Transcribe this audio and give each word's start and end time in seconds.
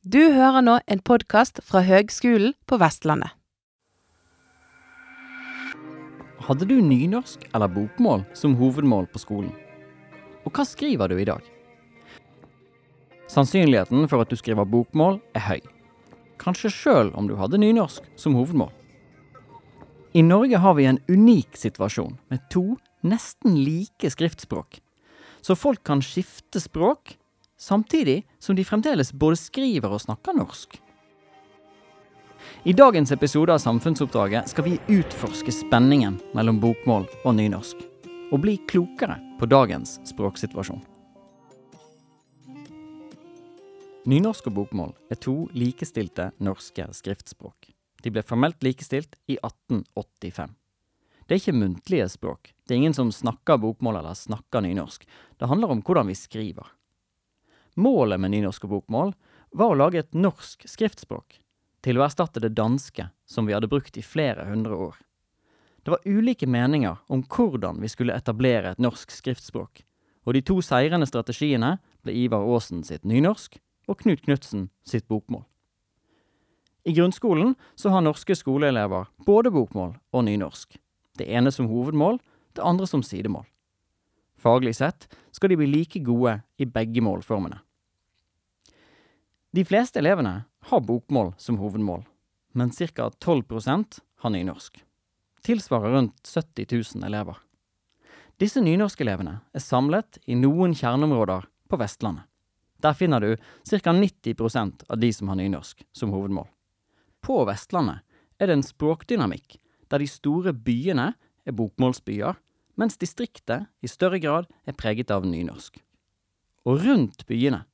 Du 0.00 0.32
hører 0.32 0.62
nå 0.64 0.78
en 0.88 1.00
podkast 1.04 1.58
fra 1.60 1.82
Høgskolen 1.84 2.54
på 2.64 2.78
Vestlandet. 2.80 3.34
Hadde 6.40 6.64
du 6.64 6.78
nynorsk 6.80 7.44
eller 7.50 7.68
bokmål 7.68 8.24
som 8.32 8.54
hovedmål 8.56 9.10
på 9.12 9.20
skolen? 9.20 9.50
Og 10.48 10.56
hva 10.56 10.64
skriver 10.64 11.12
du 11.12 11.20
i 11.20 11.28
dag? 11.28 11.44
Sannsynligheten 13.28 14.08
for 14.08 14.24
at 14.24 14.32
du 14.32 14.40
skriver 14.40 14.64
bokmål 14.64 15.20
er 15.36 15.44
høy. 15.50 15.60
Kanskje 16.40 16.72
sjøl 16.72 17.12
om 17.12 17.28
du 17.28 17.36
hadde 17.36 17.60
nynorsk 17.60 18.08
som 18.16 18.40
hovedmål. 18.40 18.72
I 20.16 20.24
Norge 20.24 20.64
har 20.64 20.80
vi 20.80 20.88
en 20.88 21.04
unik 21.12 21.60
situasjon 21.60 22.16
med 22.32 22.48
to 22.48 22.70
nesten 23.04 23.60
like 23.60 24.16
skriftspråk. 24.16 24.80
Så 25.44 25.60
folk 25.60 25.84
kan 25.84 26.00
skifte 26.00 26.56
språk 26.56 27.18
samtidig 27.60 28.26
som 28.38 28.56
de 28.56 28.64
fremdeles 28.64 29.12
både 29.12 29.36
skriver 29.36 29.92
og 29.92 30.00
snakker 30.00 30.36
norsk. 30.36 30.80
I 32.64 32.72
dagens 32.72 33.12
episode 33.12 33.52
av 33.52 33.60
Samfunnsoppdraget 33.60 34.48
skal 34.48 34.64
vi 34.64 34.78
utforske 34.88 35.52
spenningen 35.52 36.18
mellom 36.36 36.60
bokmål 36.60 37.06
og 37.24 37.36
nynorsk, 37.36 37.76
og 38.32 38.40
bli 38.40 38.56
klokere 38.68 39.18
på 39.40 39.48
dagens 39.48 39.98
språksituasjon. 40.08 40.80
Nynorsk 44.08 44.48
og 44.48 44.56
bokmål 44.56 44.96
er 45.12 45.20
to 45.20 45.44
likestilte 45.52 46.30
norske 46.40 46.88
skriftspråk. 46.96 47.68
De 48.00 48.12
ble 48.12 48.24
formelt 48.24 48.64
likestilt 48.64 49.18
i 49.28 49.36
1885. 49.36 50.56
Det 51.28 51.36
er 51.36 51.42
ikke 51.42 51.60
muntlige 51.60 52.08
språk. 52.08 52.54
Det 52.64 52.74
er 52.74 52.80
ingen 52.80 52.96
som 52.96 53.12
snakker 53.12 53.60
bokmål 53.60 54.00
eller 54.00 54.16
snakker 54.16 54.64
nynorsk. 54.64 55.04
Det 55.36 55.48
handler 55.48 55.76
om 55.76 55.82
hvordan 55.84 56.08
vi 56.08 56.16
skriver. 56.16 56.72
Målet 57.74 58.20
med 58.20 58.32
nynorsk 58.34 58.64
og 58.66 58.74
bokmål 58.74 59.12
var 59.56 59.72
å 59.72 59.78
lage 59.78 60.02
et 60.02 60.14
norsk 60.14 60.66
skriftspråk, 60.68 61.38
til 61.84 61.98
å 61.98 62.04
erstatte 62.06 62.42
det 62.42 62.54
danske 62.58 63.08
som 63.26 63.46
vi 63.46 63.54
hadde 63.54 63.70
brukt 63.70 63.96
i 63.98 64.04
flere 64.04 64.46
hundre 64.48 64.76
år. 64.90 64.96
Det 65.82 65.94
var 65.94 66.04
ulike 66.04 66.46
meninger 66.46 66.98
om 67.08 67.22
hvordan 67.24 67.80
vi 67.80 67.88
skulle 67.88 68.16
etablere 68.16 68.74
et 68.74 68.82
norsk 68.82 69.10
skriftspråk, 69.14 69.84
og 70.26 70.36
de 70.36 70.42
to 70.44 70.58
seirende 70.64 71.08
strategiene 71.08 71.78
ble 72.04 72.14
Ivar 72.26 72.44
Aasen 72.44 72.84
sitt 72.84 73.06
nynorsk 73.08 73.56
og 73.88 74.02
Knut 74.02 74.26
Knutsen 74.26 74.68
sitt 74.86 75.08
bokmål. 75.08 75.46
I 76.84 76.92
grunnskolen 76.96 77.54
så 77.76 77.92
har 77.92 78.04
norske 78.04 78.36
skoleelever 78.36 79.08
både 79.26 79.52
bokmål 79.52 79.96
og 80.12 80.24
nynorsk. 80.24 80.78
Det 81.18 81.28
ene 81.28 81.52
som 81.52 81.68
hovedmål, 81.68 82.20
det 82.56 82.64
andre 82.64 82.86
som 82.88 83.02
sidemål. 83.04 83.44
Faglig 84.40 84.76
sett 84.76 85.08
skal 85.30 85.52
de 85.52 85.58
bli 85.60 85.66
like 85.68 86.00
gode 86.00 86.38
i 86.56 86.64
begge 86.66 87.02
målformene. 87.04 87.58
De 89.52 89.64
fleste 89.68 90.00
elevene 90.00 90.44
har 90.70 90.80
bokmål 90.80 91.34
som 91.36 91.58
hovedmål, 91.60 92.06
men 92.56 92.70
ca. 92.70 93.10
12% 93.10 94.00
har 94.22 94.30
nynorsk. 94.30 94.80
Tilsvarer 95.42 95.92
rundt 95.92 96.26
70 96.26 96.66
000 96.96 97.04
elever. 97.04 97.36
Disse 98.40 98.62
nynorskelevene 98.64 99.40
er 99.52 99.64
samlet 99.64 100.16
i 100.24 100.38
noen 100.38 100.72
kjerneområder 100.74 101.44
på 101.68 101.78
Vestlandet. 101.80 102.24
Der 102.80 102.96
finner 102.96 103.20
du 103.20 103.34
ca. 103.36 103.92
90% 103.92 104.86
av 104.88 104.98
de 104.98 105.12
som 105.12 105.28
har 105.28 105.36
nynorsk 105.36 105.84
som 105.92 106.14
hovedmål. 106.14 106.48
På 107.20 107.42
Vestlandet 107.44 108.00
er 108.40 108.48
det 108.48 108.56
en 108.56 108.64
språkdynamikk 108.64 109.58
der 109.92 110.00
de 110.00 110.08
store 110.08 110.54
byene 110.56 111.10
er 111.44 111.56
bokmålsbyer, 111.56 112.38
mens 112.80 112.96
distriktet 113.00 113.68
i 113.84 113.88
større 113.90 114.18
grad 114.22 114.48
er 114.64 114.76
preget 114.76 115.12
av 115.12 115.26
nynorsk. 115.28 115.76
Og 116.64 116.80
rundt 116.84 117.26
byene 117.28 117.64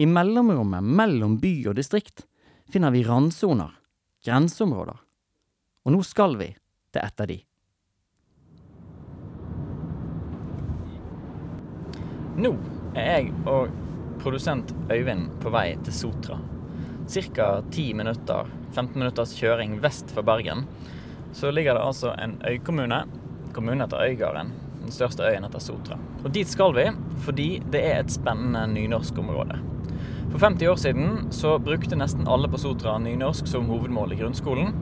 i 0.00 0.06
mellomrommet 0.06 0.82
mellom 0.82 1.36
by 1.42 1.52
og 1.70 1.76
distrikt 1.78 2.24
finner 2.70 2.92
vi 2.94 3.04
randsoner, 3.06 3.70
grenseområder. 4.26 4.98
Og 5.86 5.94
nå 5.94 6.02
skal 6.06 6.36
vi 6.40 6.50
til 6.90 7.02
et 7.02 7.22
av 7.22 7.30
de. 7.30 7.38
Nå 12.40 12.54
er 12.96 13.10
jeg 13.10 13.32
og 13.50 13.74
produsent 14.20 14.72
Øyvind 14.92 15.28
på 15.42 15.52
vei 15.52 15.74
til 15.84 15.96
Sotra. 15.96 16.38
Ca. 17.10 17.48
10 17.72 17.94
minutter, 17.98 18.46
15 18.72 18.98
minutters 18.98 19.32
kjøring 19.34 19.80
vest 19.82 20.12
for 20.14 20.22
Bergen. 20.22 20.66
Så 21.34 21.50
ligger 21.50 21.74
det 21.74 21.82
altså 21.82 22.14
en 22.18 22.36
øykommune. 22.46 23.02
Kommunen 23.52 23.84
heter 23.84 24.04
Øygarden. 24.04 24.52
Den 24.80 24.92
største 24.94 25.22
øyen 25.22 25.44
heter 25.44 25.60
Sotra. 25.60 25.98
Og 26.24 26.30
dit 26.34 26.48
skal 26.48 26.74
vi 26.76 26.86
fordi 27.24 27.48
det 27.72 27.82
er 27.84 28.00
et 28.00 28.12
spennende 28.12 28.66
nynorskområde. 28.72 29.58
For 30.30 30.38
50 30.38 30.68
år 30.70 30.78
siden 30.78 31.32
så 31.34 31.58
brukte 31.58 31.98
nesten 31.98 32.28
alle 32.28 32.48
på 32.48 32.58
Sotra 32.58 32.98
nynorsk 32.98 33.46
som 33.50 33.68
hovedmål 33.68 34.14
i 34.14 34.20
grunnskolen. 34.22 34.72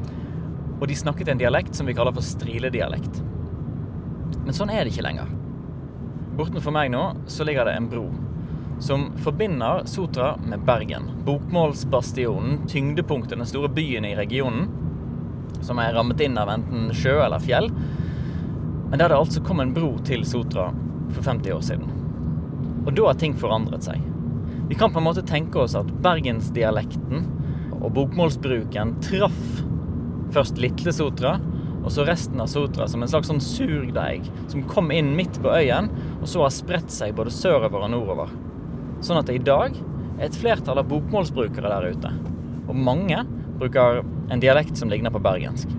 Og 0.80 0.86
de 0.88 0.96
snakket 0.96 1.32
en 1.32 1.40
dialekt 1.40 1.74
som 1.74 1.88
vi 1.88 1.96
kaller 1.96 2.14
for 2.14 2.24
striledialekt. 2.24 3.22
Men 4.44 4.54
sånn 4.54 4.70
er 4.70 4.84
det 4.84 4.94
ikke 4.94 5.08
lenger. 5.08 5.34
Bortenfor 6.38 6.74
meg 6.74 6.92
nå 6.94 7.04
så 7.26 7.46
ligger 7.48 7.66
det 7.66 7.76
en 7.76 7.90
bro 7.90 8.06
som 8.80 9.12
forbinder 9.16 9.82
Sotra 9.84 10.36
med 10.36 10.60
Bergen. 10.60 11.10
Bokmålsbastionen, 11.24 12.66
tyngdepunktet, 12.68 13.38
den 13.38 13.46
store 13.46 13.68
byen 13.68 14.04
i 14.04 14.14
regionen. 14.16 14.68
Som 15.60 15.80
er 15.82 15.94
rammet 15.96 16.20
inn 16.22 16.38
av 16.38 16.50
enten 16.52 16.92
sjø 16.94 17.16
eller 17.24 17.42
fjell. 17.42 17.70
Men 18.91 18.99
der 18.99 19.12
det 19.12 19.19
altså 19.19 19.43
kom 19.44 19.60
en 19.60 19.75
bro 19.76 19.94
til 20.06 20.25
Sotra 20.26 20.71
for 21.12 21.25
50 21.25 21.53
år 21.53 21.65
siden. 21.65 21.91
Og 22.87 22.94
da 22.97 23.10
har 23.10 23.19
ting 23.21 23.34
forandret 23.37 23.84
seg. 23.84 24.00
Vi 24.69 24.76
kan 24.76 24.93
på 24.93 25.00
en 25.00 25.06
måte 25.09 25.25
tenke 25.28 25.60
oss 25.60 25.76
at 25.76 25.91
bergensdialekten 26.04 27.26
og 27.78 27.93
bokmålsbruken 27.97 28.97
traff 29.04 29.62
først 30.34 30.60
Litle 30.60 30.93
Sotra, 30.93 31.38
og 31.78 31.93
så 31.94 32.04
resten 32.04 32.41
av 32.43 32.50
Sotra 32.53 32.88
som 32.91 33.04
en 33.04 33.09
slags 33.09 33.31
sånn 33.31 33.41
surdeig 33.41 34.26
som 34.50 34.66
kom 34.69 34.91
inn 34.93 35.15
midt 35.16 35.38
på 35.41 35.53
øyen, 35.53 35.88
og 36.19 36.26
så 36.28 36.43
har 36.44 36.53
spredt 36.53 36.93
seg 36.93 37.16
både 37.16 37.32
sørover 37.32 37.87
og 37.87 37.93
nordover. 37.94 38.32
Sånn 39.05 39.20
at 39.20 39.28
det 39.31 39.38
i 39.38 39.44
dag 39.47 39.76
er 40.19 40.26
et 40.26 40.37
flertall 40.37 40.82
av 40.82 40.88
bokmålsbrukere 40.91 41.70
der 41.70 41.94
ute. 41.94 42.12
Og 42.69 42.76
mange 42.76 43.22
bruker 43.60 44.03
en 44.28 44.43
dialekt 44.43 44.76
som 44.76 44.91
ligner 44.93 45.15
på 45.15 45.22
bergensk. 45.22 45.70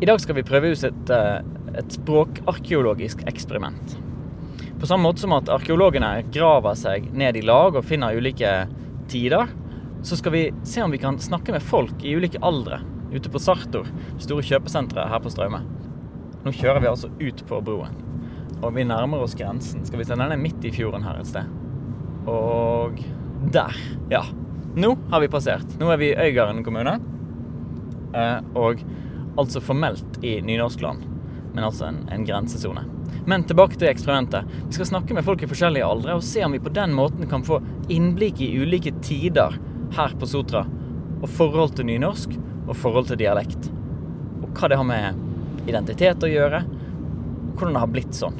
I 0.00 0.06
dag 0.06 0.20
skal 0.20 0.34
vi 0.34 0.42
prøve 0.42 0.72
ut 0.72 0.84
et, 0.84 1.10
eh, 1.10 1.42
et 1.78 1.92
språkarkeologisk 1.94 3.22
eksperiment. 3.30 3.98
På 4.80 4.86
samme 4.86 5.06
måte 5.06 5.22
som 5.22 5.32
at 5.32 5.48
arkeologene 5.48 6.24
graver 6.34 6.74
seg 6.74 7.12
ned 7.14 7.36
i 7.36 7.44
lag 7.46 7.76
og 7.76 7.86
finner 7.86 8.16
ulike 8.18 8.66
tider, 9.08 9.46
så 10.02 10.18
skal 10.18 10.32
vi 10.32 10.42
se 10.66 10.82
om 10.82 10.90
vi 10.90 10.98
kan 10.98 11.18
snakke 11.22 11.54
med 11.54 11.62
folk 11.62 12.02
i 12.02 12.16
ulike 12.18 12.42
aldre 12.42 12.80
ute 13.14 13.30
på 13.30 13.38
Sartor, 13.38 13.86
store 14.18 14.42
kjøpesenteret 14.42 15.08
her 15.08 15.22
på 15.22 15.30
Straume. 15.30 15.62
Nå 16.44 16.52
kjører 16.52 16.82
vi 16.82 16.90
altså 16.90 17.08
ut 17.20 17.44
på 17.46 17.62
broen, 17.64 17.94
og 18.62 18.74
vi 18.74 18.84
nærmer 18.84 19.22
oss 19.22 19.38
grensen. 19.38 19.86
Skal 19.86 20.02
vi 20.02 20.04
se, 20.04 20.16
Den 20.16 20.32
er 20.32 20.36
midt 20.36 20.64
i 20.64 20.74
fjorden 20.74 21.06
her 21.06 21.20
et 21.20 21.30
sted. 21.30 21.46
Og 22.26 22.98
der. 23.54 23.78
Ja. 24.10 24.24
Nå 24.74 24.96
har 25.10 25.20
vi 25.20 25.28
passert. 25.30 25.78
Nå 25.78 25.88
er 25.92 25.96
vi 25.96 26.10
i 26.10 26.18
Øygarden 26.18 26.64
kommune. 26.64 26.98
Eh, 28.14 28.40
og 28.58 28.82
altså 29.40 29.62
formelt 29.64 30.18
i 30.24 30.36
nynorskland, 30.44 31.04
men 31.54 31.64
altså 31.64 31.88
en, 31.88 32.02
en 32.12 32.26
grensesone. 32.26 32.84
Men 33.26 33.46
tilbake 33.48 33.78
til 33.80 33.88
eksperimentet. 33.88 34.48
Vi 34.66 34.76
skal 34.76 34.90
snakke 34.90 35.16
med 35.16 35.24
folk 35.24 35.42
i 35.42 35.48
forskjellige 35.48 35.86
aldre 35.86 36.16
og 36.18 36.24
se 36.26 36.42
om 36.44 36.52
vi 36.52 36.62
på 36.62 36.72
den 36.76 36.92
måten 36.96 37.28
kan 37.30 37.44
få 37.46 37.60
innblikk 37.92 38.42
i 38.44 38.50
ulike 38.60 38.92
tider 39.04 39.56
her 39.96 40.16
på 40.20 40.28
Sotra. 40.28 40.64
Og 41.22 41.30
forhold 41.32 41.72
til 41.78 41.88
nynorsk 41.88 42.34
og 42.66 42.76
forhold 42.76 43.08
til 43.08 43.20
dialekt. 43.22 43.70
Og 44.42 44.50
hva 44.52 44.68
det 44.68 44.80
har 44.80 44.88
med 44.88 45.68
identitet 45.70 46.26
å 46.26 46.30
gjøre. 46.30 46.60
Og 46.66 47.54
hvordan 47.56 47.78
det 47.78 47.84
har 47.86 47.94
blitt 47.94 48.18
sånn. 48.18 48.36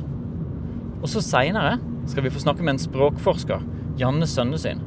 Og 1.00 1.08
så 1.12 1.24
seinere 1.24 1.78
skal 2.10 2.26
vi 2.26 2.32
få 2.34 2.42
snakke 2.42 2.64
med 2.64 2.76
en 2.76 2.84
språkforsker, 2.84 3.64
Janne 3.96 4.26
Sønnesyn, 4.28 4.80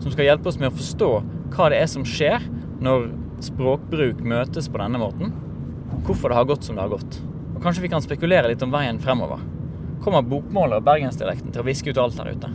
som 0.00 0.12
skal 0.12 0.28
hjelpe 0.28 0.48
oss 0.48 0.58
med 0.60 0.70
å 0.70 0.76
forstå 0.76 1.08
hva 1.54 1.68
det 1.72 1.80
er 1.82 1.88
som 1.90 2.04
skjer 2.08 2.44
når 2.84 3.10
språkbruk 3.44 4.22
møtes 4.24 4.70
på 4.70 4.80
denne 4.80 5.00
måten. 5.00 5.32
Hvorfor 6.04 6.28
det 6.28 6.36
har 6.36 6.44
gått 6.44 6.64
som 6.64 6.76
det 6.76 6.82
har 6.82 6.88
gått. 6.88 7.14
Og 7.56 7.62
kanskje 7.64 7.82
vi 7.82 7.88
kan 7.88 8.02
spekulere 8.04 8.50
litt 8.50 8.62
om 8.62 8.72
veien 8.72 8.98
fremover. 9.00 9.40
Kommer 10.04 10.26
bokmålet 10.28 10.82
og 10.82 10.84
bergensdialekten 10.84 11.54
til 11.54 11.62
å 11.62 11.64
viske 11.64 11.88
ut 11.88 12.00
alt 12.02 12.18
her 12.20 12.34
ute? 12.36 12.50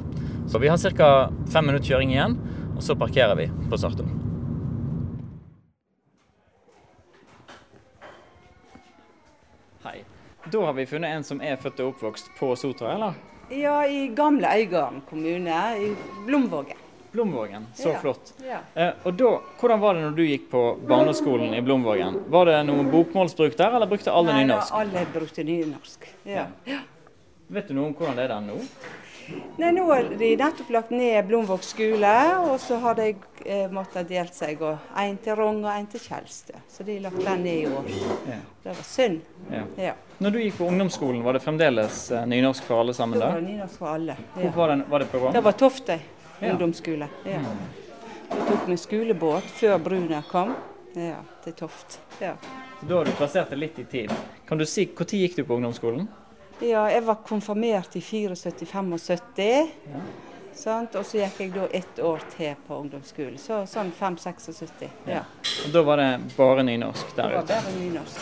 Så 0.46 0.62
vi 0.62 0.69
har 0.69 0.78
ca. 0.78 1.31
fem 1.50 1.66
minutter 1.66 1.88
kjøring 1.90 2.13
igjen, 2.13 2.36
og 2.75 2.84
så 2.86 2.94
parkerer 2.96 3.34
vi 3.40 3.48
på 3.72 3.78
Sartor. 3.81 4.06
Hei. 9.88 10.04
Da 10.46 10.62
har 10.68 10.78
vi 10.78 10.86
funnet 10.86 11.16
en 11.16 11.25
som 11.25 11.42
er 11.42 11.57
født 11.57 11.81
og 11.81 11.96
oppvokst 11.96 12.30
på 12.38 12.51
Sotra, 12.54 12.94
eller? 12.94 13.18
Ja, 13.50 13.81
i 13.90 14.12
gamle 14.13 14.54
Øygarden 14.62 15.01
kommune, 15.10 15.57
i 15.81 15.96
Blomvågen. 16.28 16.78
Blomvågen, 17.11 17.65
så 17.75 17.89
Ja. 17.89 18.00
flott. 18.00 18.33
Ja. 18.47 18.59
Eh, 18.75 18.94
og 19.03 19.13
da, 19.17 19.39
Hvordan 19.59 19.79
var 19.79 19.94
det 19.94 20.01
når 20.03 20.15
du 20.15 20.23
gikk 20.23 20.50
på 20.51 20.77
barneskolen 20.88 21.53
i 21.53 21.61
Blomvågen? 21.61 22.19
Var 22.29 22.45
det 22.45 22.65
noe 22.67 22.83
bokmålsbruk 22.83 23.57
der, 23.57 23.75
eller 23.75 23.88
brukte 23.88 24.11
alle 24.11 24.33
Nei, 24.33 24.44
nynorsk? 24.44 24.71
Nei, 24.73 24.79
Alle 24.81 25.06
brukte 25.13 25.44
nynorsk. 25.44 26.07
Ja. 26.25 26.45
Vet 27.50 27.67
du 27.67 27.73
noe 27.73 27.88
om 27.88 27.94
hvordan 27.95 28.15
det 28.15 28.23
er 28.25 28.27
der 28.35 28.41
nå? 28.41 28.59
Nei, 29.59 29.71
Nå 29.71 29.85
har 29.91 30.03
de 30.17 30.29
nettopp 30.38 30.69
lagt 30.73 30.91
ned 30.91 31.27
Blomvåg 31.27 31.61
skole, 31.65 32.13
og 32.50 32.59
så 32.59 32.79
har 32.81 32.95
de 32.95 33.15
eh, 33.45 33.67
måttet 33.69 34.07
delt 34.09 34.33
seg. 34.33 34.62
og 34.62 34.77
En 34.97 35.17
til 35.17 35.35
Rong 35.35 35.63
og 35.65 35.71
en 35.73 35.85
til 35.88 36.00
Kjelstø. 36.00 36.53
Så 36.69 36.83
de 36.85 37.00
lagt 37.00 37.19
den 37.25 37.44
ned 37.44 37.59
i 37.62 37.65
år. 37.67 37.85
Ja. 38.27 38.39
Det 38.63 38.73
var 38.77 38.83
synd. 38.83 39.21
Ja. 39.51 39.63
Ja. 39.77 39.94
Når 40.19 40.31
du 40.31 40.39
gikk 40.39 40.57
på 40.57 40.67
ungdomsskolen, 40.67 41.21
var 41.23 41.33
det 41.33 41.41
fremdeles 41.44 42.12
eh, 42.12 42.25
nynorsk 42.25 42.63
for 42.63 42.79
alle 42.81 42.94
sammen 42.94 43.19
Da 43.19 43.27
Det 43.27 43.33
var 43.33 43.41
nynorsk 43.50 43.77
for 43.77 43.88
alle. 43.88 44.17
Hvor 44.35 44.55
var 44.55 44.67
det, 44.75 44.83
var 44.89 45.00
det 45.00 45.12
på 45.12 45.19
gang? 45.19 45.33
Det 45.33 45.44
var 45.44 45.51
Toftøy 45.51 45.94
Ja. 45.94 46.19
Ungdomsskole. 46.41 47.09
Ja. 47.25 47.41
Da 48.30 48.45
tok 48.45 48.68
vi 48.69 48.77
skolebåt 48.77 49.44
før 49.44 49.77
bruna 49.81 50.21
kom 50.30 50.53
ja, 50.94 51.21
til 51.44 51.53
Toft. 51.53 52.00
Ja. 52.19 52.36
Da 52.81 52.95
har 52.95 53.06
du 53.06 53.12
plassert 53.12 53.50
det 53.50 53.59
litt 53.59 53.80
i 53.80 53.83
tid. 53.83 54.13
Kan 54.47 54.57
du 54.57 54.65
si, 54.65 54.86
Når 54.86 55.06
gikk 55.06 55.36
du 55.36 55.44
på 55.44 55.56
ungdomsskolen? 55.56 56.07
ja, 56.59 56.89
jeg 56.91 57.03
var 57.03 57.15
konfirmert 57.27 57.95
i 57.95 58.00
74-75. 58.00 59.68
Ja. 59.94 60.01
Og 61.00 61.06
så 61.06 61.21
gikk 61.21 61.38
jeg 61.39 61.53
da 61.56 61.68
ett 61.71 62.00
år 62.03 62.19
til 62.36 62.56
på 62.68 62.80
ungdomsskolen. 62.83 63.38
Så 63.39 63.62
sånn 63.69 63.91
5-76. 63.95 64.89
Ja. 65.07 65.24
Og 65.65 65.71
Da 65.74 65.83
var 65.88 65.97
det 65.97 66.09
bare 66.38 66.63
nynorsk 66.63 67.15
Det 67.15 67.21
der 67.21 67.36
var 67.36 67.44
ute. 67.44 67.53
bare 67.53 67.75
nynorsk. 67.80 68.19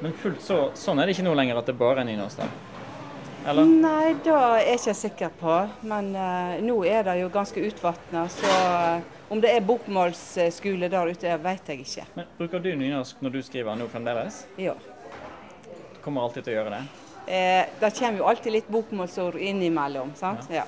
Men 0.00 0.12
fullt 0.12 0.42
så, 0.42 0.70
sånn 0.74 0.98
er 0.98 1.06
det 1.06 1.14
ikke 1.14 1.28
nå 1.28 1.34
lenger, 1.34 1.58
at 1.60 1.66
det 1.66 1.76
bare 1.78 2.00
er 2.00 2.04
nynorsk 2.08 2.36
der? 2.40 2.48
Eller? 3.46 3.64
Nei, 3.64 4.14
det 4.24 4.32
er 4.34 4.58
jeg 4.60 4.78
ikke 4.80 4.94
sikker 4.94 5.32
på. 5.40 5.54
Men 5.88 6.12
uh, 6.16 6.58
nå 6.64 6.76
er 6.88 7.04
det 7.06 7.16
jo 7.22 7.30
ganske 7.32 7.62
utvatna, 7.70 8.26
så 8.32 8.50
uh, 8.50 9.18
om 9.32 9.40
det 9.40 9.52
er 9.54 9.64
bokmålsskole 9.64 10.90
der 10.92 11.12
ute, 11.12 11.36
vet 11.44 11.70
jeg 11.72 11.84
ikke. 11.84 12.06
Men 12.16 12.32
Bruker 12.38 12.64
du 12.64 12.72
nynorsk 12.74 13.22
når 13.24 13.36
du 13.36 13.40
skriver 13.46 13.78
nå 13.78 13.86
fremdeles? 13.92 14.42
Ja. 14.60 14.74
Du 15.94 16.02
kommer 16.04 16.26
alltid 16.26 16.44
til 16.44 16.54
å 16.54 16.58
gjøre 16.60 16.74
det? 16.76 16.82
Eh, 17.30 17.64
det 17.80 17.92
kommer 17.94 18.18
jo 18.18 18.26
alltid 18.26 18.56
litt 18.58 18.68
bokmålsord 18.72 19.38
innimellom, 19.38 20.12
sant? 20.18 20.48
Ja. 20.50 20.64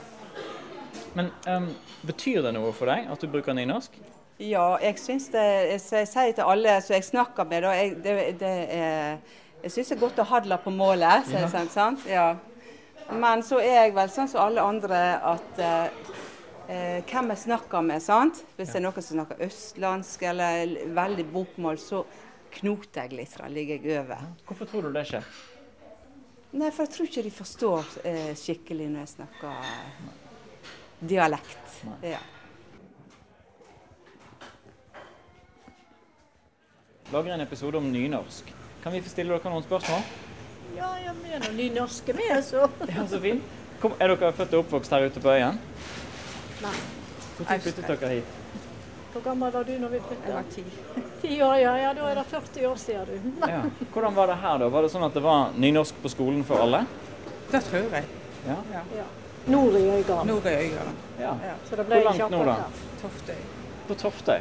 Men 1.16 1.32
um, 1.48 1.68
betyr 2.06 2.40
det 2.46 2.54
noe 2.54 2.70
for 2.76 2.88
deg 2.88 3.10
at 3.10 3.20
du 3.20 3.28
bruker 3.32 3.56
nynorsk? 3.56 3.98
Ja, 4.42 4.78
jeg 4.82 4.96
syns 4.98 5.28
det 5.30 5.42
Jeg 5.44 6.06
sier- 6.08 6.32
til 6.34 6.44
alle 6.44 6.78
som 6.82 6.94
jeg 6.96 7.04
snakker 7.04 7.44
med, 7.46 7.62
da 7.62 7.74
jeg, 7.76 7.96
det, 8.02 8.14
det 8.40 8.54
er, 8.74 9.18
Jeg 9.62 9.74
syns 9.74 9.92
det 9.92 9.96
er 9.96 10.00
godt 10.00 10.22
å 10.22 10.26
hadle 10.26 10.58
på 10.58 10.72
målet, 10.74 11.28
jeg 11.30 11.50
sånn, 11.50 11.68
sant? 11.70 12.06
Ja. 12.08 12.32
Men 13.10 13.42
så 13.42 13.58
er 13.60 13.86
jeg 13.86 13.94
vel 13.96 14.10
sånn 14.12 14.30
som 14.30 14.44
alle 14.46 14.64
andre 14.64 15.00
at 15.32 15.62
eh, 15.62 16.10
eh, 16.68 16.98
hvem 17.08 17.32
jeg 17.34 17.42
snakker 17.46 17.84
med, 17.86 18.02
sant? 18.02 18.42
Hvis 18.56 18.72
det 18.72 18.80
er 18.80 18.86
noen 18.86 18.98
som 18.98 19.16
snakker 19.18 19.42
østlandsk 19.46 20.26
eller 20.30 20.76
veldig 20.96 21.26
bokmål, 21.32 21.80
så 21.80 22.04
knoter 22.52 23.06
jeg 23.06 23.16
litt, 23.16 23.34
da 23.40 23.48
ligger 23.48 23.80
jeg 23.80 24.02
over. 24.02 24.26
Hvorfor 24.48 24.70
tror 24.70 24.88
du 24.88 24.92
det 24.94 25.06
skjer? 25.08 25.32
Nei, 26.52 26.68
for 26.68 26.84
jeg 26.84 26.92
tror 26.92 27.08
ikke 27.08 27.24
de 27.24 27.32
forstår 27.32 27.94
eh, 28.04 28.32
skikkelig 28.36 28.90
når 28.92 29.04
jeg 29.06 29.12
snakker 29.14 29.70
eh, 29.72 30.10
dialekt. 31.12 31.78
Ja. 32.04 32.20
Lager 37.12 37.34
en 37.34 37.44
episode 37.44 37.80
om 37.80 37.88
nynorsk. 37.92 38.52
Kan 38.82 38.92
vi 38.92 39.00
få 39.04 39.12
stille 39.12 39.32
dere 39.32 39.52
noen 39.52 39.64
spørsmål? 39.64 40.04
Ja, 40.76 40.90
jeg 41.04 41.14
mener 41.22 41.52
nynorske 41.56 42.14
med, 42.16 42.44
så. 42.44 42.68
Ja, 42.96 43.06
så 43.08 43.20
fint. 43.20 43.42
Kom, 43.82 43.94
er 43.98 44.12
dere 44.14 44.32
født 44.36 44.52
og 44.54 44.64
oppvokst 44.64 44.92
her 44.94 45.08
ute 45.10 45.20
på 45.22 45.32
øya? 45.32 45.50
Nei. 46.62 46.74
Når 47.38 47.58
flyttet 47.64 47.88
dere 47.90 48.10
hit? 48.12 48.38
Hvor 49.12 49.24
gammel 49.26 49.52
var 49.52 49.64
du 49.68 49.72
når 49.78 49.90
vi 49.92 49.98
Jeg 49.98 50.34
var 50.34 50.44
ti. 50.54 50.62
Ti 51.22 51.32
år, 51.44 51.56
ja. 51.60 51.72
ja. 51.82 51.90
Da 51.94 52.06
er 52.10 52.14
det 52.20 52.24
40 52.30 52.66
år 52.70 52.76
siden, 52.80 53.06
du. 53.10 53.46
Ja. 53.52 53.60
Hvordan 53.92 54.14
var 54.16 54.30
det 54.32 54.36
her, 54.44 54.58
da? 54.62 54.68
Var 54.72 54.86
det 54.86 54.92
sånn 54.94 55.04
at 55.08 55.18
det 55.18 55.22
var 55.24 55.52
nynorsk 55.58 55.98
på 56.02 56.12
skolen 56.14 56.44
for 56.48 56.62
alle? 56.64 56.84
Det 57.50 57.60
tror 57.68 57.92
jeg. 57.98 58.08
Ja. 58.46 58.56
Ja. 58.72 59.04
Nord 59.52 59.74
i 59.76 59.82
Øygarden. 59.90 60.30
Nord 60.30 60.46
i 60.46 60.54
Øygarden. 60.54 60.96
ja. 61.20 61.34
Så 61.68 61.76
det 61.76 61.86
ble 61.88 61.98
Hvor 62.00 62.08
langt 62.08 62.30
nå, 62.32 62.42
da? 62.46 62.56
Toftøy. 63.02 63.38
På 63.88 63.98
Toftøy. 63.98 64.40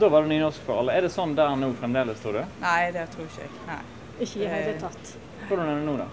Da 0.00 0.08
var 0.10 0.22
det 0.26 0.30
nynorsk 0.34 0.66
for 0.66 0.82
alle. 0.82 0.94
Er 0.98 1.06
det 1.06 1.10
sånn 1.14 1.32
der 1.38 1.54
nå 1.58 1.70
fremdeles, 1.80 2.20
tror 2.22 2.40
du? 2.40 2.42
Nei, 2.62 2.90
det 2.94 3.06
tror 3.14 3.26
ikke 3.30 3.46
jeg. 3.46 3.54
Nei. 3.70 3.80
Ikke 4.20 4.42
i 4.44 4.50
hele 4.50 4.74
tatt. 4.82 5.14
Hvordan 5.50 5.68
er 5.68 5.78
det 5.80 5.86
nå, 5.86 5.96
da? 5.98 6.04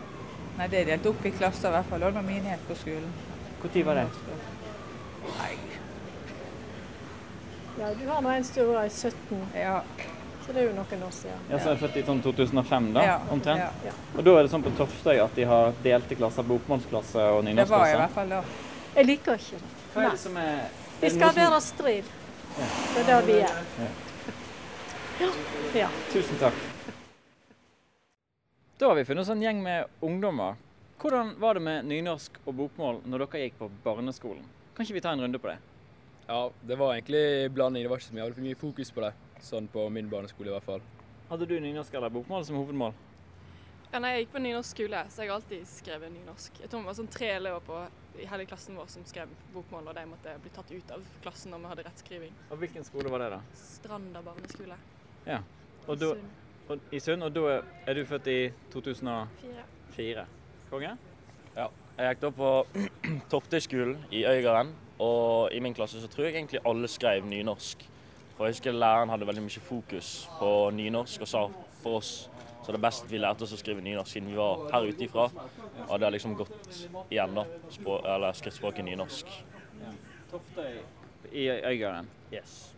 Nei, 0.58 0.68
Det 0.68 0.78
er 0.80 0.86
delt 0.92 1.06
opp 1.12 1.26
i 1.26 1.32
klasser, 1.32 1.70
i 1.70 1.76
hvert 1.76 1.90
fall. 1.90 2.02
Og 2.02 2.08
det 2.10 2.16
var 2.16 2.26
menighet 2.26 2.62
på 2.66 2.76
skolen. 2.76 3.12
Når 3.62 3.84
var 3.86 4.00
det? 4.00 4.06
Nei. 5.38 5.52
Ja, 7.80 7.90
du 7.94 8.08
har 8.10 8.22
nå 8.26 8.30
en 8.34 8.44
som 8.44 8.74
var 8.74 8.86
i 8.86 8.90
17, 8.90 9.42
Ja. 9.54 9.82
så 10.46 10.54
det 10.54 10.62
er 10.62 10.66
jo 10.68 10.74
noen 10.74 11.04
år 11.04 11.12
siden. 11.12 11.44
Ja, 11.50 11.60
så 11.60 11.70
er 11.70 11.76
jeg 11.76 11.80
født 11.80 11.98
i 11.98 12.04
sånn 12.08 12.22
2005, 12.24 12.88
da, 12.94 13.04
ja. 13.06 13.18
omtrent. 13.30 13.60
Ja. 13.86 13.92
Og 14.16 14.24
da 14.26 14.34
er 14.40 14.48
det 14.48 14.52
sånn 14.52 14.64
på 14.66 14.74
Toftøy 14.80 15.22
at 15.22 15.36
de 15.36 15.46
har 15.46 15.74
delte 15.84 16.18
klasser, 16.18 16.44
bokmålsklasse 16.44 17.28
og 17.36 17.46
Det 17.46 17.68
var 17.70 17.88
i 17.88 18.00
hvert 18.02 18.16
fall 18.16 18.30
da. 18.30 18.42
Jeg 18.96 19.06
liker 19.06 19.38
ikke 19.38 19.62
det. 19.62 19.76
Hva 19.94 20.08
er 20.08 20.10
det 20.10 20.20
som 20.20 20.38
er 20.38 20.56
Vi 21.00 21.06
er 21.06 21.10
det 21.10 21.14
skal 21.20 21.36
være 21.36 21.62
strid. 21.62 22.10
Det 22.58 23.04
er 23.04 23.12
det 23.12 23.20
vi 23.28 23.38
er. 23.46 23.62
Ja. 25.22 25.30
ja. 25.84 25.94
Tusen 26.14 26.42
takk. 26.42 26.67
Da 28.80 28.88
har 28.88 28.96
vi 28.96 29.06
funnet 29.06 29.22
oss 29.22 29.30
en 29.30 29.42
gjeng 29.42 29.64
med 29.64 29.86
ungdommer. 30.00 30.56
Hvordan 31.02 31.32
var 31.40 31.54
det 31.58 31.62
med 31.66 31.86
nynorsk 31.90 32.36
og 32.44 32.54
bokmål 32.60 33.00
når 33.10 33.24
dere 33.24 33.40
gikk 33.48 33.56
på 33.58 33.72
barneskolen? 33.82 34.44
Kan 34.78 34.86
ikke 34.86 35.00
vi 35.00 35.02
ta 35.02 35.16
en 35.16 35.24
runde 35.26 35.42
på 35.42 35.50
det? 35.50 35.56
Ja, 36.28 36.52
det 36.62 36.78
var 36.78 36.94
egentlig 36.94 37.50
blanding. 37.56 37.82
Det 37.84 37.90
var 37.90 37.98
ikke 37.98 38.12
så 38.12 38.20
mye, 38.20 38.46
mye 38.46 38.60
fokus 38.60 38.94
på 38.94 39.02
det. 39.02 39.10
Sånn 39.42 39.66
på 39.74 39.88
min 39.90 40.12
barneskole 40.14 40.52
i 40.52 40.54
hvert 40.54 40.70
fall. 40.70 40.86
Hadde 41.32 41.50
du 41.50 41.58
nynorsk 41.58 41.98
eller 41.98 42.14
bokmål 42.14 42.46
som 42.46 42.62
hovedmål? 42.62 42.94
Ja, 43.90 43.98
nei, 44.04 44.14
jeg 44.14 44.28
gikk 44.28 44.38
på 44.38 44.46
nynorsk 44.46 44.78
skole, 44.78 45.04
så 45.10 45.24
jeg 45.24 45.32
har 45.32 45.40
alltid 45.40 45.68
skrevet 45.74 46.14
nynorsk. 46.14 46.62
Jeg 46.62 46.70
tror 46.70 46.86
det 46.86 46.92
var 46.92 47.02
sånn 47.02 47.14
tre 47.18 47.34
elever 47.40 47.66
på, 47.66 47.84
i 48.22 48.30
hele 48.30 48.46
klassen 48.46 48.78
vår 48.78 48.94
som 48.94 49.06
skrev 49.10 49.32
bokmål, 49.58 49.90
og 49.90 49.98
de 49.98 50.10
måtte 50.14 50.40
bli 50.44 50.54
tatt 50.54 50.74
ut 50.76 50.92
av 50.94 51.14
klassen 51.26 51.56
når 51.56 51.66
vi 51.66 51.74
hadde 51.74 51.86
rettskriving. 51.90 52.42
Og 52.52 52.62
hvilken 52.62 52.86
skole 52.86 53.10
var 53.10 53.26
det, 53.26 53.38
da? 53.40 53.46
Stranda 53.58 54.22
barneskole. 54.22 54.78
Ja. 55.26 55.42
Og, 55.88 55.96
da, 55.98 56.18
I 56.92 57.00
Sund. 57.00 57.24
Og 57.24 57.36
da 57.36 57.62
er- 57.88 57.94
du 57.94 58.06
født 58.06 58.28
i 58.28 58.52
2004? 58.74 60.26
Konge? 60.72 60.98
Ja. 61.56 61.68
Jeg 61.98 62.16
gikk 62.16 62.22
da 62.22 62.30
på 62.30 62.50
Toftøyskolen 63.32 63.98
i 64.12 64.26
Øygarden, 64.26 64.74
og 65.00 65.50
i 65.54 65.60
min 65.60 65.74
klasse 65.74 66.02
så 66.02 66.08
tror 66.08 66.24
jeg 66.28 66.36
egentlig 66.36 66.60
alle 66.66 66.88
skrev 66.88 67.26
nynorsk. 67.26 67.86
For 68.38 68.46
jeg 68.46 68.54
husker 68.54 68.72
læreren 68.72 69.10
hadde 69.10 69.26
veldig 69.28 69.42
mye 69.48 69.64
fokus 69.66 70.30
på 70.40 70.70
nynorsk 70.78 71.22
og 71.22 71.28
sa 71.28 71.48
for 71.82 71.98
oss 71.98 72.30
så 72.66 72.74
det 72.74 72.78
er 72.78 72.84
best 72.90 73.04
at 73.06 73.12
vi 73.12 73.18
lærte 73.18 73.42
oss 73.46 73.54
å 73.56 73.58
skrive 73.58 73.82
nynorsk 73.82 74.12
siden 74.12 74.28
vi 74.30 74.36
var 74.36 74.66
her 74.74 74.86
ute 74.90 75.06
ifra. 75.06 75.30
Og 75.88 75.94
det 76.00 76.04
har 76.06 76.12
liksom 76.12 76.34
gått 76.36 76.90
igjen, 77.10 77.34
da. 77.38 77.46
Språk, 77.72 78.04
eller 78.06 78.34
skriftspråket 78.36 78.84
nynorsk. 78.86 79.30
Toftøy 80.32 80.82
i 81.32 81.48
Øygarden. 81.50 82.10
Yes. 82.34 82.76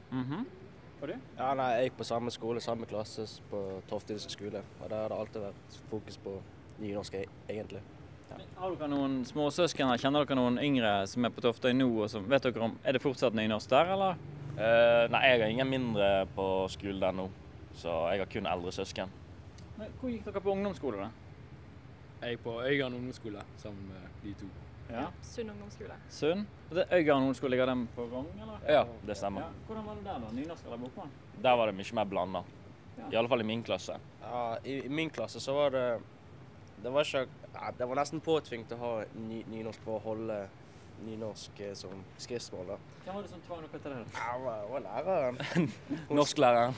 Mhm. 1.02 1.22
Ja, 1.38 1.54
nei, 1.54 1.70
Jeg 1.78 1.90
gikk 1.90 1.98
på 1.98 2.04
samme 2.06 2.32
skole, 2.32 2.60
samme 2.62 2.86
klasse 2.86 3.26
på 3.50 3.82
Toftidisk 3.90 4.30
skole. 4.30 4.62
Og 4.82 4.90
der 4.90 4.96
har 5.02 5.10
det 5.10 5.18
alltid 5.18 5.42
vært 5.42 5.78
fokus 5.90 6.18
på 6.18 6.42
nynorsk, 6.80 7.14
e- 7.14 7.26
egentlig. 7.50 7.82
Har 8.58 8.76
dere 8.76 8.90
noen 8.90 9.24
småsøsken? 9.26 9.88
Kjenner 9.98 10.26
dere 10.26 10.36
noen 10.36 10.60
yngre 10.60 11.08
som 11.08 11.26
er 11.26 11.30
på 11.30 11.42
Toftøy 11.42 11.72
nå? 11.74 11.88
Og 12.04 12.10
som, 12.10 12.28
vet 12.30 12.44
dere 12.44 12.62
om, 12.62 12.78
Er 12.86 12.94
det 12.94 13.02
fortsatt 13.02 13.34
nynorsk 13.34 13.70
der, 13.70 13.94
eller? 13.94 14.16
Uh, 14.60 15.08
nei, 15.10 15.22
jeg 15.24 15.42
har 15.42 15.48
ingen 15.48 15.70
mindre 15.70 16.28
på 16.36 16.68
skolen 16.70 17.00
der 17.00 17.12
nå, 17.16 17.30
så 17.74 18.12
jeg 18.12 18.20
har 18.20 18.26
kun 18.26 18.46
eldre 18.46 18.72
søsken. 18.72 19.10
Men 19.78 19.88
hvor 20.02 20.10
gikk 20.12 20.26
dere 20.26 20.42
på 20.42 20.52
ungdomsskole, 20.52 20.98
da? 20.98 21.10
Jeg 22.22 22.36
gikk 22.36 22.44
på 22.44 22.58
Øygarden 22.62 22.98
ungdomsskole 22.98 23.42
sammen 23.58 23.88
med 23.88 24.10
de 24.24 24.34
to. 24.34 24.46
Ja. 24.90 25.06
Sund 25.22 25.50
ungdomsskole. 25.54 25.94
Sund? 26.10 26.46
Det 26.70 26.86
Øygarden 26.92 27.22
ungdomsskole, 27.24 27.50
ligger 27.54 27.66
den 27.66 27.88
på 27.96 28.06
Vang? 28.06 28.28
eller? 28.42 28.60
Ja, 28.74 28.86
det 29.08 29.18
stemmer. 29.18 29.42
Ja. 29.42 29.48
Hvordan 29.68 29.86
var 29.86 29.96
det 29.96 30.06
der, 30.06 30.20
da? 30.20 30.32
Nynorsk 30.36 30.66
eller 30.66 30.78
bokmål? 30.78 31.08
Der 31.44 31.58
var 31.58 31.66
det 31.66 31.76
mye 31.76 31.96
mer 31.96 32.04
blanda. 32.06 32.42
I 33.12 33.16
alle 33.16 33.30
fall 33.30 33.42
i 33.42 33.44
min 33.48 33.64
klasse. 33.64 33.96
Ja, 34.22 34.58
i, 34.64 34.80
I 34.86 34.90
min 34.90 35.10
klasse 35.10 35.40
så 35.40 35.54
var 35.54 35.70
det 35.70 36.00
Det 36.84 36.92
var 36.92 37.02
ikke 37.04 37.28
ja, 37.54 37.72
Det 37.78 37.88
var 37.88 37.96
nesten 37.96 38.22
påtvingt 38.22 38.72
å 38.72 38.78
ha 38.78 38.92
ny, 39.16 39.44
nynorsk 39.52 39.82
for 39.84 39.98
å 40.00 40.04
holde 40.04 40.48
nynorsk 41.06 41.60
eh, 41.60 41.74
som 41.80 42.04
skriftmål. 42.18 42.68
da. 42.74 42.78
Hvem 43.06 43.16
var 43.16 43.22
det 43.24 43.30
som 43.32 43.42
tvang 43.48 43.62
dere 43.64 43.80
til 43.80 43.92
det? 43.92 44.04
Ja, 44.14 44.34
det 44.36 44.44
var, 44.46 44.62
det 44.62 44.72
var 44.72 44.86
læreren. 44.88 45.72
Norsklæreren. 46.20 46.76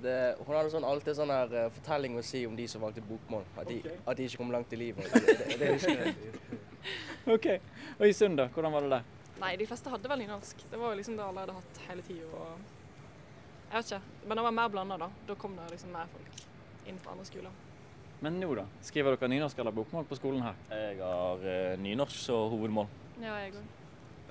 Det, 0.00 0.16
hun 0.40 0.56
hadde 0.56 0.70
sånn, 0.72 0.86
alltid 0.88 1.16
sånn 1.18 1.30
her 1.32 1.50
uh, 1.52 1.66
fortelling 1.76 2.16
å 2.16 2.22
si 2.24 2.46
om 2.48 2.54
de 2.56 2.64
som 2.70 2.82
valgte 2.84 3.04
bokmål. 3.04 3.44
At 3.60 3.68
de, 3.68 3.80
at 3.92 4.16
de 4.16 4.28
ikke 4.28 4.40
kom 4.40 4.52
langt 4.54 4.72
i 4.72 4.78
livet. 4.80 5.08
Det, 5.12 5.58
det, 5.60 5.72
jeg. 5.84 6.14
OK. 7.30 7.46
Og 8.00 8.06
i 8.08 8.14
Sund, 8.16 8.40
da? 8.40 8.48
Hvordan 8.54 8.72
var 8.74 8.86
det 8.86 8.94
der? 8.96 9.10
Nei, 9.42 9.52
de 9.60 9.66
fleste 9.68 9.90
hadde 9.92 10.10
vel 10.10 10.22
nynorsk. 10.22 10.64
Det 10.70 10.78
var 10.80 10.94
jo 10.94 10.98
liksom 11.00 11.18
det 11.18 11.26
alle 11.26 11.44
hadde 11.44 11.58
hatt 11.58 11.82
hele 11.88 12.06
tida. 12.06 12.30
Og... 12.30 12.72
Jeg 13.68 13.76
vet 13.76 13.92
ikke. 13.92 14.16
Men 14.26 14.38
det 14.40 14.46
var 14.46 14.56
mer 14.56 14.72
blanda, 14.72 14.98
da. 15.04 15.10
Da 15.28 15.36
kom 15.38 15.54
det 15.58 15.68
liksom 15.74 15.92
mer 15.94 16.10
folk 16.14 16.42
inn 16.88 16.98
fra 17.02 17.14
andre 17.14 17.28
skoler. 17.28 17.60
Men 18.22 18.38
nå, 18.38 18.52
da? 18.54 18.66
Skriver 18.86 19.16
dere 19.16 19.30
nynorsk 19.32 19.58
eller 19.58 19.74
bokmål 19.74 20.06
på 20.06 20.18
skolen 20.18 20.44
her? 20.46 20.58
Jeg 20.70 20.98
har 21.02 21.42
uh, 21.42 21.74
nynorsk 21.82 22.18
som 22.22 22.50
hovedmål. 22.52 22.90
Ja, 23.18 23.34
jeg 23.42 23.56
òg. 23.58 23.70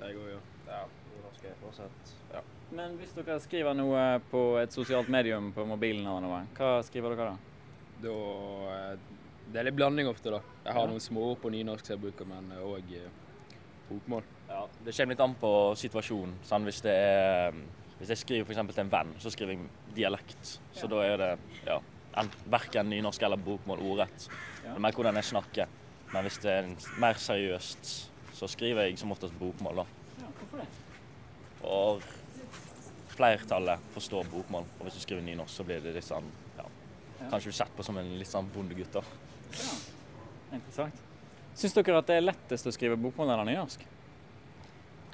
Jeg 0.02 0.16
òg, 0.16 0.28
ja. 0.32 0.40
Ja, 0.68 0.82
nynorsk 1.12 1.48
er 1.48 1.58
fortsatt 1.60 2.14
ja. 2.32 2.40
Men 2.72 2.94
hvis 2.96 3.12
dere 3.16 3.36
skriver 3.44 3.74
noe 3.76 4.02
på 4.30 4.42
et 4.62 4.72
sosialt 4.72 5.10
medium 5.12 5.50
på 5.52 5.64
mobilen 5.68 6.06
eller 6.06 6.24
noe, 6.24 6.38
hva 6.56 6.78
skriver 6.86 7.12
dere 7.16 7.32
da? 7.32 7.36
Da, 8.02 8.14
eh, 8.72 8.94
det 9.52 9.60
er 9.60 9.66
litt 9.68 9.76
blanding 9.76 10.08
ofte, 10.08 10.30
da. 10.32 10.40
Jeg 10.64 10.72
har 10.72 10.86
Ja. 10.86 10.90
noen 10.90 11.00
småord 11.00 11.40
på 11.42 11.50
nynorsk 11.52 11.84
som 11.86 11.96
jeg 11.98 12.02
bruker, 12.06 12.24
men 12.26 12.48
òg 12.56 12.94
bokmål. 13.90 14.22
Ja, 14.48 14.66
Det 14.84 14.94
kommer 14.96 15.12
litt 15.14 15.20
an 15.20 15.34
på 15.34 15.74
situasjonen. 15.76 16.34
Sant? 16.44 16.64
Hvis, 16.64 16.80
det 16.82 16.92
er, 16.92 17.52
hvis 17.98 18.08
jeg 18.08 18.16
skriver 18.18 18.44
for 18.46 18.52
eksempel 18.52 18.74
til 18.74 18.84
en 18.84 18.90
venn, 18.90 19.14
så 19.18 19.30
skriver 19.30 19.52
jeg 19.52 19.68
dialekt. 19.94 20.58
Så 20.72 20.88
da 20.88 20.96
er 21.02 21.16
det 21.18 21.38
ja, 21.66 21.78
en- 22.16 22.30
verken 22.48 22.88
nynorsk 22.88 23.22
eller 23.22 23.36
bokmål 23.36 23.78
ordrett. 23.80 24.28
Det 24.62 24.70
er 24.76 24.78
mer 24.78 24.92
hvordan 24.92 25.14
jeg 25.14 25.24
snakker. 25.24 25.66
Men 26.12 26.24
hvis 26.24 26.38
det 26.40 26.50
er 26.50 26.98
mer 27.00 27.14
seriøst, 27.14 28.08
så 28.32 28.48
skriver 28.48 28.88
jeg 28.88 28.98
som 28.98 29.10
oftest 29.12 29.34
bokmål, 29.38 29.76
da. 29.76 29.84
Ja, 30.20 30.26
hvorfor 30.26 30.56
det? 30.58 30.68
Og 31.64 32.02
flertallet 33.12 33.92
forstår 33.94 34.28
bokmål. 34.32 34.66
Og 34.78 34.86
hvis 34.86 34.98
du 34.98 35.04
skriver 35.04 35.24
nynorsk, 35.26 35.54
så 35.54 35.66
blir 35.68 35.80
det 35.84 35.94
litt 35.96 36.08
sånn 36.08 36.28
ja, 36.58 36.66
Kanskje 37.30 37.52
du 37.52 37.56
sett 37.56 37.72
på 37.76 37.86
som 37.86 37.98
en 38.00 38.12
litt 38.18 38.30
sånn 38.30 38.48
bondegutt, 38.54 38.98
da. 38.98 39.02
Interessant. 40.52 41.08
Syns 41.54 41.74
dere 41.76 41.98
at 42.00 42.08
det 42.08 42.16
er 42.18 42.24
lettest 42.24 42.68
å 42.68 42.72
skrive 42.74 42.96
bokmål 43.00 43.34
eller 43.34 43.48
nynorsk? 43.50 43.84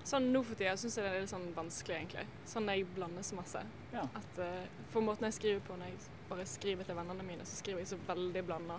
Sånn 0.09 0.31
nå 0.33 0.41
for 0.47 0.57
tida 0.57 0.73
syns 0.81 0.95
jeg 0.97 1.05
det 1.05 1.11
er 1.11 1.25
litt 1.25 1.33
sånn 1.33 1.51
vanskelig, 1.53 1.97
egentlig. 1.99 2.23
Sånn 2.49 2.65
når 2.65 2.79
jeg 2.79 2.87
blander 2.97 3.27
så 3.27 3.37
masse. 3.37 3.61
Ja. 3.93 4.07
At 4.17 4.39
uh, 4.41 4.63
For 4.95 5.05
måten 5.05 5.27
jeg 5.29 5.37
skriver 5.37 5.61
på 5.67 5.77
når 5.77 5.91
jeg 5.91 5.99
bare 6.31 6.47
skriver 6.49 6.89
til 6.89 6.97
vennene 6.97 7.27
mine, 7.27 7.45
så 7.45 7.59
skriver 7.59 7.83
jeg 7.83 7.91
så 7.91 7.99
veldig 8.07 8.45
blanda. 8.49 8.79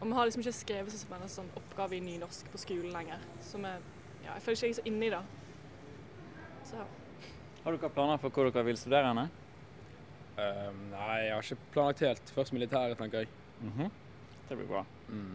Og 0.00 0.06
vi 0.06 0.14
har 0.16 0.28
liksom 0.28 0.44
ikke 0.44 0.54
skrevet 0.60 0.94
så 0.94 1.16
en 1.16 1.32
sånn 1.32 1.50
oppgave 1.58 1.98
i 1.98 2.04
nynorsk 2.04 2.52
på 2.52 2.62
skolen 2.62 2.94
lenger. 2.94 3.26
Så 3.44 3.58
vi, 3.58 3.74
Ja, 4.20 4.34
jeg 4.36 4.44
føler 4.44 4.56
ikke 4.58 4.68
jeg 4.68 4.76
er 4.76 4.78
så 4.78 4.86
inni 4.86 5.08
i 5.08 5.12
det. 5.16 5.20
Så 6.70 6.78
ja. 6.78 6.86
Har 7.64 7.76
dere 7.76 7.90
planer 7.92 8.20
for 8.22 8.32
hvor 8.32 8.48
dere 8.50 8.64
vil 8.64 8.78
studere 8.80 9.10
henne? 9.10 9.26
Ehm, 10.40 10.80
nei, 10.94 11.16
jeg 11.26 11.34
har 11.34 11.44
ikke 11.44 11.72
planlagt 11.74 12.02
helt. 12.06 12.32
Først 12.36 12.54
militæret, 12.56 12.96
tenker 12.98 13.24
jeg. 13.24 13.28
Mhm. 13.60 13.90
Det 14.48 14.56
blir 14.58 14.66
bra. 14.70 14.84
Mm. 15.10 15.34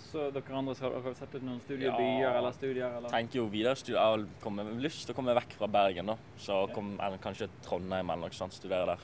Så 0.00 0.30
dere 0.32 0.56
andre 0.56 0.74
skal 0.74 0.94
dere 0.94 1.14
sett 1.14 1.34
ut 1.34 1.42
noen 1.42 1.60
studiebyer 1.60 2.20
Ja. 2.22 2.38
eller 2.38 2.52
studier? 2.52 2.96
Eller? 2.96 3.10
tenker 3.10 3.34
jo 3.36 3.46
videre 3.46 3.76
studier. 3.76 4.00
Jeg 4.00 4.26
har 4.40 4.80
lyst 4.80 5.06
til 5.06 5.14
å 5.14 5.16
komme 5.16 5.34
vekk 5.34 5.52
fra 5.58 5.66
Bergen, 5.68 6.06
da. 6.06 6.16
Så 6.38 6.72
kom, 6.72 6.98
eller 6.98 7.18
kanskje 7.18 7.48
Trondheim 7.62 8.08
eller 8.10 8.22
noe 8.28 8.30
sånt. 8.30 8.52
Studere 8.52 8.86
der. 8.86 8.98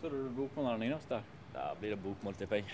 Så 0.00 0.06
er 0.06 0.10
det 0.10 0.36
bokmål 0.36 0.66
eller 0.74 0.78
nynorsk 0.78 1.08
der? 1.08 1.22
Da 1.52 1.74
blir 1.74 1.90
det 1.90 2.02
bokmål, 2.02 2.34
tipper 2.34 2.56
jeg. 2.56 2.64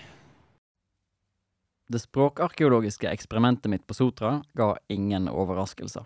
Det 1.91 1.99
språkarkeologiske 2.01 3.09
eksperimentet 3.09 3.69
mitt 3.69 3.85
på 3.85 3.93
Sotra 3.93 4.41
ga 4.55 4.75
ingen 4.89 5.27
overraskelser. 5.27 6.05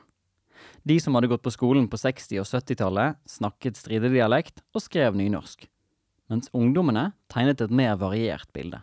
De 0.84 1.00
som 1.00 1.16
hadde 1.16 1.30
gått 1.32 1.44
på 1.46 1.54
skolen 1.54 1.88
på 1.88 2.00
60- 2.00 2.42
og 2.42 2.48
70-tallet, 2.50 3.20
snakket 3.30 3.80
stridedialekt 3.80 4.64
og 4.76 4.84
skrev 4.84 5.16
nynorsk. 5.20 5.68
Mens 6.32 6.50
ungdommene 6.56 7.12
tegnet 7.32 7.62
et 7.62 7.74
mer 7.74 7.96
variert 8.02 8.50
bilde. 8.56 8.82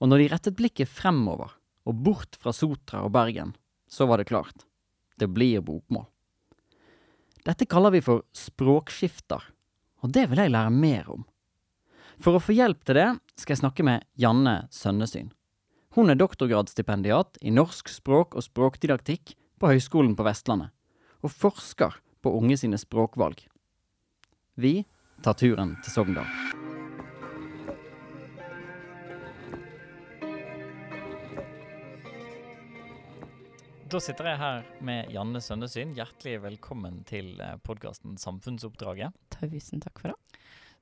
Og 0.00 0.08
når 0.08 0.22
de 0.22 0.28
rettet 0.32 0.56
blikket 0.56 0.88
fremover, 0.88 1.52
og 1.88 1.96
bort 2.04 2.36
fra 2.40 2.52
Sotra 2.54 3.02
og 3.04 3.12
Bergen, 3.14 3.54
så 3.88 4.06
var 4.06 4.20
det 4.20 4.28
klart. 4.30 4.66
Det 5.16 5.28
blir 5.28 5.64
bokmål. 5.64 6.06
Dette 7.44 7.66
kaller 7.68 7.94
vi 7.94 8.02
for 8.04 8.24
språkskifter, 8.36 9.42
og 10.04 10.12
det 10.12 10.26
vil 10.30 10.42
jeg 10.42 10.52
lære 10.52 10.72
mer 10.72 11.08
om. 11.12 11.24
For 12.20 12.36
å 12.36 12.42
få 12.42 12.52
hjelp 12.52 12.82
til 12.84 12.98
det 13.00 13.08
skal 13.40 13.54
jeg 13.54 13.62
snakke 13.62 13.84
med 13.86 14.04
Janne 14.20 14.66
Sønnesyn. 14.72 15.30
Hun 15.96 16.12
er 16.12 16.18
doktorgradsstipendiat 16.20 17.40
i 17.42 17.52
norsk 17.52 17.88
språk 17.90 18.36
og 18.36 18.44
språkdidaktikk 18.44 19.34
på 19.60 19.72
Høgskolen 19.72 20.12
på 20.16 20.26
Vestlandet, 20.28 20.70
og 21.20 21.32
forsker 21.32 22.00
på 22.22 22.32
unge 22.36 22.56
sine 22.60 22.78
språkvalg. 22.80 23.42
Vi 24.60 24.84
tar 25.24 25.36
turen 25.40 25.76
til 25.84 25.92
Sogndal. 25.94 26.28
Da 33.90 33.98
sitter 33.98 34.28
jeg 34.30 34.38
her 34.38 34.60
med 34.86 35.08
Janne 35.10 35.40
Sønnesyn. 35.42 35.96
Hjertelig 35.98 36.36
velkommen 36.44 37.00
til 37.08 37.32
podkasten 37.66 38.14
Samfunnsoppdraget. 38.22 39.16
Tusen 39.34 39.82
takk 39.82 39.98
for 39.98 40.12
det. 40.12 40.40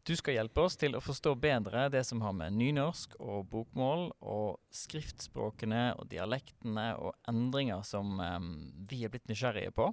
Du 0.09 0.15
skal 0.17 0.39
hjelpe 0.39 0.63
oss 0.65 0.77
til 0.81 0.95
å 0.97 1.01
forstå 1.05 1.35
bedre 1.41 1.87
det 1.93 2.01
som 2.09 2.21
har 2.25 2.35
med 2.37 2.55
nynorsk 2.57 3.17
og 3.21 3.49
bokmål 3.53 4.07
og 4.21 4.61
skriftspråkene 4.73 5.83
og 5.99 6.09
dialektene 6.13 6.91
og 7.01 7.17
endringer 7.29 7.83
som 7.85 8.15
um, 8.21 8.47
vi 8.89 9.03
er 9.05 9.13
blitt 9.13 9.29
nysgjerrige 9.29 9.75
på. 9.77 9.91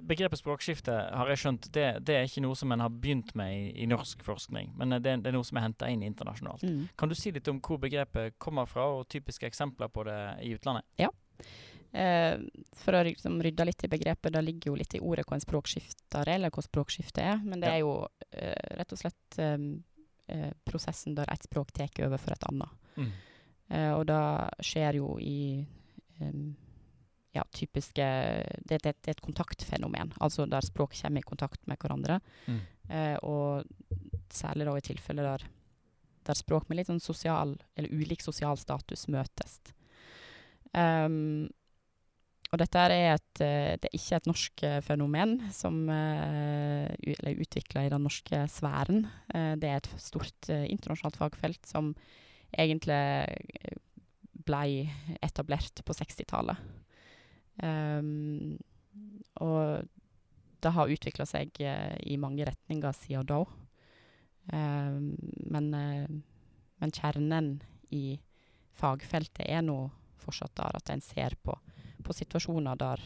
Begrepet 0.00 0.40
språkskifte 0.40 0.92
har 1.12 1.28
jeg 1.28 1.38
skjønt, 1.42 1.66
det, 1.76 1.84
det 2.08 2.14
er 2.16 2.24
ikke 2.24 2.40
noe 2.46 2.56
som 2.56 2.72
en 2.72 2.80
har 2.80 2.88
begynt 2.90 3.34
med 3.36 3.52
i, 3.52 3.82
i 3.84 3.86
norsk 3.86 4.22
forskning, 4.24 4.70
men 4.78 4.94
det, 4.96 5.02
det 5.20 5.28
er 5.28 5.36
noe 5.36 5.44
som 5.44 5.58
er 5.60 5.66
henta 5.66 5.90
inn 5.92 6.02
internasjonalt. 6.06 6.64
Mm. 6.64 6.86
Kan 6.96 7.12
du 7.12 7.14
si 7.14 7.30
litt 7.34 7.48
om 7.52 7.60
hvor 7.60 7.78
begrepet 7.82 8.38
kommer 8.40 8.64
fra, 8.66 8.86
og 8.96 9.04
typiske 9.12 9.46
eksempler 9.46 9.92
på 9.92 10.06
det 10.08 10.16
i 10.48 10.54
utlandet? 10.56 10.86
Ja. 10.96 11.10
Eh, 11.92 12.40
for 12.76 12.96
å 12.96 13.04
liksom 13.06 13.36
rydde 13.44 13.68
litt 13.68 13.84
i 13.84 13.92
begrepet, 13.92 14.32
det 14.32 14.42
ligger 14.48 14.72
jo 14.72 14.78
litt 14.80 14.96
i 14.96 15.02
ordet 15.04 15.26
hva 15.28 15.36
en 15.36 15.44
språkskifter 15.44 16.24
er, 16.24 16.34
eller 16.38 16.56
hva 16.56 16.64
språkskifte 16.64 17.22
er. 17.22 17.38
Men 17.44 17.60
det 17.60 17.68
Ja. 17.68 17.76
er 17.76 17.84
jo 17.84 17.94
eh, 18.32 18.76
rett 18.80 18.92
og 18.96 18.98
slett 19.04 19.38
eh, 19.44 19.56
eh, 20.32 20.50
prosessen 20.64 21.14
der 21.20 21.28
ett 21.32 21.44
språk 21.44 21.72
tar 21.76 21.92
over 22.08 22.16
for 22.18 22.32
et 22.32 22.48
annet. 22.48 22.68
Mm. 22.96 23.12
Eh, 23.68 23.92
og 23.92 24.06
det 24.08 24.24
skjer 24.64 25.02
jo 25.04 25.18
i 25.20 25.66
ja, 27.36 27.44
typiske 27.54 28.06
det, 28.66 28.80
det, 28.84 28.96
det 29.04 29.12
er 29.12 29.16
et 29.16 29.24
kontaktfenomen, 29.24 30.14
altså 30.22 30.48
der 30.50 30.64
språk 30.64 30.96
kommer 30.98 31.22
i 31.22 31.28
kontakt 31.28 31.62
med 31.70 31.78
hverandre. 31.82 32.20
Mm. 32.46 32.60
Eh, 32.88 33.16
og 33.26 33.66
særlig 34.32 34.68
da 34.68 34.76
i 34.76 34.86
tilfeller 34.88 35.30
der, 35.32 35.46
der 36.26 36.38
språk 36.38 36.68
med 36.68 36.80
litt 36.80 36.90
sånn 36.90 37.02
sosial, 37.02 37.54
eller 37.76 37.94
ulik 37.94 38.24
sosial 38.24 38.58
status 38.60 39.06
møtes. 39.12 39.60
Um, 40.76 41.46
og 42.52 42.60
dette 42.60 42.78
er 42.78 42.92
et 43.16 43.40
eh, 43.42 43.74
Det 43.80 43.88
er 43.88 43.96
ikke 43.96 44.18
et 44.20 44.28
norsk 44.28 44.62
eh, 44.66 44.78
fenomen 44.84 45.38
som 45.54 45.78
uh, 45.90 46.86
er 46.86 47.40
utvikla 47.42 47.86
i 47.86 47.90
den 47.92 48.04
norske 48.06 48.44
sfæren. 48.52 49.06
Eh, 49.34 49.54
det 49.60 49.70
er 49.70 49.80
et 49.80 49.90
stort 50.02 50.50
eh, 50.52 50.66
internasjonalt 50.70 51.18
fagfelt 51.18 51.66
som 51.66 51.92
egentlig 52.56 52.94
eh, 52.94 53.78
blei 54.46 54.86
etablert 55.24 55.82
på 55.84 55.96
60-tallet. 55.96 56.60
Um, 57.62 58.56
og 59.40 59.86
det 60.64 60.72
har 60.72 60.92
utvikla 60.92 61.26
seg 61.28 61.60
eh, 61.62 61.96
i 62.08 62.16
mange 62.20 62.46
retninger 62.48 62.96
siden 62.96 63.28
da. 63.28 63.42
Um, 64.46 65.14
men, 65.50 65.68
eh, 65.74 66.08
men 66.80 66.94
kjernen 66.94 67.50
i 67.94 68.18
fagfeltet 68.76 69.46
er 69.46 69.64
nå 69.66 69.78
fortsatt 70.22 70.56
der 70.58 70.78
at 70.78 70.92
en 70.92 71.02
ser 71.04 71.36
på, 71.42 71.54
på 72.02 72.16
situasjoner 72.16 72.78
der, 72.80 73.02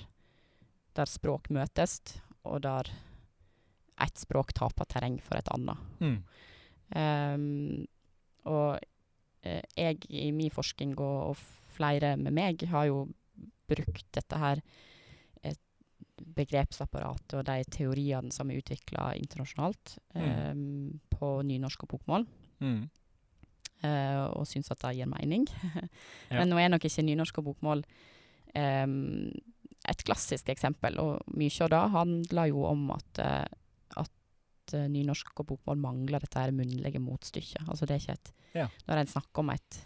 der 0.97 1.11
språk 1.11 1.50
møtes, 1.52 2.00
og 2.49 2.62
der 2.64 2.88
ett 4.00 4.16
språk 4.16 4.54
taper 4.57 4.88
terreng 4.88 5.19
for 5.21 5.37
et 5.37 5.50
annet. 5.52 5.88
Mm. 6.00 6.19
Um, 6.90 7.87
og 8.49 8.80
eh, 9.45 9.64
jeg 9.76 10.07
i 10.09 10.30
min 10.33 10.52
forskning, 10.52 10.97
og, 10.99 11.35
og 11.35 11.75
flere 11.76 12.16
med 12.16 12.35
meg, 12.37 12.64
har 12.73 12.88
jo 12.88 13.04
brukt 13.71 14.07
dette 14.17 14.41
her 14.43 14.62
eh, 15.45 15.57
begrepsapparatet 16.21 17.39
og 17.41 17.47
de 17.49 17.67
teoriene 17.73 18.33
som 18.35 18.50
er 18.50 18.61
utvikla 18.61 19.12
internasjonalt 19.19 19.97
em, 20.19 21.00
på 21.12 21.37
nynorsk 21.49 21.87
og 21.87 21.95
bokmål. 21.97 22.27
Mm. 22.61 22.89
Uh, 23.81 24.27
og 24.37 24.45
syns 24.45 24.69
at 24.73 24.83
det 24.83 24.99
gir 24.99 25.09
mening. 25.09 25.47
Ja. 26.31 26.43
Men 26.43 26.53
nå 26.53 26.59
er 26.61 26.69
nok 26.71 26.85
ikke 26.87 27.03
nynorsk 27.03 27.41
og 27.41 27.47
bokmål 27.49 27.81
um, 28.55 29.31
et 29.89 30.03
klassisk 30.07 30.50
eksempel, 30.53 30.99
og 31.00 31.25
mye 31.35 31.65
av 31.65 31.71
det 31.73 31.81
handler 31.95 32.50
jo 32.53 32.67
om 32.69 32.85
at, 32.95 33.23
uh, 33.25 34.05
at 34.05 34.77
nynorsk 34.93 35.43
og 35.43 35.49
bokmål 35.55 35.81
mangler 35.81 36.23
dette 36.23 36.39
her 36.39 36.53
munnlige 36.55 37.03
motstykket. 37.03 37.65
Altså 37.67 37.89
det 37.89 37.97
er 37.97 38.05
ikke 38.05 38.19
et 38.19 38.37
Ja. 38.50 38.67
Når 38.89 38.99
en 38.99 39.11
snakker 39.11 39.45
om 39.45 39.50
et, 39.55 39.81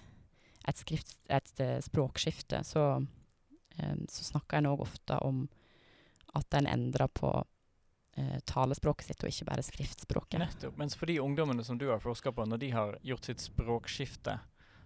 et, 0.68 0.78
skrift, 0.80 1.18
et 1.28 1.60
et 1.60 1.84
språkskifte, 1.84 2.62
så, 2.64 3.04
så 4.08 4.24
snakker 4.24 4.58
en 4.58 4.70
òg 4.72 4.84
ofte 4.86 5.18
om 5.24 5.44
at 6.34 6.54
en 6.58 6.66
endrer 6.66 7.10
på 7.14 7.30
eh, 8.16 8.40
talespråket 8.46 9.06
sitt, 9.06 9.22
og 9.22 9.30
ikke 9.30 9.48
bare 9.50 9.62
skriftspråket. 9.66 10.40
Nettopp. 10.42 10.76
Mens 10.80 10.96
for 10.98 11.10
de 11.10 11.20
ungdommene 11.22 11.64
som 11.64 11.78
du 11.78 11.88
har 11.90 12.02
forska 12.02 12.32
på, 12.34 12.46
når 12.46 12.62
de 12.62 12.70
har 12.74 12.98
gjort 13.02 13.30
sitt 13.30 13.42
språkskifte, 13.42 14.38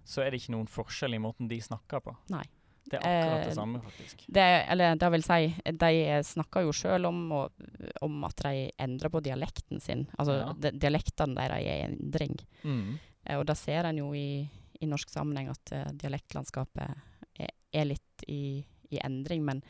så 0.08 0.24
er 0.24 0.32
det 0.32 0.42
ikke 0.42 0.54
noen 0.56 0.70
forskjell 0.70 1.16
i 1.16 1.20
måten 1.20 1.48
de 1.50 1.60
snakker 1.60 2.00
på. 2.04 2.16
Nei. 2.32 2.44
Det 2.88 2.96
er 2.96 3.02
akkurat 3.04 3.40
Eh, 3.42 3.48
det 3.48 3.54
samme, 3.54 3.80
faktisk. 3.84 4.22
Det, 4.32 4.44
eller 4.72 4.96
det 4.96 5.10
vil 5.12 5.24
si, 5.26 5.48
de 5.82 5.90
snakker 6.24 6.64
jo 6.64 6.72
sjøl 6.72 7.04
om, 7.04 7.18
og, 7.36 7.66
om 8.00 8.24
at 8.24 8.40
de 8.46 8.70
endrer 8.80 9.12
på 9.12 9.20
dialekten 9.20 9.80
sin. 9.80 10.06
Altså 10.16 10.38
Ja. 10.38 10.54
de, 10.56 10.72
dialektene 10.72 11.36
deres 11.36 11.60
er 11.60 11.66
i 11.68 11.84
endring. 11.84 12.38
Mm. 12.62 12.98
Eh, 13.24 13.36
og 13.36 13.44
da 13.46 13.54
ser 13.54 13.84
en 13.84 14.00
jo 14.00 14.14
i, 14.16 14.48
i 14.80 14.88
norsk 14.88 15.10
sammenheng 15.10 15.50
at 15.52 15.72
uh, 15.74 15.84
dialektlandskapet 15.92 16.96
er, 17.36 17.52
er 17.72 17.84
litt 17.84 18.24
i, 18.28 18.64
i 18.90 18.98
endring. 19.04 19.44
Men, 19.44 19.62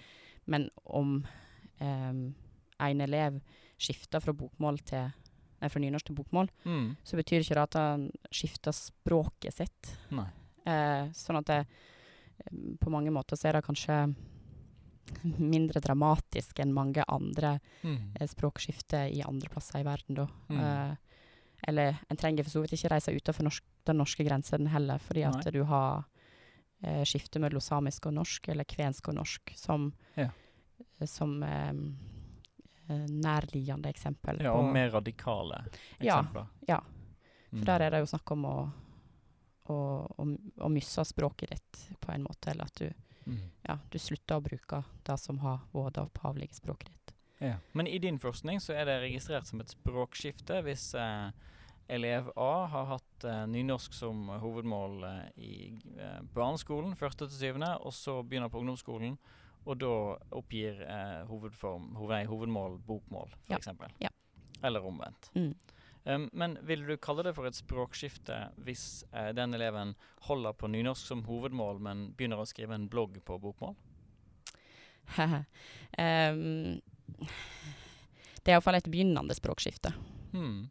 men 0.46 0.68
om 0.84 1.26
um, 1.80 2.34
en 2.78 3.00
elev 3.00 3.40
skifter 3.78 4.20
fra 4.20 4.32
bokmål 4.32 4.78
til 4.84 5.10
Nei, 5.58 5.66
fra 5.74 5.80
nynorsk 5.82 6.06
til 6.06 6.14
bokmål, 6.14 6.48
Mm. 6.64 6.92
så 7.02 7.16
betyr 7.18 7.40
ikke 7.42 7.54
det 7.56 7.62
at 7.64 7.74
han 7.74 8.04
skifter 8.30 8.70
språket 8.70 9.52
sitt. 9.56 9.88
Eh, 10.14 11.08
sånn 11.18 11.38
at 11.40 11.46
det, 11.50 11.56
eh, 12.46 12.76
på 12.78 12.90
mange 12.94 13.10
måter 13.10 13.34
så 13.34 13.48
er 13.48 13.52
det 13.58 13.64
kanskje 13.66 14.14
mindre 15.38 15.80
dramatisk 15.82 16.60
enn 16.62 16.72
mange 16.76 17.02
andre 17.08 17.56
Mm. 17.82 18.12
eh, 18.20 18.26
språkskifter 18.28 19.10
i 19.10 19.22
andre 19.26 19.48
plasser 19.50 19.80
i 19.80 19.82
verden, 19.82 20.14
da. 20.14 20.28
Mm. 20.48 20.60
Eh, 20.60 20.96
eller 21.66 21.98
en 22.08 22.16
trenger 22.16 22.44
for 22.44 22.50
så 22.54 22.60
vidt 22.62 22.72
ikke 22.78 22.90
reise 22.94 23.10
utenfor 23.16 23.42
norsk, 23.42 23.64
den 23.84 23.96
norske 23.98 24.24
grensen 24.24 24.68
heller, 24.68 24.98
fordi 25.02 25.24
at 25.26 25.42
Nei. 25.44 25.50
du 25.50 25.64
har 25.64 26.04
eh, 26.82 27.02
skifte 27.04 27.38
mellom 27.42 27.60
samisk 27.60 28.06
og 28.06 28.14
norsk, 28.14 28.48
eller 28.48 28.64
kvensk 28.64 29.08
og 29.08 29.14
norsk, 29.14 29.52
som, 29.56 29.92
Ja. 30.16 30.28
eh, 31.00 31.06
som 31.06 31.42
eh, 31.42 31.72
eh, 32.88 33.06
nærliggende 33.08 33.88
eksempel. 33.90 34.40
Ja, 34.42 34.52
på- 34.52 34.58
og 34.66 34.72
mer 34.72 34.90
radikale 34.90 35.64
eksempler. 36.00 36.46
ja. 36.68 36.74
ja. 36.76 36.80
For 37.50 37.64
der 37.64 37.80
er 37.80 37.90
det 37.90 37.98
jo 38.02 38.06
snakk 38.10 38.30
om 38.34 38.42
å, 38.44 38.56
å, 39.72 39.74
å, 40.18 40.24
å 40.60 40.68
miste 40.68 41.04
språket 41.04 41.50
ditt 41.54 41.98
på 42.00 42.12
en 42.12 42.22
måte, 42.26 42.50
eller 42.52 42.64
at 42.64 42.74
du, 42.74 42.90
Mm. 43.28 43.42
ja, 43.68 43.74
du 43.90 43.98
slutter 43.98 44.36
å 44.38 44.40
bruke 44.40 44.84
det 45.04 45.18
som 45.20 45.36
har 45.42 45.58
vært 45.74 45.94
det 45.98 46.02
opphavlige 46.06 46.54
språket 46.56 46.88
ditt. 46.88 47.12
Ja. 47.44 47.56
Men 47.74 47.86
i 47.86 47.98
din 47.98 48.16
forskning 48.18 48.56
så 48.60 48.72
er 48.72 48.86
det 48.88 48.94
registrert 49.02 49.44
som 49.46 49.60
et 49.60 49.68
språkskifte 49.68 50.62
hvis 50.64 50.94
eh, 50.96 51.30
elev 51.92 52.30
A 52.36 52.66
har 52.72 52.86
hatt 52.86 53.07
eh, 53.24 53.46
nynorsk 53.50 53.94
som 53.94 54.28
hovedmål 54.42 55.04
eh, 55.04 55.42
i 55.42 55.52
eh, 55.98 56.20
barneskolen, 56.34 56.96
første 56.96 57.28
til 57.28 57.38
syvende, 57.38 57.72
og 57.82 57.92
så 57.96 58.22
begynner 58.22 58.52
på 58.52 58.60
ungdomsskolen, 58.62 59.18
og 59.68 59.80
da 59.80 59.94
oppgir 60.38 60.82
eh, 60.84 61.24
hovedform, 61.28 61.94
hoved, 61.98 62.26
hovedmål 62.30 62.78
bokmål, 62.86 63.34
Ja. 63.48 63.58
f.eks. 63.58 63.68
Ja. 64.00 64.12
Eller 64.62 64.84
omvendt. 64.86 65.30
Mm. 65.34 65.54
Um, 66.08 66.30
men 66.32 66.56
vil 66.62 66.86
du 66.86 66.96
kalle 66.96 67.22
det 67.26 67.34
for 67.36 67.44
et 67.44 67.56
språkskifte 67.58 68.36
hvis 68.64 69.04
eh, 69.12 69.28
den 69.36 69.52
eleven 69.54 69.94
holder 70.24 70.54
på 70.56 70.70
nynorsk 70.72 71.10
som 71.10 71.24
hovedmål, 71.26 71.82
men 71.84 72.06
begynner 72.16 72.40
å 72.40 72.46
skrive 72.48 72.74
en 72.78 72.88
blogg 72.88 73.18
på 73.24 73.36
bokmål? 73.42 73.74
um, 75.18 76.80
det 77.18 78.52
er 78.52 78.56
iallfall 78.56 78.78
et 78.78 78.88
begynnende 78.88 79.36
språkskifte. 79.36 79.92
Hmm. 80.32 80.70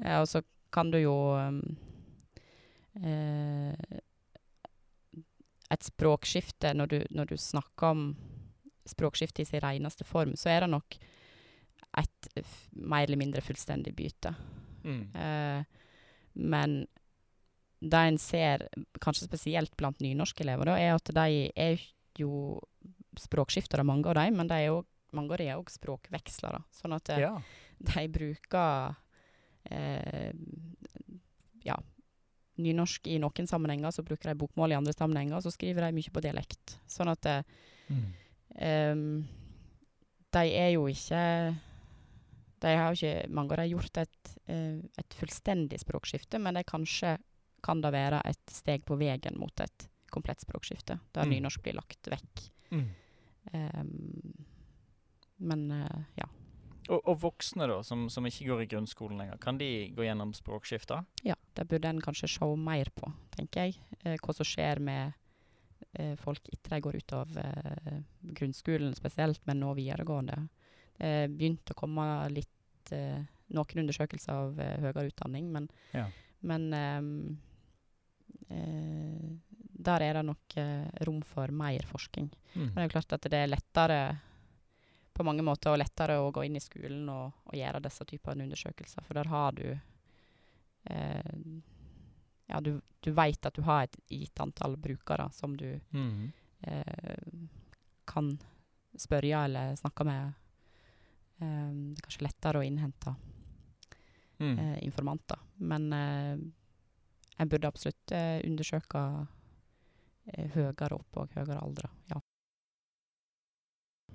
Uh, 0.00 0.20
og 0.22 0.28
så 0.30 0.40
kan 0.74 0.90
du 0.90 0.98
jo 0.98 1.14
um, 1.38 1.60
eh, 3.00 4.00
Et 5.74 5.86
språkskifte, 5.86 6.74
når 6.76 6.90
du, 6.90 6.98
når 7.10 7.30
du 7.32 7.36
snakker 7.40 7.94
om 7.94 8.02
språkskifte 8.86 9.42
i 9.42 9.48
sin 9.48 9.62
reneste 9.64 10.04
form, 10.04 10.34
så 10.36 10.50
er 10.52 10.64
det 10.64 10.70
nok 10.74 10.98
et 11.98 12.28
mer 12.74 13.06
eller 13.06 13.18
mindre 13.18 13.42
fullstendig 13.42 13.94
bytte. 13.96 14.34
Mm. 14.84 15.00
Uh, 15.14 15.64
men 16.34 16.76
det 17.84 18.00
en 18.08 18.18
ser, 18.18 18.66
kanskje 19.00 19.28
spesielt 19.28 19.74
blant 19.76 20.00
nynorskelever, 20.04 20.68
da, 20.68 20.76
er 20.80 20.94
at 20.96 21.10
de 21.16 21.48
er 21.56 21.82
jo 22.18 22.60
språkskiftere, 23.20 23.84
mange 23.86 24.08
av 24.10 24.18
dem, 24.18 24.36
men 24.40 24.50
de 24.50 24.58
er 24.58 24.68
jo, 24.70 24.82
mange 25.14 25.34
av 25.34 25.40
dem 25.40 25.50
er 25.52 25.60
òg 25.60 25.72
språkvekslere. 25.72 26.62
Sånn 26.74 26.96
at 26.96 27.12
eh, 27.14 27.24
Ja. 27.24 27.34
de 27.78 28.06
bruker 28.10 28.96
ja, 31.64 31.76
nynorsk 32.60 33.06
i 33.10 33.18
noen 33.18 33.46
sammenhenger, 33.50 33.90
så 33.90 34.04
bruker 34.06 34.30
de 34.30 34.38
bokmål 34.38 34.72
i 34.74 34.78
andre 34.78 34.92
sammenhenger, 34.94 35.36
og 35.38 35.42
så 35.46 35.50
skriver 35.54 35.86
de 35.86 35.92
mye 35.96 36.12
på 36.14 36.22
dialekt. 36.22 36.78
Sånn 36.86 37.10
at 37.12 37.26
eh, 37.26 37.42
Mm. 37.90 38.04
em, 38.56 39.28
de 40.32 40.44
er 40.56 40.70
jo 40.72 40.86
ikke 40.88 41.54
De 42.64 42.70
har 42.76 42.94
jo 42.94 42.96
ikke 42.96 43.28
mange 43.28 43.52
av 43.52 43.58
dem 43.58 43.68
gjort 43.78 43.98
et, 44.00 44.30
eh, 44.48 44.78
et 44.96 45.14
fullstendig 45.18 45.78
språkskifte, 45.82 46.38
men 46.40 46.54
det 46.54 46.64
kanskje 46.64 47.18
kan 47.62 47.82
det 47.82 47.92
være 47.92 48.22
et 48.24 48.46
steg 48.48 48.86
på 48.86 48.96
veien 48.96 49.36
mot 49.38 49.60
et 49.60 49.88
komplett 50.10 50.40
språkskifte, 50.40 50.98
der 51.12 51.24
Mm. 51.26 51.30
nynorsk 51.42 51.62
blir 51.62 51.74
lagt 51.74 52.02
vekk. 52.08 52.50
Mm. 52.70 52.88
Um, 53.52 54.44
men 55.40 55.70
eh, 55.70 56.04
ja. 56.16 56.24
Og, 56.92 57.00
og 57.08 57.20
voksne, 57.22 57.66
da, 57.70 57.78
som, 57.86 58.06
som 58.12 58.26
ikke 58.28 58.44
går 58.50 58.62
i 58.64 58.68
grunnskolen 58.74 59.20
lenger, 59.22 59.38
kan 59.40 59.56
de 59.60 59.68
gå 59.96 60.04
gjennom 60.04 60.34
språkskifter? 60.36 61.04
Ja, 61.24 61.36
det 61.56 61.64
burde 61.70 61.88
en 61.88 62.02
kanskje 62.04 62.28
se 62.28 62.48
mer 62.60 62.90
på, 62.94 63.08
tenker 63.36 63.68
jeg. 63.70 63.78
Eh, 64.04 64.18
hva 64.20 64.34
som 64.36 64.44
skjer 64.44 64.82
med 64.84 65.14
eh, 65.96 66.12
folk 66.20 66.50
etter 66.52 66.74
de 66.76 66.80
går 66.84 66.98
ut 67.00 67.14
av 67.16 67.38
eh, 67.40 68.02
grunnskolen 68.36 68.92
spesielt, 68.98 69.40
men 69.48 69.62
nå 69.64 69.72
videregående. 69.78 70.42
Det 70.98 71.14
begynte 71.32 71.72
å 71.72 71.80
komme 71.80 72.04
litt 72.34 72.92
eh, 72.92 73.24
noen 73.56 73.80
undersøkelser 73.86 74.36
av 74.36 74.60
eh, 74.60 74.76
høyere 74.84 75.08
utdanning, 75.08 75.48
men, 75.56 75.70
Ja. 75.96 76.04
men 76.44 76.68
ehm, 76.76 77.10
eh, 78.50 79.32
der 79.84 80.04
er 80.06 80.14
det 80.20 80.26
nok 80.28 80.54
rom 81.08 81.20
for 81.26 81.50
mer 81.52 81.82
forskning. 81.88 82.28
Mm. 82.54 82.60
Men 82.68 82.74
det 82.76 82.82
er 82.84 82.88
jo 82.88 82.94
klart 82.94 83.16
at 83.16 83.26
det 83.32 83.40
er 83.40 83.50
lettere 83.50 83.98
på 85.14 85.24
mange 85.26 85.42
måter 85.46 85.70
og 85.72 85.78
lettere 85.78 86.16
å 86.20 86.30
gå 86.34 86.42
inn 86.44 86.56
i 86.58 86.62
skolen 86.62 87.08
og, 87.08 87.32
og 87.46 87.54
gjøre 87.56 87.80
disse 87.84 88.04
typer 88.10 88.40
undersøkelser, 88.42 89.04
for 89.06 89.14
der 89.14 89.30
har 89.30 89.52
du 89.56 89.66
eh, 90.90 91.36
Ja, 92.46 92.60
du, 92.60 92.80
du 93.00 93.10
veit 93.16 93.46
at 93.46 93.54
du 93.56 93.62
har 93.64 93.84
et 93.86 93.96
gitt 94.12 94.40
antall 94.40 94.76
brukere 94.76 95.30
som 95.32 95.54
du 95.56 95.80
Mhm. 95.90 96.32
eh, 96.66 97.48
kan 98.06 98.38
spørre 98.96 99.44
eller 99.44 99.76
snakke 99.76 100.04
med. 100.04 100.34
Eh, 101.40 101.70
det 101.72 101.98
er 101.98 102.02
kanskje 102.04 102.26
lettere 102.28 102.58
å 102.60 102.66
innhente 102.66 103.14
Mm. 104.40 104.58
eh, 104.58 104.78
informanter. 104.84 105.38
Men 105.56 105.92
eh, 105.92 106.36
en 107.38 107.48
burde 107.48 107.68
absolutt 107.68 108.12
eh, 108.12 108.40
undersøke 108.44 109.26
høyere 110.54 110.92
opp 110.96 111.16
og 111.20 111.28
høyere 111.36 111.60
aldre. 111.62 111.88
Ja. 112.10 112.20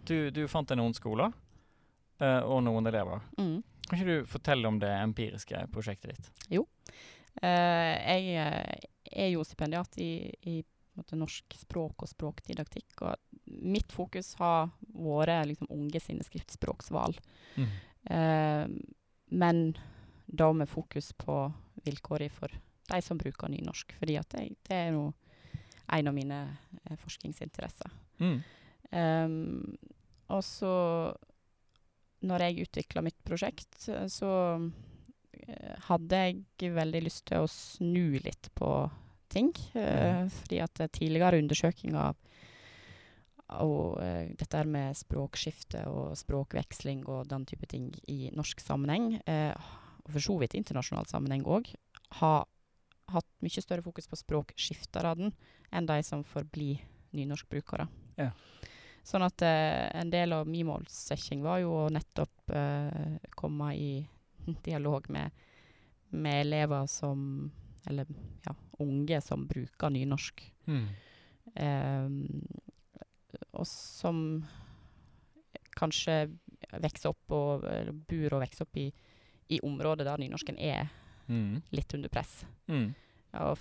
Du, 0.10 0.30
du 0.34 0.43
fant 0.50 0.72
noen 0.78 0.95
skoler 0.98 1.32
uh, 2.24 2.41
og 2.50 2.63
noen 2.65 2.89
elever. 2.89 3.22
Mm. 3.38 3.60
Kan 3.86 3.98
ikke 3.98 4.10
du 4.10 4.30
fortelle 4.30 4.69
om 4.69 4.80
det 4.82 4.89
empiriske 4.89 5.62
prosjektet 5.74 6.15
ditt? 6.15 6.32
Jo. 6.60 6.65
Uh, 7.39 7.93
jeg 7.95 8.34
eh, 8.41 8.88
er 9.24 9.30
jo 9.32 9.45
stipendiat 9.45 9.98
i, 10.02 10.30
i 10.50 10.60
norsk 11.15 11.56
språk 11.56 12.04
og 12.04 12.10
språkdidaktikk, 12.12 13.06
og 13.06 13.15
mitt 13.63 13.93
fokus 13.93 14.34
har 14.41 14.74
vært 14.89 15.48
liksom, 15.54 15.69
unge 15.74 16.02
sine 16.04 16.26
skriftspråksvalg. 16.26 17.22
Mm. 17.56 17.69
Uh, 18.10 18.65
men 19.30 19.63
da 20.26 20.50
med 20.54 20.69
fokus 20.69 21.13
på 21.13 21.41
vilkårene 21.86 22.34
for 22.34 22.54
de 22.89 23.02
som 23.06 23.17
bruker 23.17 23.50
nynorsk, 23.50 23.93
fordi 24.00 24.17
det, 24.34 24.45
det 24.67 24.76
er 24.76 24.93
jo 24.95 25.12
en 25.89 26.10
av 26.10 26.13
mine 26.13 26.39
eh, 26.86 26.98
forskningsinteresser. 26.98 27.91
Mm. 28.22 28.39
Ehm, 28.91 29.78
og 30.30 30.44
så, 30.46 30.74
når 32.30 32.46
jeg 32.46 32.68
utvikla 32.68 33.04
mitt 33.06 33.20
prosjekt, 33.26 33.89
så 34.13 34.32
eh, 34.58 35.76
hadde 35.89 36.24
jeg 36.24 36.74
veldig 36.76 37.04
lyst 37.06 37.26
til 37.32 37.46
å 37.46 37.52
snu 37.52 38.20
litt 38.22 38.52
på 38.58 38.74
ting. 39.30 39.54
eh, 39.74 40.26
Fordi 40.42 40.62
at 40.65 40.84
tidligere 40.96 41.42
undersøkelser 41.42 42.02
av 42.02 42.18
og 43.58 43.98
eh, 44.04 44.30
dette 44.38 44.62
med 44.70 44.98
språkskifte 44.98 45.86
og 45.89 46.13
språkveksling 46.20 47.06
og 47.10 47.30
den 47.32 47.48
type 47.50 47.65
ting 47.70 47.89
i 48.12 48.30
norsk 48.36 48.62
sammenheng, 48.62 49.15
uh, 49.26 49.58
og 50.06 50.12
for 50.13 50.26
så 50.26 50.36
vidt 50.42 50.58
internasjonal 50.60 51.10
sammenheng 51.10 51.48
òg, 51.50 51.72
har 52.20 52.46
hatt 53.10 53.30
mye 53.42 53.63
større 53.63 53.86
fokus 53.86 54.06
på 54.10 54.20
språkskifterne 54.20 55.32
enn 55.74 55.89
de 55.89 55.98
som 56.06 56.22
forblir 56.26 56.84
nynorskbrukere. 57.18 57.88
Ja. 58.22 58.30
Sånn 59.10 59.26
at 59.26 59.41
eh, 59.41 59.89
en 59.98 60.12
del 60.13 60.34
av 60.38 60.48
min 60.50 60.67
målsetting 60.69 61.41
var 61.41 61.62
jo 61.63 61.72
å 61.74 61.89
nettopp 61.93 62.54
eh, 62.54 63.15
komme 63.34 63.72
i 63.76 63.91
dialog 64.67 65.10
med, 65.10 65.32
med 66.13 66.41
elever 66.45 66.86
som 66.91 67.52
Eller 67.89 68.06
ja, 68.45 68.54
unge 68.84 69.22
som 69.24 69.48
bruker 69.50 69.89
nynorsk. 69.89 70.43
Mm. 70.67 70.88
Eh, 71.56 72.08
og 73.56 73.65
som 73.67 74.19
kanskje 75.80 76.17
vokser 76.84 77.10
opp 77.13 77.34
og 77.34 77.63
bor 78.10 78.36
og 78.36 78.43
vokser 78.43 78.67
opp 78.67 78.78
i, 78.78 78.89
i 79.56 79.60
områder 79.65 80.06
der 80.06 80.22
nynorsken 80.22 80.60
er 80.60 80.89
Mm. 81.30 81.62
litt 81.69 81.93
under 81.93 82.10
press. 82.10 82.45
Mm. 82.67 82.88
Og 83.38 83.58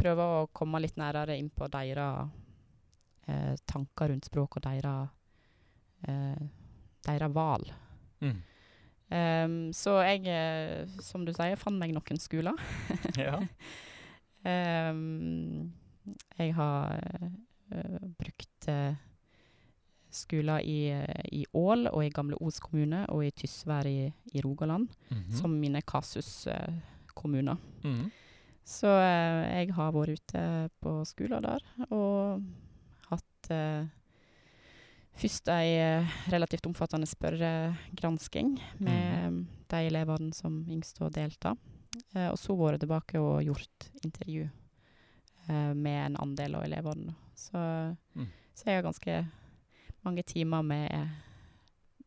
prøve 0.00 0.24
å 0.24 0.46
komme 0.56 0.80
litt 0.80 0.96
nærere 0.96 1.34
inn 1.36 1.50
på 1.52 1.66
deres 1.68 2.30
eh, 3.28 3.54
tanker 3.66 4.08
rundt 4.12 4.24
språk 4.28 4.56
og 4.56 4.62
deres 4.62 5.08
eh, 6.08 7.28
valg. 7.34 7.72
Mm. 8.20 8.38
Um, 9.10 9.72
så 9.74 9.96
jeg, 10.06 10.22
eh, 10.30 10.86
som 11.02 11.24
du 11.26 11.32
sier, 11.34 11.56
fant 11.58 11.78
meg 11.78 11.92
noen 11.96 12.18
skoler. 12.22 12.54
Ja. 13.18 13.40
um, 14.90 15.72
jeg 16.38 16.54
har 16.56 17.00
uh, 17.74 17.98
brukt 18.18 18.68
uh, 18.70 18.94
skoler 20.10 20.62
i, 20.66 20.78
eh, 20.90 21.26
i 21.32 21.44
Ål 21.54 21.86
og 21.92 22.02
i 22.04 22.10
Gamle 22.10 22.38
Os 22.42 22.58
kommune 22.60 23.04
og 23.12 23.22
i 23.26 23.30
Tysvær 23.30 23.86
i, 23.86 24.08
i 24.34 24.40
Rogaland 24.42 24.88
Mhm. 25.10 25.30
som 25.36 25.50
mine 25.60 25.82
kasuskommuner. 25.82 27.56
Mhm. 27.84 28.10
Så 28.64 28.86
eh, 28.86 29.60
jeg 29.66 29.74
har 29.74 29.92
vært 29.92 30.18
ute 30.18 30.42
på 30.82 30.96
skoler 31.06 31.40
der 31.40 31.60
og 31.90 32.42
eh, 33.50 33.86
først 35.20 35.48
ei 35.52 35.74
eh, 35.80 36.06
relativt 36.32 36.66
omfattende 36.70 37.06
spørregransking 37.10 38.54
med 38.78 39.46
de 39.70 39.82
elevene 39.86 40.32
som 40.34 40.62
yngste 40.70 41.04
har 41.04 41.10
delta. 41.14 41.56
Eh, 42.14 42.28
og 42.30 42.38
så 42.38 42.56
vært 42.58 42.80
tilbake 42.84 43.20
og 43.20 43.42
gjort 43.46 43.90
intervju 44.04 44.48
med 45.50 45.96
en 46.06 46.16
andel 46.20 46.54
av 46.54 46.62
elevene. 46.68 47.14
Så, 47.34 47.58
Mm. 48.14 48.28
så 48.54 48.64
jeg 48.68 48.76
har 48.76 48.82
ganske 48.84 49.14
mange 50.04 50.22
timer 50.22 50.62
med, 50.62 51.08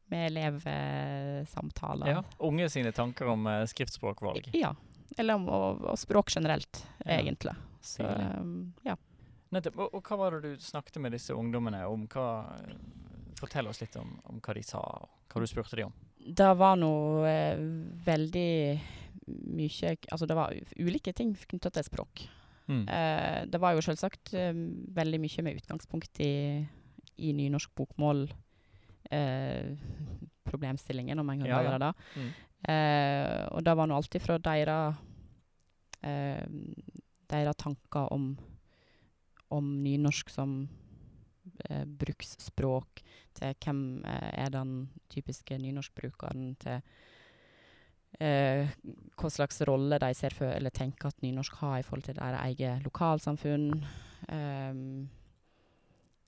med 0.08 0.32
elevsamtaler. 0.32 2.08
Ja. 2.08 2.24
Unge 2.40 2.70
sine 2.70 2.92
tanker 2.96 3.28
om 3.28 3.46
uh, 3.48 3.66
skriftspråkvalg. 3.66 4.50
Ja. 4.54 4.76
Eller 5.18 5.36
om 5.36 5.50
og, 5.50 5.84
og 5.92 5.98
språk 6.00 6.32
generelt, 6.36 6.86
Ja. 7.06 7.18
egentlig. 7.20 7.56
Så 7.84 8.06
um, 8.40 8.74
ja. 8.86 8.96
Nettopp. 9.54 9.80
Og, 9.80 9.98
og 9.98 10.08
hva 10.08 10.20
var 10.20 10.38
det 10.38 10.54
du 10.54 10.64
snakket 10.64 11.00
med 11.04 11.16
disse 11.16 11.36
ungdommene 11.36 11.84
om? 11.90 12.08
Hva, 12.12 12.28
fortell 13.40 13.70
oss 13.70 13.82
litt 13.84 13.96
om, 14.00 14.16
om 14.32 14.42
hva 14.44 14.56
de 14.58 14.64
sa, 14.66 14.82
og 14.82 15.34
hva 15.34 15.44
du 15.44 15.50
spurte 15.50 15.80
de 15.80 15.88
om. 15.88 15.96
Det 16.24 16.52
var 16.56 16.78
noe 16.80 17.28
eh, 17.28 17.64
veldig 18.06 18.54
mye 19.24 19.92
Altså, 20.12 20.28
det 20.28 20.36
var 20.36 20.56
ulike 20.80 21.14
ting 21.16 21.34
knytta 21.36 21.72
til 21.74 21.86
språk. 21.88 22.26
Mm. 22.68 22.86
Eh, 22.88 23.40
det 23.52 23.60
var 23.60 23.76
jo 23.76 23.84
selvsagt 23.84 24.34
eh, 24.40 24.56
veldig 24.96 25.20
mye 25.24 25.46
med 25.46 25.60
utgangspunkt 25.62 26.22
i, 26.24 26.64
i 27.20 27.34
nynorsk 27.36 27.74
bokmål. 27.76 28.26
Eh, 29.12 29.76
problemstillingen, 30.48 31.20
om 31.20 31.30
en 31.30 31.44
kan 31.44 31.50
Ja, 31.50 31.60
kalle 31.60 31.78
det 31.78 31.86
det. 31.86 31.94
Mm. 32.16 32.34
Eh, 32.74 33.48
og 33.52 33.64
det 33.64 33.76
var 33.76 33.90
nå 33.90 33.96
alltid 34.00 34.24
fra 34.24 34.38
deres 34.40 35.02
eh, 36.04 36.44
deres 37.34 37.60
tanker 37.60 38.12
om, 38.14 38.34
om 39.54 39.70
nynorsk 39.84 40.32
som 40.34 40.56
eh, 41.70 41.86
bruksspråk, 41.86 43.04
til 43.38 43.56
hvem 43.66 43.82
eh, 44.06 44.30
er 44.46 44.54
den 44.54 44.76
typiske 45.14 45.58
nynorskbrukeren, 45.62 46.54
til 46.62 46.82
eh, 48.20 48.74
hva 49.18 49.32
slags 49.32 49.62
rolle 49.68 50.00
de 50.02 50.12
ser 50.18 50.36
for, 50.36 50.52
eller 50.52 50.74
tenker 50.74 51.10
at 51.10 51.24
nynorsk 51.24 51.60
har 51.62 51.80
i 51.80 51.86
forhold 51.88 52.08
til 52.10 52.20
deres 52.20 52.42
eget 52.50 52.84
lokalsamfunn. 52.86 53.70
Um, 54.30 55.10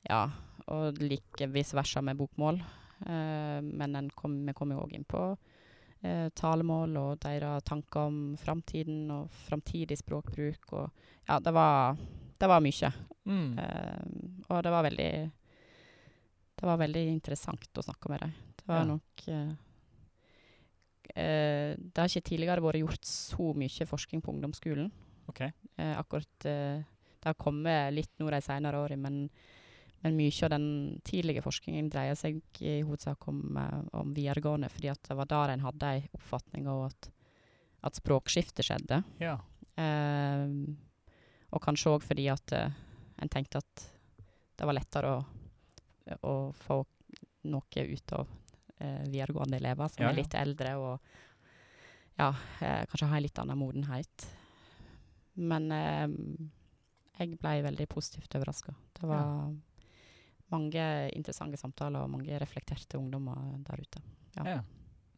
ja, 0.09 0.25
og 0.71 0.99
like 1.01 1.47
vice 1.53 1.75
versa 1.77 2.01
med 2.01 2.17
bokmål. 2.19 2.61
Uh, 3.05 3.61
men 3.61 3.95
en 3.95 4.09
kom, 4.15 4.37
vi 4.47 4.55
kom 4.55 4.71
jo 4.71 4.81
òg 4.85 4.95
inn 4.95 5.07
på 5.07 5.21
uh, 5.35 6.27
talemål 6.35 6.95
og 7.01 7.23
deres 7.25 7.65
tanker 7.67 8.09
om 8.09 8.19
framtiden 8.39 9.09
og 9.13 9.31
framtidig 9.47 9.99
språkbruk. 9.99 10.71
Og 10.73 10.89
ja, 11.27 11.39
det 11.39 11.53
var, 11.53 11.99
det 12.39 12.47
var 12.51 12.63
mye. 12.63 12.89
Mm. 13.25 13.57
Uh, 13.57 14.49
og 14.53 14.63
det 14.63 14.71
var 14.73 14.83
veldig 14.85 15.11
Det 16.55 16.67
var 16.69 16.77
veldig 16.77 17.01
interessant 17.09 17.79
å 17.79 17.83
snakke 17.83 18.09
med 18.11 18.21
dem. 18.21 18.33
Det 18.59 18.67
var 18.69 18.83
Ja. 18.83 18.85
nok 18.89 19.23
uh, 19.27 19.51
uh, 21.15 21.71
Det 21.75 21.97
har 21.97 22.07
ikke 22.09 22.29
tidligere 22.29 22.61
vært 22.63 22.81
gjort 22.81 23.05
så 23.09 23.53
mye 23.55 23.87
forskning 23.89 24.21
på 24.21 24.31
ungdomsskolen. 24.33 24.91
Okay. 25.27 25.51
Akkurat 25.77 26.29
Det 26.39 27.25
har 27.25 27.33
kommet 27.33 27.93
litt 27.93 28.11
nå 28.19 28.29
de 28.29 28.39
senere 28.45 28.77
årene, 28.77 29.01
men, 29.01 29.29
men 30.03 30.15
mye 30.15 30.43
av 30.45 30.51
den 30.53 30.67
tidlige 31.03 31.41
forskningen 31.41 31.89
dreier 31.89 32.13
seg 32.15 32.43
i 32.61 32.81
hovedsak 32.85 33.25
om, 33.27 33.57
om 33.91 34.13
videregående, 34.13 34.69
fordi 34.69 34.91
at 34.93 35.01
det 35.09 35.17
var 35.17 35.25
der 35.25 35.55
en 35.55 35.65
hadde 35.65 35.89
en 35.95 36.05
oppfatning 36.13 36.67
av 36.69 36.83
at, 36.91 37.09
at 37.89 37.97
språkskiftet 37.97 38.67
skjedde. 38.69 39.01
Ja. 39.19 39.39
Eh, 39.81 40.45
og 41.55 41.63
kanskje 41.63 41.93
òg 41.95 42.03
fordi 42.03 42.27
at 42.31 42.55
eh, 42.55 42.79
en 43.23 43.31
tenkte 43.31 43.61
at 43.63 43.85
det 44.55 44.67
var 44.67 44.75
lettere 44.75 45.11
å, 45.15 45.21
å 46.27 46.35
få 46.55 46.79
noe 47.51 47.85
ut 47.85 48.15
av 48.17 48.31
eh, 48.79 49.03
videregående 49.07 49.59
elever 49.61 49.91
som 49.91 50.03
Ja, 50.03 50.11
er 50.11 50.19
litt 50.19 50.35
eldre 50.37 50.75
og 50.81 51.13
ja, 52.19 52.29
eh, 52.63 52.83
kanskje 52.89 53.09
har 53.11 53.19
en 53.19 53.25
litt 53.25 53.39
annen 53.43 53.59
modenhet. 53.59 54.27
Men 55.35 55.65
jeg 55.67 57.35
ble 57.41 57.51
veldig 57.65 57.87
positivt 57.91 58.37
overraska. 58.37 58.71
Det 58.95 59.09
var 59.09 59.49
mange 60.53 60.85
interessante 61.11 61.59
samtaler 61.59 62.05
og 62.05 62.13
mange 62.13 62.39
reflekterte 62.39 62.95
ungdommer 62.95 63.57
der 63.67 63.83
ute. 63.83 64.03
Ja. 64.37 64.45
Ja. 64.53 64.61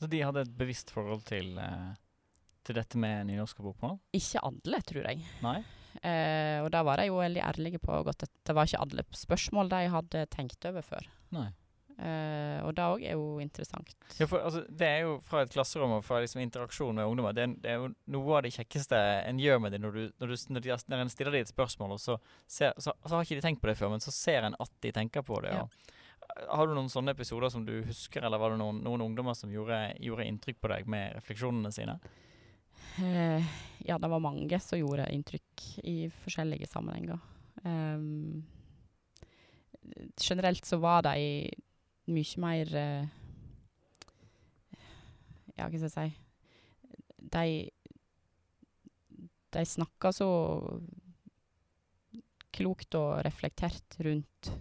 Så 0.01 0.09
de 0.09 0.23
hadde 0.25 0.41
et 0.47 0.55
bevisst 0.57 0.89
forhold 0.89 1.21
til, 1.29 1.53
til 2.65 2.79
dette 2.81 2.97
med 2.97 3.29
nynorsk 3.29 3.61
og 3.61 3.69
bokmål? 3.69 3.99
Ikke 4.17 4.41
alle, 4.49 4.81
tror 4.89 5.05
jeg. 5.05 5.21
Nei? 5.45 5.59
Eh, 6.03 6.59
og 6.63 6.71
da 6.71 6.83
var 6.83 6.97
de 7.01 7.07
jo 7.09 7.17
veldig 7.21 7.41
ærlige 7.43 7.79
på 7.79 8.01
at 8.07 8.17
det- 8.17 8.29
det 8.45 8.55
var 8.55 8.65
ikke 8.65 8.81
alle 8.81 9.03
spørsmål 9.11 9.69
de 9.69 9.87
hadde 9.89 10.25
tenkt 10.29 10.65
over 10.65 10.81
før. 10.81 11.07
Nei. 11.31 11.49
Eh, 11.97 12.61
og 12.61 12.75
det 12.75 12.83
òg 12.85 13.03
er 13.09 13.13
jo 13.17 13.39
interessant. 13.41 13.95
Ja, 14.19 14.27
for 14.27 14.37
altså, 14.39 14.61
Det 14.69 14.85
er 14.85 14.99
jo 15.01 15.19
fra 15.19 15.41
et 15.41 15.49
klasserom 15.49 15.91
og 15.95 16.03
fra 16.05 16.19
liksom 16.21 16.41
interaksjon 16.41 16.93
med 16.93 17.05
ungdommer. 17.09 17.33
Det 17.33 17.43
er, 17.43 17.53
det 17.57 17.71
er 17.71 17.75
jo 17.81 17.95
noe 18.13 18.37
av 18.37 18.43
det 18.43 18.53
kjekkeste 18.53 18.93
en 19.25 19.39
gjør 19.39 19.59
med 19.61 19.71
det 19.71 19.81
når, 19.81 19.91
du, 19.93 20.11
når, 20.19 20.27
du, 20.27 20.35
når, 20.53 20.61
de, 20.61 20.69
når 20.89 20.99
en 21.01 21.09
stiller 21.09 21.31
dem 21.31 21.41
et 21.41 21.47
spørsmål, 21.47 21.91
og 21.93 21.99
så, 21.99 22.19
ser, 22.45 22.73
så, 22.77 22.93
så 23.03 23.15
har 23.15 23.23
ikke 23.25 23.41
de 23.41 23.47
tenkt 23.47 23.61
på 23.61 23.67
det 23.71 23.77
før, 23.77 23.89
men 23.89 23.99
så 23.99 24.11
ser 24.13 24.43
en 24.45 24.55
at 24.59 24.69
de 24.81 24.91
tenker 24.91 25.25
på 25.25 25.41
det. 25.41 25.53
Ja. 25.57 25.65
Har 26.51 26.67
du 26.67 26.75
noen 26.75 26.89
sånne 26.91 27.15
episoder 27.15 27.49
som 27.49 27.65
du 27.65 27.81
husker, 27.87 28.21
eller 28.23 28.37
var 28.37 28.51
det 28.53 28.59
noen, 28.59 28.83
noen 28.83 29.01
ungdommer 29.01 29.33
som 29.33 29.49
gjorde, 29.49 29.95
gjorde 30.03 30.25
inntrykk 30.27 30.59
på 30.61 30.67
deg 30.69 30.85
med 30.87 31.15
refleksjonene 31.15 31.71
sine? 31.73 31.97
Eh, 32.97 33.43
ja, 33.77 33.97
det 33.99 34.07
var 34.07 34.19
mange 34.19 34.59
som 34.59 34.79
gjorde 34.79 35.09
inntrykk 35.13 35.65
i 35.85 35.97
forskjellige 36.23 36.67
sammenhenger. 36.67 37.19
Um, 37.63 38.43
generelt 40.21 40.65
så 40.65 40.79
var 40.81 41.05
de 41.05 41.49
mye 42.07 42.41
mer 42.41 42.73
uh, 42.73 43.07
Ja, 45.57 45.65
hva 45.65 45.73
skal 45.73 45.87
jeg 45.87 45.93
si 45.95 46.11
De 47.17 47.45
De 49.57 49.63
snakka 49.65 50.11
så 50.13 50.29
klokt 52.53 52.97
og 52.99 53.23
reflektert 53.25 53.97
rundt 54.05 54.51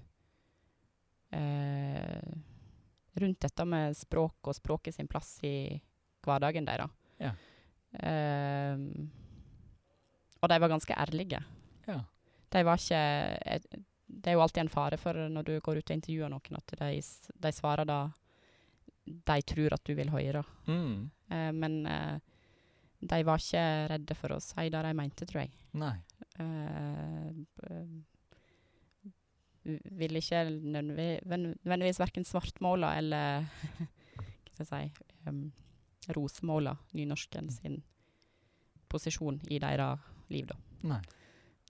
uh, 1.36 2.32
Rundt 3.16 3.40
dette 3.44 3.68
med 3.68 3.96
språk 3.96 4.48
og 4.48 4.56
språket 4.56 4.96
sin 4.96 5.08
plass 5.08 5.38
i 5.44 5.80
hverdagen 6.26 6.66
deres. 6.68 6.92
Ja. 7.22 7.30
Ehm, 8.02 9.08
og 10.42 10.50
de 10.52 10.60
var 10.62 10.72
ganske 10.72 10.96
ærlige. 10.96 11.40
Ja. 11.86 12.00
De 12.52 12.62
var 12.64 12.80
ikke 12.80 13.58
Det 14.06 14.30
er 14.30 14.36
jo 14.36 14.42
alltid 14.42 14.62
en 14.62 14.70
fare 14.70 14.96
for 14.96 15.12
når 15.28 15.42
du 15.42 15.60
går 15.60 15.80
ut 15.80 15.90
og 15.90 15.96
intervjuer 15.96 16.30
noen, 16.30 16.56
at 16.56 16.74
de, 16.78 17.02
de 17.42 17.52
svarer 17.52 17.84
da 17.88 18.00
de 19.06 19.42
tror 19.42 19.74
at 19.74 19.84
du 19.86 19.94
vil 19.94 20.10
høre. 20.10 20.42
Mm. 20.66 21.10
Uh, 21.30 21.52
men 21.54 21.86
uh, 21.86 22.18
de 23.00 23.22
var 23.26 23.42
ikke 23.42 23.64
redde 23.92 24.14
for 24.18 24.34
å 24.34 24.42
si 24.42 24.68
det 24.72 24.82
de 24.86 24.92
mente, 24.98 25.26
tror 25.28 25.44
jeg. 25.44 25.52
Nei. 25.78 25.96
Uh, 26.40 27.30
ville 29.98 30.22
ikke 30.22 30.44
nødvendigvis 30.46 31.98
verken 31.98 32.26
svartmåle 32.26 32.92
eller 33.00 33.46
hva 34.54 34.66
skal 34.66 34.84
jeg 34.86 34.92
si 34.94 35.30
um, 35.30 35.48
rosemåle 36.14 36.76
nynorsken 36.94 37.50
sin 37.50 37.80
posisjon 38.88 39.40
i 39.50 39.58
deres 39.58 39.98
liv, 40.30 40.46
da. 40.46 40.56
Nei. 40.86 41.00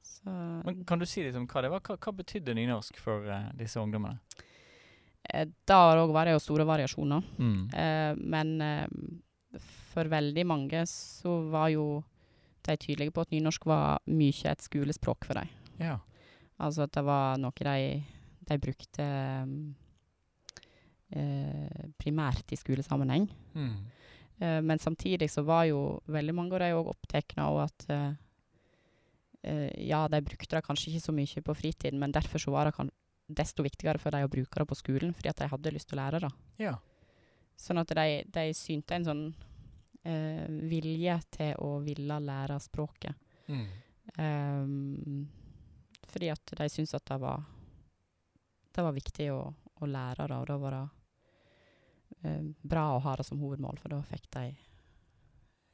Så 0.06 0.30
Men 0.64 0.84
kan 0.84 0.98
du 1.00 1.06
si 1.08 1.22
litt 1.24 1.36
om 1.36 1.46
hva 1.48 1.62
det 1.64 1.70
var? 1.72 1.80
Hva, 1.86 1.96
hva 1.96 2.12
betydde 2.12 2.54
nynorsk 2.54 2.98
for 3.00 3.24
uh, 3.30 3.48
disse 3.56 3.80
ungdommene? 3.80 4.18
eh, 5.32 5.46
Der 5.66 5.98
òg 6.02 6.12
var 6.14 6.26
det 6.28 6.36
jo 6.36 6.42
store 6.44 6.66
variasjoner. 6.68 7.22
Mm. 7.38 7.62
Eh, 7.74 8.12
men 8.20 8.60
eh, 8.60 8.86
for 9.92 10.04
veldig 10.12 10.44
mange 10.46 10.84
så 10.90 11.38
var 11.50 11.70
jo 11.72 12.02
de 12.66 12.76
tydelige 12.76 13.12
på 13.14 13.22
at 13.24 13.30
nynorsk 13.32 13.66
var 13.66 14.00
mye 14.10 14.50
et 14.52 14.62
skolespråk 14.62 15.24
for 15.24 15.34
dem. 15.40 15.48
Ja. 15.80 15.98
Altså 16.58 16.82
at 16.86 16.92
det 16.96 17.04
var 17.04 17.36
noe 17.38 17.52
de, 17.52 18.02
de 18.48 18.58
brukte 18.58 19.06
eh, 21.10 21.84
primært 22.00 22.52
i 22.52 22.58
skolesammenheng. 22.58 23.28
Mm. 23.54 23.76
Eh, 24.38 24.60
men 24.62 24.78
samtidig 24.78 25.30
så 25.30 25.42
var 25.42 25.64
jo 25.64 26.00
veldig 26.12 26.34
mange 26.34 26.56
av 26.56 26.62
de 26.64 26.72
òg 26.76 26.92
opptatt 26.92 27.36
av 27.40 27.60
at 27.64 27.86
uh, 27.88 28.10
uh, 29.48 29.70
ja, 29.80 30.02
de 30.12 30.20
brukte 30.24 30.58
det 30.58 30.64
kanskje 30.66 30.92
ikke 30.92 31.06
så 31.06 31.14
mye 31.16 31.44
på 31.46 31.56
fritiden, 31.56 32.00
men 32.00 32.12
derfor 32.12 32.42
så 32.42 32.52
var 32.52 32.68
det 32.68 32.76
kan 32.76 32.92
desto 33.26 33.64
viktigere 33.66 33.98
for 33.98 34.14
dem 34.14 34.26
å 34.26 34.30
bruke 34.30 34.60
det 34.60 34.68
på 34.68 34.78
skolen, 34.78 35.14
fordi 35.16 35.32
at 35.32 35.40
de 35.40 35.50
hadde 35.50 35.72
lyst 35.74 35.88
til 35.90 35.98
å 35.98 36.02
lære 36.02 36.20
det. 36.22 36.30
Ja. 36.62 36.76
Sånn 37.58 37.80
at 37.80 37.90
de, 37.96 38.22
de 38.30 38.44
synte 38.54 38.94
en 38.94 39.06
sånn 39.06 39.26
vilje 40.70 41.16
til 41.34 41.56
å 41.66 41.80
ville 41.82 42.20
lære 42.22 42.60
språket. 42.62 43.16
Mm. 43.50 43.64
Um, 44.22 45.24
fordi 46.06 46.28
at 46.30 46.52
de 46.60 46.68
syntes 46.70 46.94
at 46.94 47.08
det 47.10 47.16
var, 47.18 47.42
det 48.70 48.84
var 48.86 48.94
viktig 48.94 49.26
å, 49.34 49.40
å 49.50 49.88
lære 49.90 50.28
det, 50.30 50.38
og 50.38 50.46
da 50.46 50.58
var 50.62 50.76
det 50.76 50.84
bra 52.62 52.84
å 52.96 53.02
ha 53.04 53.16
det 53.20 53.26
som 53.28 53.40
hovedmål, 53.42 53.78
for 53.82 53.92
da 53.94 54.00
fikk 54.06 54.28
de 54.36 54.44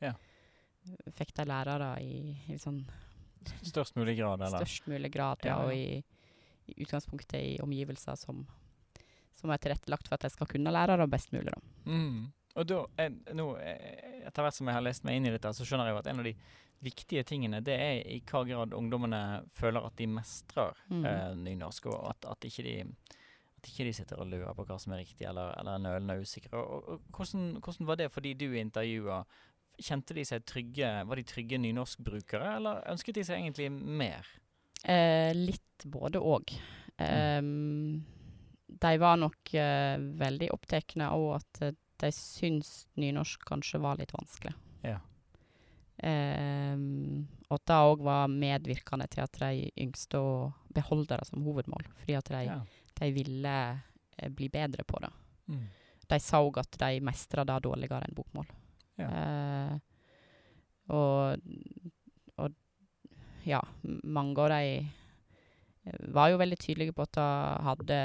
Ja. 0.03 0.15
Fikk 1.15 1.31
de 1.37 1.45
lærere 1.47 1.93
i, 2.03 2.35
i 2.51 2.57
sånn 2.59 2.81
Størst 3.63 3.97
mulig 3.99 4.17
grad, 4.19 4.41
eller? 4.43 4.63
størst 4.63 4.87
mulig 4.91 5.11
grad, 5.15 5.41
Ja, 5.47 5.57
ja, 5.57 5.65
og 5.67 5.73
i, 5.75 6.03
i 6.71 6.77
utgangspunktet 6.85 7.39
i 7.43 7.57
omgivelser 7.63 8.15
som, 8.19 8.45
som 9.39 9.51
er 9.51 9.59
tilrettelagt 9.63 10.07
for 10.09 10.15
at 10.19 10.27
de 10.27 10.31
skal 10.31 10.47
kunne 10.51 10.71
lære 10.75 10.97
det 11.01 11.09
best 11.11 11.33
mulig. 11.35 11.51
Da. 11.51 11.63
Mm. 11.91 12.29
Og 12.55 12.67
da, 12.69 12.83
jeg, 13.01 13.15
nå, 13.35 13.47
eh, 13.59 14.27
etter 14.29 14.45
hvert 14.47 14.55
som 14.59 14.69
jeg 14.71 14.77
har 14.79 14.85
lest 14.87 15.07
meg 15.09 15.17
inn 15.19 15.27
i 15.31 15.33
dette, 15.35 15.51
så 15.57 15.67
skjønner 15.67 15.89
jeg 15.91 15.97
jo 15.97 16.03
at 16.03 16.11
en 16.13 16.23
av 16.23 16.29
de 16.29 16.35
viktige 16.83 17.23
tingene, 17.27 17.63
det 17.65 17.75
er 17.79 18.01
i 18.11 18.21
hva 18.27 18.43
grad 18.47 18.75
ungdommene 18.75 19.23
føler 19.55 19.87
at 19.87 19.97
de 19.99 20.07
mestrer 20.11 20.75
Mm. 20.91 21.05
eh, 21.07 21.35
nynorsk, 21.47 21.87
og 21.95 22.11
at, 22.11 22.27
at, 22.31 22.47
ikke 22.51 22.63
de, 22.67 22.75
at 23.63 23.71
ikke 23.71 23.87
de 23.87 23.95
sitter 23.95 24.19
og 24.19 24.27
lurer 24.27 24.55
på 24.59 24.67
hva 24.67 24.77
som 24.83 24.95
er 24.95 25.05
riktig, 25.05 25.23
eller, 25.29 25.55
eller 25.61 25.77
er 25.77 25.83
nølende 25.85 26.19
og 26.19 26.27
usikre. 26.27 26.59
Og, 26.59 26.89
og, 26.89 27.03
hvordan, 27.15 27.45
hvordan 27.63 27.89
var 27.89 28.01
det 28.01 28.09
for 28.11 28.25
de 28.25 28.35
du 28.35 28.49
intervjua? 28.59 29.23
Kjente 29.79 30.17
de 30.17 30.25
seg 30.27 30.43
trygge, 30.47 30.89
var 31.07 31.19
de 31.19 31.27
trygge 31.27 31.61
nynorskbrukere, 31.63 32.57
eller 32.59 32.83
ønsket 32.91 33.21
de 33.21 33.25
seg 33.29 33.39
egentlig 33.39 33.71
mer? 33.71 34.27
Eh, 34.83 35.31
litt 35.39 35.87
både 35.87 36.19
òg. 36.19 36.57
Um, 36.99 38.03
de 38.83 38.93
var 38.99 39.23
nok 39.23 39.55
uh, 39.55 39.95
veldig 40.19 40.51
opptatt 40.55 40.97
av 41.07 41.25
at 41.39 41.63
eh, 41.63 41.75
de 42.03 42.11
syns 42.15 42.89
nynorsk 42.99 43.47
kanskje 43.47 43.81
var 43.83 44.01
litt 44.01 44.13
vanskelig. 44.15 44.53
Ja. 44.83 44.99
Um, 46.03 47.29
og 47.47 47.61
at 47.61 47.67
det 47.71 47.81
òg 47.93 48.03
var 48.03 48.31
medvirkende 48.33 49.07
til 49.13 49.23
at 49.23 49.39
de 49.39 49.71
yngste 49.79 50.19
å 50.19 50.33
beholde 50.75 51.15
det 51.15 51.29
som 51.31 51.47
hovedmål. 51.47 51.87
Fordi 52.03 52.19
at 52.19 52.33
de, 52.35 52.45
Ja. 52.51 52.61
De 53.03 53.13
ville 53.15 53.57
eh, 54.17 54.31
bli 54.31 54.49
bedre 54.53 54.87
på 54.87 55.01
det. 55.03 55.13
Mm. 55.51 55.67
De 56.09 56.19
så 56.21 56.43
at 56.61 56.79
de 56.79 57.01
mestra 57.05 57.45
det 57.49 57.61
dårligere 57.65 58.07
enn 58.07 58.17
bokmål. 58.17 58.49
Ja. 59.01 59.09
Eh, 59.09 59.77
og, 60.93 61.47
og 62.43 62.57
ja, 63.49 63.63
mange 63.83 64.43
av 64.43 64.53
de 64.53 64.75
eh, 64.83 66.03
var 66.15 66.33
jo 66.33 66.41
veldig 66.43 66.59
tydelige 66.61 66.97
på 66.97 67.07
at 67.07 67.17
det 67.19 67.31
hadde 67.69 68.01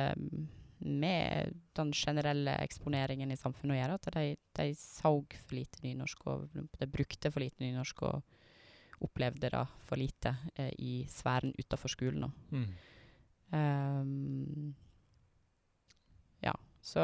med 0.77 1.53
den 1.77 1.91
generelle 1.93 2.53
eksponeringen 2.61 3.31
i 3.33 3.39
samfunnet 3.39 3.75
å 3.75 3.79
gjøre. 3.79 3.97
At 3.97 4.09
de, 4.17 4.25
de 4.59 4.67
så 4.77 5.13
for 5.19 5.57
lite 5.57 5.81
nynorsk, 5.83 6.25
og 6.29 6.49
de 6.53 6.89
brukte 6.89 7.31
for 7.33 7.43
lite 7.43 7.65
nynorsk, 7.65 8.03
og 8.07 9.05
opplevde 9.05 9.51
det 9.53 9.63
for 9.85 9.99
lite 9.99 10.35
eh, 10.55 10.73
i 10.79 10.93
sfæren 11.09 11.53
utenfor 11.57 11.93
skolen. 11.93 12.27
da. 12.27 12.31
Mm. 12.57 12.69
Um, 13.47 14.75
så 16.87 17.03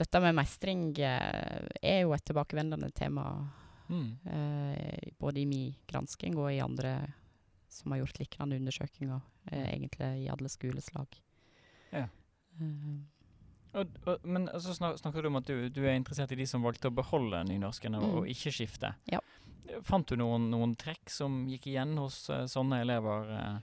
dette 0.00 0.20
med 0.22 0.36
mestring 0.38 0.90
eh, 1.02 1.66
er 1.82 2.02
jo 2.04 2.12
et 2.16 2.24
tilbakevendende 2.28 2.92
tema 2.96 3.24
Mm. 3.90 4.18
eh, 4.24 5.08
både 5.18 5.40
i 5.40 5.46
min 5.50 5.72
gransking 5.90 6.36
og 6.38 6.52
i 6.54 6.60
andre 6.62 6.92
som 7.68 7.90
har 7.90 7.98
gjort 8.04 8.20
lignende 8.20 8.58
undersøkelser, 8.60 9.20
eh, 9.50 9.64
egentlig 9.72 10.10
i 10.24 10.28
alle 10.30 10.48
skoleslag. 10.48 11.16
Ja. 11.90 12.04
Uh, 12.60 13.00
Og, 13.72 13.86
og, 14.06 14.24
men 14.26 14.48
så 14.58 14.74
snak, 14.74 14.96
snakker 14.98 15.22
du 15.22 15.28
om 15.28 15.36
at 15.38 15.46
du, 15.46 15.68
du 15.70 15.84
er 15.86 15.94
interessert 15.94 16.32
i 16.34 16.38
de 16.38 16.46
som 16.46 16.62
valgte 16.62 16.88
å 16.90 16.94
beholde 16.94 17.44
nynorsken 17.46 17.94
Mm. 17.94 18.06
og 18.14 18.26
ikke 18.30 18.50
skifte. 18.54 18.94
Ja. 19.10 19.20
Fant 19.86 20.06
du 20.10 20.16
noen, 20.18 20.48
noen 20.50 20.76
trekk 20.78 21.10
som 21.10 21.44
gikk 21.50 21.66
igjen 21.70 21.96
hos 21.98 22.28
uh, 22.30 22.46
sånne 22.50 22.80
elever 22.82 23.30
uh, 23.30 23.58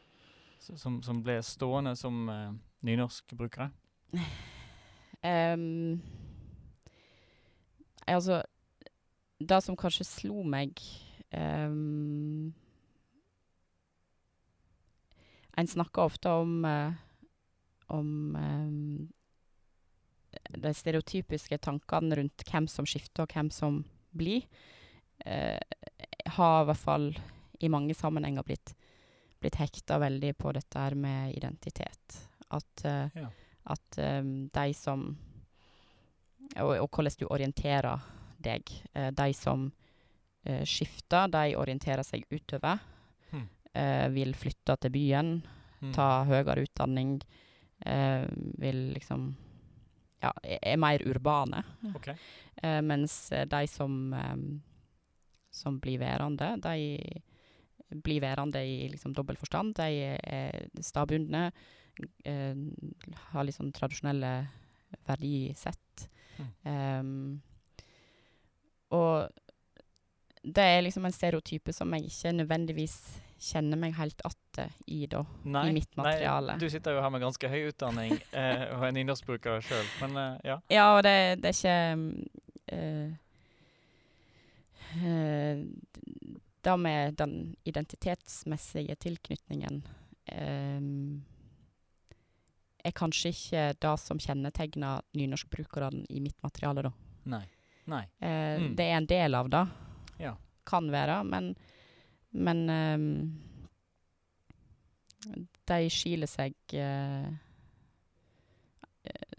som, 0.59 1.01
som 1.03 1.23
ble 1.23 1.39
stående 1.43 1.95
som 1.99 2.29
uh, 2.29 2.51
Ehm, 5.25 6.01
altså 8.07 8.43
Det 9.39 9.57
som 9.63 9.77
kanskje 9.77 10.05
slo 10.05 10.43
meg 10.45 10.77
um, 11.33 12.53
En 15.57 15.67
snakker 15.67 16.05
ofte 16.05 16.29
om 16.29 16.65
eh, 16.65 16.93
om 17.87 18.35
um, 18.35 19.07
de 20.49 20.73
stereotypiske 20.75 21.57
tankene 21.63 22.17
rundt 22.19 22.43
hvem 22.51 22.67
som 22.67 22.85
skifter 22.85 23.23
og 23.23 23.31
hvem 23.33 23.49
som 23.49 23.79
blir. 24.11 24.43
Uh, 25.23 25.57
har 26.35 26.61
i 26.61 26.67
hvert 26.67 26.83
fall 26.83 27.07
i 27.63 27.69
mange 27.73 27.95
sammenhenger 27.97 28.45
blitt, 28.45 28.75
blitt 29.39 29.57
hekta 29.57 29.97
veldig 30.03 30.33
på 30.37 30.51
dette 30.53 30.83
med 30.99 31.33
identitet. 31.39 32.19
At 32.53 32.85
uh, 32.85 33.07
Ja. 33.15 33.31
At 33.69 33.97
um, 34.21 34.49
de 34.53 34.73
som 34.73 35.07
og, 36.57 36.71
og 36.79 36.87
hvordan 36.89 37.17
du 37.19 37.25
orienterer 37.27 37.99
deg. 38.39 38.69
Eh, 38.95 39.09
de 39.11 39.33
som 39.35 39.65
eh, 40.45 40.63
skifter, 40.65 41.27
de 41.33 41.55
orienterer 41.59 42.03
seg 42.07 42.23
utover. 42.31 42.79
Hmm. 43.31 43.47
eh, 43.75 44.07
vil 44.15 44.33
flytte 44.33 44.77
til 44.81 44.91
byen, 44.95 45.41
Hmm. 45.77 45.91
ta 45.93 46.23
høyere 46.25 46.63
utdanning. 46.65 47.19
eh, 47.85 48.25
vil 48.57 48.93
liksom 48.95 49.35
Ja, 50.23 50.31
er, 50.43 50.57
er 50.63 50.77
mer 50.77 50.97
urbane. 51.05 51.59
Ok. 51.93 52.07
Eh, 52.63 52.81
mens 52.81 53.29
de 53.29 53.67
som 53.67 54.11
em, 54.13 54.61
som 55.51 55.79
blir 55.79 55.99
værende, 55.99 56.55
de 56.59 57.21
blir 58.01 58.19
værende 58.21 58.57
i 58.65 58.87
liksom 58.89 59.13
dobbel 59.13 59.37
forstand. 59.37 59.75
De 59.75 60.17
er 60.23 60.65
stabundne, 60.81 61.45
eh, 61.47 61.51
har 63.31 63.45
litt 63.47 63.57
sånn 63.57 63.73
tradisjonelle 63.75 64.31
verdisett. 65.07 66.07
Em, 66.67 67.39
og 68.93 69.27
det 70.47 70.63
er 70.63 70.83
liksom 70.85 71.05
en 71.07 71.15
stereotype 71.15 71.73
som 71.75 71.91
jeg 71.95 72.11
ikke 72.11 72.35
nødvendigvis 72.37 72.97
kjenner 73.37 73.77
meg 73.79 73.95
helt 73.97 74.21
igjen 74.25 74.69
i, 74.85 75.05
da, 75.09 75.21
i 75.45 75.73
mitt 75.75 75.93
materiale. 75.97 76.55
Nei, 76.55 76.61
du 76.61 76.69
sitter 76.71 76.95
jo 76.95 77.03
her 77.03 77.11
med 77.13 77.21
ganske 77.21 77.51
høy 77.51 77.67
utdanning 77.69 78.15
eh, 78.39 78.65
og 78.73 78.85
er 78.87 78.95
nynorskbruker 78.97 79.61
sjøl, 79.65 79.87
men 80.01 80.17
eh, 80.21 80.35
ja. 80.51 80.57
Ja, 80.73 80.87
og 80.95 81.03
det, 81.05 81.15
det 81.43 81.51
er 81.51 81.57
ikke 81.59 81.77
mm, 82.01 82.27
eh, 82.77 83.07
eh, 85.03 85.63
Det 86.65 86.77
med 86.81 87.19
den 87.21 87.37
identitetsmessige 87.69 88.97
tilknytningen 89.05 89.83
eh, 90.33 90.81
er 92.87 92.95
kanskje 92.97 93.29
ikke 93.33 93.63
det 93.83 93.93
som 93.99 94.19
kjennetegner 94.19 95.01
nynorskbrukerne 95.17 96.05
i 96.09 96.19
mitt 96.23 96.37
materiale, 96.43 96.83
da. 96.87 96.91
Nei. 97.25 97.43
Nei. 97.87 98.03
Eh, 98.19 98.59
Mm. 98.59 98.75
Det 98.75 98.85
er 98.85 98.97
en 98.97 99.05
del 99.05 99.35
av 99.35 99.49
det. 99.49 99.65
Ja. 100.19 100.35
Kan 100.65 100.89
være, 100.91 101.23
men 101.25 101.55
Men 102.33 102.69
um, 102.69 103.39
de 105.67 105.89
skiller 105.89 106.27
seg 106.29 106.53
uh, 106.75 107.31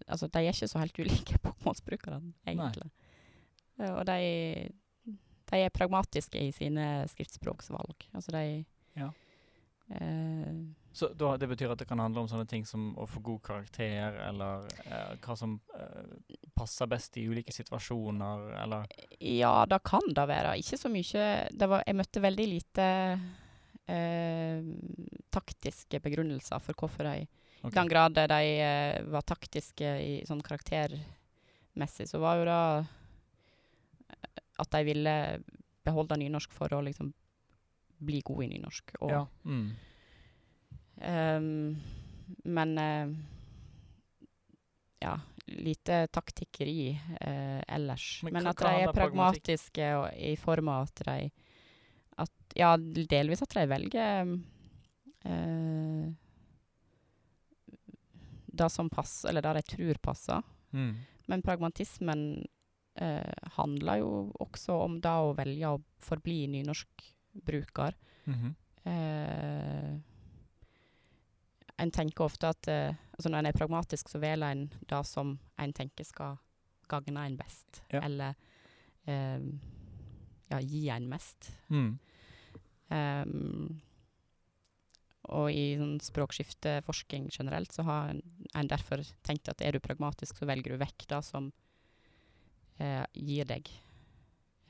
Altså, 0.09 0.27
de 0.33 0.41
er 0.41 0.55
ikke 0.55 0.69
så 0.71 0.81
helt 0.81 0.99
ulike 0.99 1.37
bokmålsbrukerne, 1.45 2.33
egentlig. 2.49 2.89
Eh, 3.79 3.91
Og 3.93 4.07
de, 4.09 4.71
de 5.53 5.59
er 5.67 5.69
pragmatiske 5.75 6.41
i 6.41 6.53
sine 6.57 6.87
skriftspråksvalg. 7.13 8.07
Altså, 8.17 8.33
de 8.33 8.65
Ja. 8.97 9.11
eh, 9.93 10.55
Så 10.99 11.13
da, 11.15 11.37
det 11.39 11.47
betyr 11.47 11.71
at 11.71 11.79
det 11.79 11.87
kan 11.87 12.01
handle 12.03 12.25
om 12.25 12.29
sånne 12.31 12.49
ting 12.51 12.65
som 12.67 12.89
å 12.99 13.05
få 13.07 13.21
god 13.23 13.43
karakter, 13.47 14.17
eller 14.25 14.65
eh, 14.83 15.13
hva 15.23 15.37
som 15.39 15.53
eh, 15.79 16.41
passer 16.59 16.91
best 16.91 17.15
i 17.21 17.27
ulike 17.31 17.55
situasjoner, 17.55 18.49
eller 18.65 18.89
Ja, 19.23 19.63
det 19.71 19.79
kan 19.87 20.11
det 20.11 20.25
være. 20.27 20.57
Ikke 20.59 20.81
så 20.81 20.91
mye 20.91 21.29
det 21.55 21.71
var, 21.71 21.87
Jeg 21.87 22.01
møtte 22.01 22.25
veldig 22.25 22.49
lite 22.51 22.89
eh, 23.87 24.67
taktiske 25.31 26.03
begrunnelser 26.03 26.67
for 26.67 26.83
hvorfor 26.83 27.07
de 27.07 27.15
okay. 27.23 27.71
I 27.71 27.77
den 27.79 27.95
grad 27.95 28.19
de 28.19 28.43
eh, 28.59 28.99
var 29.15 29.23
taktiske 29.23 29.95
i 30.03 30.13
sånn 30.27 30.43
karaktermessig, 30.43 32.11
så 32.11 32.19
var 32.27 32.43
jo 32.43 32.49
det 32.51 32.63
eh, 34.19 34.47
at 34.67 34.75
de 34.75 34.87
ville 34.91 35.19
beholde 35.87 36.19
nynorsk 36.25 36.59
for 36.59 36.75
å 36.75 36.83
liksom 36.83 37.15
bli 38.03 38.19
god 38.27 38.49
i 38.49 38.57
nynorsk. 38.57 38.99
Og, 38.99 39.13
Ja. 39.15 39.29
Mm. 39.47 39.77
Ehm, 41.01 41.77
men 42.45 42.79
eh, 42.79 43.09
ja, 44.99 45.21
lite 45.47 46.07
taktikkeri 46.07 47.01
eh, 47.21 47.63
ellers. 47.69 48.21
Men 48.23 48.33
Men, 48.33 48.47
at 48.47 48.59
de 48.59 48.73
er 48.83 48.93
pragmatiske 48.93 49.91
og, 49.97 50.09
i 50.15 50.37
form 50.37 50.69
av 50.75 50.89
at 50.89 51.05
de 51.07 51.19
at, 52.19 52.33
Ja, 52.59 52.77
delvis 52.77 53.43
at 53.45 53.55
de 53.55 53.67
velger 53.71 54.33
uh, 55.29 56.09
det 58.59 58.71
som 58.75 58.91
passer, 58.91 59.29
eller 59.29 59.43
det 59.43 59.53
de 59.61 59.63
tror 59.77 60.01
passer. 60.03 60.43
Mm. 60.73 60.97
Men 61.31 61.43
pragmatismen 61.43 62.23
eh, 62.99 63.45
handler 63.55 64.01
jo 64.01 64.13
også 64.43 64.81
om 64.87 64.97
det 65.05 65.13
å 65.13 65.35
velge 65.39 65.71
å 65.71 65.83
forbli 66.03 66.41
nynorskbruker. 66.57 67.95
Mhm. 68.25 68.55
Eh, 68.89 69.93
en 71.79 71.91
tenker 71.95 72.27
ofte 72.27 72.51
at 72.51 72.69
eh, 72.71 72.99
altså 73.15 73.31
når 73.31 73.43
en 73.43 73.51
er 73.51 73.57
pragmatisk, 73.57 74.11
så 74.11 74.21
velger 74.23 74.51
en 74.51 74.69
det 74.91 75.03
som 75.07 75.37
en 75.59 75.75
tenker 75.75 76.07
skal 76.07 76.39
gagne 76.91 77.27
en 77.27 77.37
best. 77.39 77.83
Ja. 77.93 78.03
Eller 78.03 78.35
eh, 79.07 79.45
ja, 80.49 80.61
gi 80.61 80.89
en 80.91 81.09
mest. 81.11 81.53
Mm. 81.69 81.99
Um, 82.89 83.81
og 85.29 85.51
i 85.53 85.77
sånn 85.77 85.99
språkskifteforsking 86.01 87.29
generelt, 87.35 87.75
så 87.75 87.85
har 87.85 88.15
en, 88.15 88.71
derfor 88.71 89.03
tenkt 89.27 89.51
at 89.53 89.61
er 89.61 89.77
du 89.77 89.85
pragmatisk, 89.85 90.39
så 90.41 90.49
velger 90.49 90.73
du 90.73 90.81
vekk 90.81 91.05
det 91.11 91.21
som 91.27 91.51
eh, 92.81 93.05
gir 93.13 93.49
deg 93.49 93.69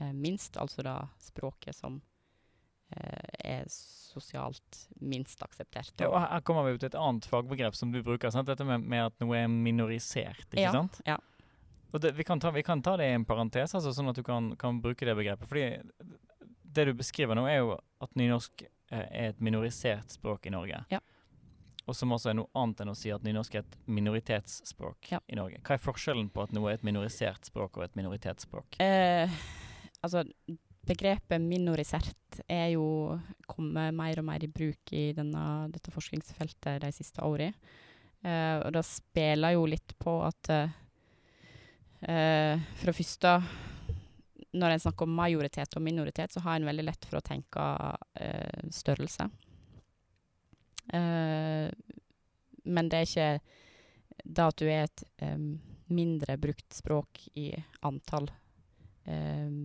eh, 0.01 0.11
minst, 0.13 0.59
altså 0.59 0.83
da 0.83 0.97
språket 1.23 1.79
som 1.79 2.01
eh, 2.91 3.28
er 3.45 3.65
sosialt 3.69 4.89
minst 5.05 5.43
akseptert. 5.45 5.93
Ja, 6.01 6.09
og 6.11 6.21
her 6.23 6.41
kommer 6.47 6.65
vi 6.67 6.75
ut 6.77 6.81
til 6.83 6.89
et 6.91 6.97
annet 6.99 7.27
fagbegrep 7.29 7.77
som 7.77 7.93
du 7.93 8.01
bruker. 8.03 8.31
Sant? 8.35 8.49
Dette 8.49 8.65
med, 8.67 8.83
med 8.89 9.05
at 9.11 9.19
noe 9.23 9.37
er 9.37 9.49
minorisert, 9.53 10.47
ikke 10.51 10.65
Ja, 10.65 10.73
sant? 10.75 11.01
ja. 11.07 11.19
Det, 11.99 12.11
vi, 12.19 12.25
kan 12.25 12.41
ta, 12.41 12.51
vi 12.53 12.63
kan 12.63 12.83
ta 12.85 12.97
det 13.01 13.07
i 13.09 13.15
en 13.17 13.25
parentes, 13.25 13.73
altså, 13.75 13.93
sånn 13.97 14.11
at 14.11 14.17
du 14.19 14.23
kan, 14.27 14.51
kan 14.61 14.81
bruke 14.85 15.07
det 15.09 15.15
begrepet. 15.17 15.49
Fordi 15.49 16.17
det 16.69 16.85
du 16.85 16.93
beskriver 16.99 17.35
nå, 17.39 17.47
er 17.49 17.63
jo 17.63 17.79
at 18.05 18.13
nynorsk 18.19 18.65
eh, 18.67 19.07
er 19.09 19.31
et 19.31 19.41
minorisert 19.41 20.13
språk 20.13 20.47
i 20.51 20.53
Norge. 20.53 20.83
Ja. 20.93 21.01
Og 21.89 21.97
som 21.97 22.13
også 22.13 22.29
er 22.29 22.37
noe 22.37 22.51
annet 22.61 22.83
enn 22.85 22.93
å 22.93 22.97
si 22.99 23.09
at 23.15 23.25
nynorsk 23.25 23.55
er 23.57 23.65
et 23.65 23.79
minoritetsspråk 23.89 25.13
Ja. 25.15 25.21
i 25.33 25.39
Norge. 25.41 25.63
Hva 25.65 25.79
er 25.79 25.81
forskjellen 25.81 26.29
på 26.35 26.43
at 26.45 26.53
noe 26.53 26.69
er 26.69 26.77
et 26.77 26.85
minorisert 26.85 27.49
språk 27.49 27.79
og 27.81 27.87
et 27.87 27.97
minoritetsspråk? 27.97 28.77
Eh, 28.85 29.33
altså, 30.05 30.27
begrepet 30.89 31.43
minorisert 31.43 32.41
er 32.49 32.73
jo 32.75 33.19
kommet 33.49 33.95
mer 33.97 34.21
og 34.21 34.27
mer 34.29 34.45
i 34.45 34.51
bruk 34.51 34.93
i 34.97 35.11
denne, 35.17 35.69
dette 35.73 35.93
forskningsfeltet 35.95 36.81
de 36.85 36.91
siste 36.95 37.25
årene. 37.25 37.55
Uh, 38.19 38.59
og 38.67 38.73
det 38.75 38.83
spiller 38.83 39.55
jo 39.55 39.67
litt 39.71 39.93
på 40.03 40.17
at 40.27 40.49
eh, 40.51 40.73
For 42.03 42.91
det 42.91 42.97
første, 42.99 43.35
når 44.59 44.75
en 44.75 44.83
snakker 44.83 45.07
om 45.07 45.15
majoritet 45.21 45.77
og 45.79 45.85
minoritet, 45.87 46.35
så 46.35 46.43
har 46.43 46.59
en 46.59 46.67
veldig 46.67 46.87
lett 46.89 47.07
for 47.07 47.21
å 47.21 47.27
tenke 47.27 47.63
uh, 47.63 48.65
størrelse. 48.75 49.29
Men 52.65 52.89
det 52.89 52.97
er 52.97 53.05
ikke 53.07 53.33
det 54.25 54.45
at 54.47 54.57
du 54.57 54.67
er 54.67 54.87
et 54.87 55.03
um, 55.21 55.59
mindre 55.93 56.39
brukt 56.41 56.73
språk 56.73 57.27
i 57.37 57.51
antall 57.85 58.31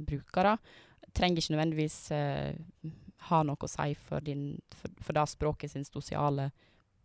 brukere, 0.07 0.57
trenger 1.15 1.41
ikke 1.41 1.55
nødvendigvis 1.55 1.97
uh, 2.11 2.91
ha 3.29 3.39
noe 3.47 3.63
å 3.63 3.71
si 3.71 3.95
for, 4.07 4.23
din, 4.25 4.59
for, 4.75 4.91
for 5.01 5.17
det 5.17 5.25
språket 5.31 5.73
sin 5.73 5.87
sosiale 5.87 6.49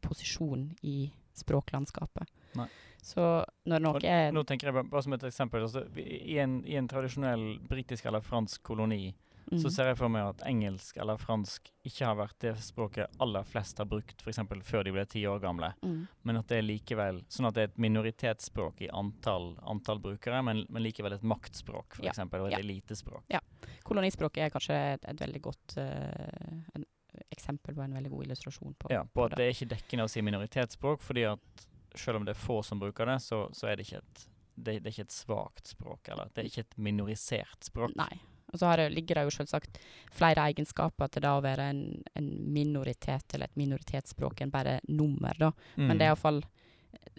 posisjon 0.04 0.68
i 0.86 1.08
språklandskapet. 1.38 2.30
Nei. 2.58 2.68
Så 3.02 3.22
når 3.70 3.82
noe 3.84 4.00
er 4.02 4.32
Nå 4.34 4.42
tenker 4.46 4.68
jeg 4.68 4.74
bare, 4.74 4.88
bare 4.90 5.04
som 5.06 5.14
et 5.14 5.24
eksempel. 5.28 5.64
Altså, 5.68 5.84
i, 6.02 6.38
en, 6.42 6.58
I 6.66 6.76
en 6.80 6.88
tradisjonell 6.90 7.46
britisk 7.68 8.08
eller 8.10 8.24
fransk 8.24 8.62
koloni 8.66 9.12
så 9.50 9.64
Mhm. 9.68 9.70
ser 9.72 9.86
jeg 9.86 9.96
for 9.96 10.08
meg 10.08 10.22
at 10.28 10.42
engelsk 10.46 10.96
eller 11.00 11.16
fransk 11.16 11.70
ikke 11.84 12.04
har 12.06 12.16
vært 12.16 12.38
det 12.40 12.56
språket 12.58 13.06
aller 13.20 13.42
flest 13.44 13.78
har 13.78 13.86
brukt 13.86 14.20
f.eks. 14.20 14.38
før 14.62 14.84
de 14.84 14.92
ble 14.92 15.04
ti 15.06 15.22
år 15.26 15.40
gamle. 15.40 15.72
Mm. 15.82 16.06
Men 16.24 16.36
at 16.36 16.46
det 16.48 16.58
er 16.58 16.62
likevel 16.62 17.22
sånn 17.28 17.46
at 17.48 17.54
det 17.54 17.60
er 17.62 17.68
et 17.72 17.78
minoritetsspråk 17.78 18.82
i 18.82 18.88
antall, 18.92 19.56
antall 19.62 19.98
brukere, 19.98 20.42
men, 20.44 20.66
men 20.68 20.82
likevel 20.82 21.12
et 21.14 21.22
maktspråk, 21.22 21.96
f.eks. 21.96 22.04
Ja. 22.04 22.10
eksempel, 22.12 22.40
og 22.40 22.46
et 22.52 22.58
Ja. 22.58 22.58
elitespråk. 22.58 23.22
Ja. 23.30 23.40
Kolonispråket 23.84 24.38
er 24.46 24.50
kanskje 24.50 24.94
et, 24.94 25.04
et 25.08 25.16
veldig 25.18 25.40
godt 25.42 25.76
uh, 25.78 26.62
en, 26.74 26.84
eksempel 27.32 27.74
på 27.74 27.82
en 27.82 27.94
veldig 27.94 28.10
god 28.10 28.24
illustrasjon 28.26 28.74
på, 28.78 28.90
Ja, 28.90 29.02
på 29.04 29.24
at 29.24 29.34
det 29.36 29.46
er 29.46 29.54
ikke 29.54 29.70
dekkende 29.76 30.04
å 30.04 30.10
si 30.10 30.20
minoritetsspråk, 30.22 31.00
fordi 31.00 31.24
at 31.32 31.66
selv 31.96 32.16
om 32.20 32.24
det 32.24 32.36
er 32.36 32.40
få 32.46 32.62
som 32.64 32.78
bruker 32.78 33.06
det, 33.06 33.16
så, 33.24 33.48
så 33.56 33.66
er 33.68 33.76
det 33.76 33.86
ikke 33.88 33.98
et 34.04 34.26
det, 34.60 34.82
det 34.82 34.86
er 34.90 34.92
ikke 34.92 35.06
et 35.06 35.14
svakt 35.14 35.66
språk, 35.70 36.08
eller 36.10 36.28
det 36.34 36.42
er 36.44 36.48
ikke 36.50 36.64
et 36.66 36.76
minorisert 36.78 37.62
språk. 37.62 37.92
Nei. 37.96 38.18
Og 38.52 38.58
så 38.58 38.66
har 38.66 38.76
det, 38.80 38.92
ligger 38.94 39.14
det 39.14 39.24
jo 39.28 39.30
selvsagt 39.38 39.78
flere 40.10 40.46
egenskaper 40.48 41.08
til 41.12 41.22
det 41.22 41.28
å 41.28 41.42
være 41.44 41.66
en, 41.70 41.82
en 42.16 42.28
minoritet 42.54 43.34
eller 43.34 43.44
et 43.50 43.56
minoritetsspråk 43.60 44.40
enn 44.40 44.50
bare 44.50 44.80
nummer, 44.88 45.34
da. 45.38 45.52
Men 45.76 45.90
Mm. 45.90 45.98
det 45.98 46.04
er 46.06 46.12
iallfall 46.14 46.42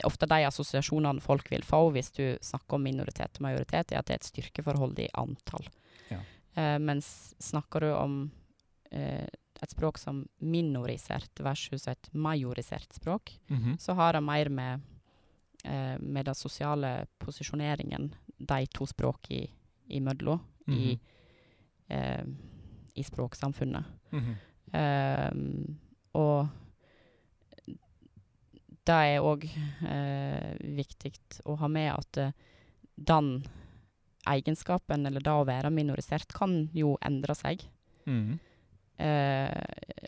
ofte 0.05 0.25
de 0.25 0.39
assosiasjonene 0.47 1.21
folk 1.21 1.49
vil 1.51 1.61
få 1.61 1.91
hvis 1.91 2.11
du 2.15 2.37
snakker 2.41 2.75
om 2.75 2.83
minoritet 2.83 3.37
og 3.37 3.41
majoritet, 3.41 3.91
er 3.91 3.99
at 3.99 4.05
det 4.07 4.13
er 4.15 4.21
et 4.23 4.29
styrkeforhold 4.31 4.97
i 4.99 5.09
antall. 5.13 5.67
Ja. 6.09 6.19
Uh, 6.57 6.79
mens 6.79 7.35
snakker 7.39 7.79
du 7.81 7.91
om 7.93 8.31
uh, 8.93 9.27
et 9.61 9.69
språk 9.75 9.97
som 9.99 10.23
minorisert 10.41 11.39
versus 11.43 11.87
et 11.87 12.09
majorisert 12.13 12.93
språk, 12.95 13.35
Mhm. 13.49 13.77
så 13.79 13.93
har 13.93 14.13
det 14.13 14.23
mer 14.23 14.49
med, 14.49 14.81
eh, 15.65 15.97
med 15.99 16.25
den 16.25 16.35
sosiale 16.35 17.05
posisjoneringen 17.19 18.13
de 18.39 18.65
to 18.67 18.85
språk 18.85 19.29
i, 19.31 19.49
imellom 19.89 20.39
i, 20.67 20.71
Mhm. 20.95 20.99
Eh, 21.89 22.23
i 22.95 23.04
språksamfunnet. 23.04 23.86
Mhm. 24.12 24.36
Ehm, 24.73 25.80
og 26.13 26.49
det 28.89 28.97
er 29.13 29.21
òg 29.25 29.45
eh, 29.45 30.54
viktig 30.75 31.13
å 31.49 31.56
ha 31.62 31.69
med 31.71 31.91
at 31.93 32.19
eh, 32.23 32.32
den 32.99 33.43
egenskapen, 34.30 35.06
eller 35.08 35.23
det 35.23 35.32
å 35.34 35.45
være 35.47 35.71
minorisert, 35.73 36.34
kan 36.36 36.67
jo 36.75 36.95
endre 37.06 37.36
seg. 37.38 37.63
Mhm. 38.10 38.39
Eh, 38.99 40.08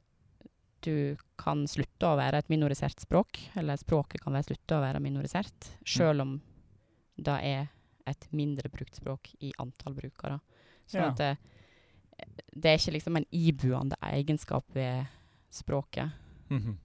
du 0.81 1.15
kan 1.37 1.61
slutte 1.69 2.09
å 2.09 2.17
være 2.17 2.39
et 2.41 2.49
minorisert 2.49 2.99
språk, 3.03 3.37
eller 3.55 3.77
språket 3.77 4.23
kan 4.23 4.33
være 4.33 4.49
slutte 4.49 4.79
å 4.79 4.81
være 4.81 4.99
minorisert, 5.03 5.69
sjøl 5.85 6.23
om 6.23 6.31
det 7.21 7.37
er 7.45 7.67
et 8.09 8.25
mindre 8.33 8.69
brukt 8.73 8.97
språk 8.97 9.29
i 9.45 9.51
antall 9.61 9.93
brukere. 9.93 10.39
Sånn 10.89 11.03
Ja. 11.05 11.11
at 11.13 11.37
det, 12.53 12.65
er 12.71 12.77
ikke 12.77 12.91
liksom 12.97 13.15
en 13.17 13.25
ibuende 13.31 13.95
egenskap 14.01 14.65
ved 14.75 15.05
språket. 15.49 16.11
Mm 16.49 16.61
-hmm. 16.61 16.75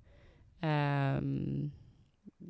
um, 1.18 1.70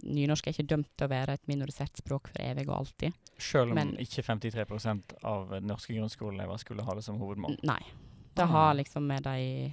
nynorsk 0.03 0.47
er 0.47 0.51
ikke 0.53 0.67
dømt 0.69 0.89
til 0.97 1.07
å 1.07 1.11
være 1.11 1.33
et 1.35 1.49
minorisert 1.49 1.97
språk 1.97 2.29
for 2.29 2.43
evig 2.43 2.69
og 2.69 2.77
alltid. 2.79 3.13
Selv 3.39 3.69
om 3.71 3.75
Men- 3.75 3.97
ikke 3.97 4.23
53% 4.23 5.03
av 5.25 5.63
norske 5.63 5.95
grunnskoleelever 5.95 6.57
skulle 6.59 6.83
ha 6.83 6.95
det 6.95 7.03
som 7.05 7.19
hovedmål. 7.19 7.57
Nei. 7.63 7.83
Det 8.35 8.43
Ah. 8.43 8.47
har 8.47 8.75
liksom 8.75 9.07
med 9.07 9.23
de 9.23 9.73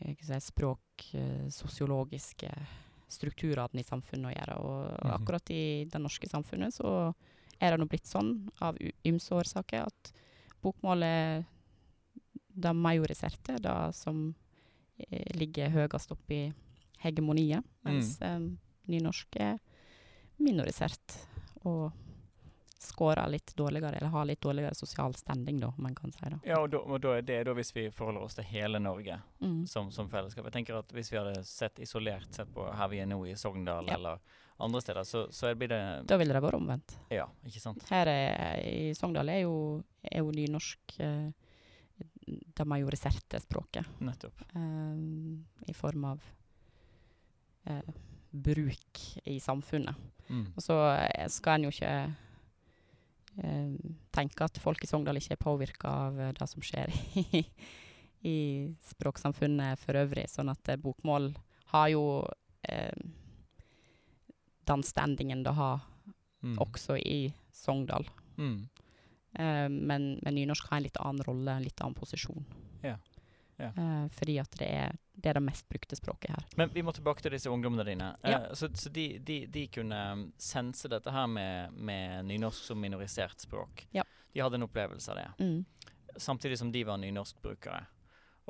eh, 0.00 0.14
si, 0.20 0.40
språksosiologiske 0.40 2.50
strukturene 3.08 3.80
i 3.80 3.84
samfunnet 3.84 4.32
å 4.32 4.38
gjøre. 4.38 4.56
Og 4.60 4.90
Mhm. 5.04 5.10
akkurat 5.12 5.50
i 5.50 5.84
det 5.84 6.00
norske 6.00 6.28
samfunnet 6.28 6.72
så 6.72 7.14
er 7.60 7.70
det 7.70 7.78
nå 7.80 7.86
blitt 7.88 8.06
sånn 8.06 8.48
av 8.60 8.76
ymse 9.04 9.30
årsaker 9.30 9.82
at 9.86 10.12
bokmål 10.62 11.02
er 11.02 11.44
det 12.54 12.72
majoriserte, 12.76 13.56
det 13.62 13.76
som 13.96 14.34
eh, 14.98 15.30
ligger 15.36 15.70
høyest 15.70 16.12
oppe 16.12 16.34
i 16.34 16.52
hegemoniet, 17.02 17.64
mens 17.84 18.20
eh, 18.22 18.38
nynorsk 18.88 19.36
er 19.40 19.58
minorisert 20.42 21.18
og 21.64 21.90
scorer 22.82 23.28
litt 23.30 23.52
dårligere, 23.56 23.96
eller 24.00 24.10
har 24.10 24.24
litt 24.26 24.40
dårligere 24.42 24.74
sosial 24.74 25.14
standing, 25.14 25.60
da, 25.62 25.68
om 25.70 25.84
man 25.86 25.94
kan 25.94 26.10
si 26.12 26.24
det. 26.24 26.38
Ja, 26.48 26.56
og 26.64 26.70
da, 26.72 26.80
og 26.82 26.98
da 27.04 27.12
er 27.14 27.22
det 27.22 27.36
da 27.46 27.52
hvis 27.54 27.70
vi 27.76 27.84
forholder 27.94 28.24
oss 28.26 28.34
til 28.34 28.48
hele 28.50 28.80
Norge 28.82 29.20
Mm. 29.42 29.66
som, 29.66 29.90
som 29.94 30.08
fellesskap. 30.10 30.44
Jeg 30.46 30.52
tenker 30.52 30.76
at 30.78 30.90
Hvis 30.94 31.12
vi 31.12 31.16
hadde 31.18 31.44
sett 31.46 31.78
isolert 31.82 32.34
sett 32.34 32.50
på 32.54 32.62
her 32.74 32.88
vi 32.88 32.98
er 33.02 33.06
nå 33.10 33.20
i 33.26 33.34
Sogndal 33.38 33.86
Ja. 33.86 33.94
eller 33.94 34.18
andre 34.62 34.80
steder, 34.80 35.04
så, 35.04 35.24
så 35.34 35.54
blir 35.54 35.68
det 35.68 35.80
Da 36.06 36.16
ville 36.18 36.34
det 36.34 36.42
vært 36.42 36.54
omvendt. 36.58 36.96
Ja, 37.10 37.28
ikke 37.46 37.60
sant? 37.62 37.82
Her 37.90 38.06
er, 38.06 38.60
i 38.66 38.92
Sogndal 38.94 39.28
er 39.30 39.40
jo, 39.44 39.82
er 40.02 40.18
jo 40.22 40.30
nynorsk 40.34 40.98
eh, 41.00 41.30
det 42.56 42.64
majoriserte 42.68 43.40
språket. 43.40 43.86
Nettopp. 44.00 44.40
Eh, 44.54 44.96
I 45.70 45.74
form 45.74 46.04
av 46.04 46.22
eh, 47.64 47.94
bruk 48.30 49.00
i 49.24 49.38
samfunnet. 49.40 49.94
Mm. 50.28 50.46
Og 50.56 50.62
så 50.64 50.76
eh, 50.96 51.28
skal 51.28 51.58
en 51.60 51.66
jo 51.68 51.72
ikke 51.74 51.94
eh, 53.42 53.72
tenke 54.14 54.44
at 54.48 54.60
folk 54.62 54.82
i 54.84 54.90
Sogndal 54.90 55.20
ikke 55.20 55.36
er 55.36 55.42
påvirka 55.44 55.94
av 56.08 56.20
det 56.38 56.48
som 56.50 56.62
skjer 56.64 56.92
i, 57.22 57.44
i 58.28 58.36
språksamfunnet 58.92 59.80
for 59.82 59.98
øvrig. 60.00 60.28
Sånn 60.30 60.52
at 60.52 60.74
bokmål 60.82 61.32
har 61.74 61.88
jo 61.92 62.04
eh, 62.68 62.92
den 64.68 64.82
standingen 64.86 65.42
det 65.46 65.56
har 65.58 65.80
Mm. 66.42 66.56
også 66.58 66.96
i 66.98 67.32
Sogndal. 67.54 68.02
Mm. 68.34 68.64
Eh, 69.34 69.68
men, 69.68 70.18
men 70.22 70.34
nynorsk 70.34 70.70
har 70.70 70.80
en 70.80 70.86
litt 70.88 71.00
annen 71.00 71.24
rolle, 71.26 71.56
en 71.56 71.64
litt 71.64 71.80
annen 71.80 71.98
posisjon. 71.98 72.44
Ja. 72.82 72.98
Ja. 73.56 73.68
Uh, 73.76 74.08
fordi 74.08 74.38
at 74.40 74.54
det 74.58 74.66
er, 74.74 74.96
det 75.12 75.28
er 75.30 75.36
det 75.38 75.44
mest 75.44 75.68
brukte 75.68 75.96
språket 75.96 76.32
her. 76.34 76.46
Men 76.56 76.72
vi 76.74 76.82
må 76.82 76.92
tilbake 76.96 77.22
til 77.22 77.34
disse 77.36 77.50
ungdommene 77.52 77.84
dine. 77.86 78.08
Ja. 78.26 78.40
Uh, 78.48 78.54
så 78.58 78.70
så 78.74 78.90
de, 78.90 79.06
de, 79.22 79.44
de 79.46 79.66
kunne 79.70 79.98
um, 80.12 80.24
sense 80.40 80.88
dette 80.90 81.14
her 81.14 81.28
med, 81.30 81.76
med 81.76 82.26
nynorsk 82.26 82.72
som 82.72 82.80
minorisert 82.80 83.40
språk. 83.40 83.86
Ja. 83.94 84.04
De 84.32 84.40
hadde 84.40 84.58
en 84.58 84.66
opplevelse 84.66 85.12
av 85.12 85.20
det. 85.20 85.28
Mm. 85.44 85.64
Samtidig 86.16 86.58
som 86.58 86.72
de 86.72 86.84
var 86.84 86.98
nynorskbrukere. 86.98 87.84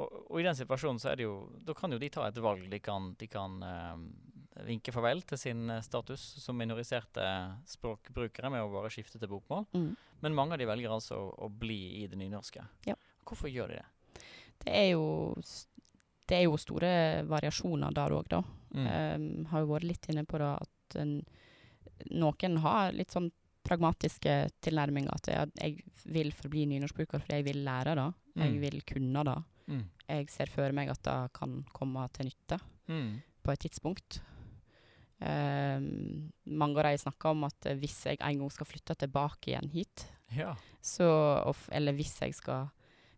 Og, 0.01 0.09
og 0.31 0.41
i 0.41 0.47
den 0.47 0.57
situasjonen 0.57 1.01
så 1.03 1.11
er 1.11 1.19
det 1.21 1.27
jo 1.27 1.35
Da 1.67 1.75
kan 1.77 1.93
jo 1.93 1.99
de 2.01 2.09
ta 2.09 2.25
et 2.25 2.39
valg. 2.41 2.65
De 2.71 2.79
kan, 2.81 3.13
de 3.19 3.29
kan 3.29 3.59
um, 3.61 4.07
vinke 4.67 4.93
farvel 4.93 5.23
til 5.27 5.39
sin 5.41 5.71
eh, 5.71 5.81
status 5.85 6.21
som 6.43 6.57
minoriserte 6.59 7.25
språkbrukere 7.67 8.51
med 8.53 8.63
å 8.65 8.71
bare 8.73 8.91
skifte 8.93 9.19
til 9.19 9.29
bokmål. 9.33 9.67
Mm. 9.75 9.91
Men 10.23 10.35
mange 10.37 10.55
av 10.55 10.59
de 10.63 10.67
velger 10.69 10.93
altså 10.93 11.17
å, 11.19 11.31
å 11.47 11.49
bli 11.49 12.03
i 12.03 12.07
det 12.07 12.19
nynorske. 12.21 12.65
Ja. 12.87 12.95
Hvorfor 13.25 13.49
gjør 13.51 13.73
de 13.73 13.81
det? 13.81 14.25
Det 14.63 14.73
er 14.79 14.91
jo 14.93 15.07
det 16.29 16.37
er 16.39 16.45
jo 16.47 16.57
store 16.61 16.91
variasjoner 17.29 17.93
der 17.93 18.13
òg, 18.15 18.29
da. 18.31 18.39
Mm. 18.73 18.87
Um, 18.87 19.47
har 19.51 19.65
jo 19.65 19.73
vært 19.73 19.85
litt 19.89 20.07
inne 20.09 20.23
på 20.25 20.39
det 20.41 20.49
at 20.63 20.97
en, 21.03 21.17
noen 22.15 22.59
har 22.63 22.93
litt 22.97 23.13
sånn 23.13 23.27
pragmatiske 23.67 24.37
tilnærminger. 24.65 25.13
At 25.13 25.29
jeg, 25.29 25.51
jeg 25.59 26.13
vil 26.15 26.31
forbli 26.35 26.65
nynorskbruker 26.71 27.21
fordi 27.23 27.41
jeg 27.41 27.47
vil 27.51 27.61
lære 27.67 27.97
det. 27.99 28.07
Jeg 28.39 28.53
Mm. 28.55 28.61
vil 28.63 28.79
kunne 28.89 29.25
det. 29.29 29.37
Mm. 29.69 29.83
Jeg 30.09 30.31
ser 30.33 30.47
for 30.51 30.73
meg 30.73 30.89
at 30.91 31.03
det 31.05 31.19
kan 31.37 31.65
komme 31.73 32.07
til 32.17 32.27
nytte 32.31 32.59
Mm. 32.89 33.21
på 33.45 33.53
et 33.53 33.61
tidspunkt. 33.67 34.21
Um, 35.23 36.33
mange 36.51 36.81
av 36.81 36.89
de 36.89 36.99
snakker 36.99 37.31
om 37.31 37.45
at 37.47 37.69
hvis 37.79 38.01
jeg 38.09 38.19
en 38.19 38.41
gang 38.41 38.51
skal 38.51 38.67
flytte 38.67 38.97
tilbake 38.99 39.53
igjen 39.53 39.71
hit, 39.71 40.07
Ja. 40.35 40.57
så, 40.83 41.07
of, 41.47 41.69
eller 41.71 41.95
hvis 41.95 42.17
jeg 42.25 42.35
skal 42.35 42.73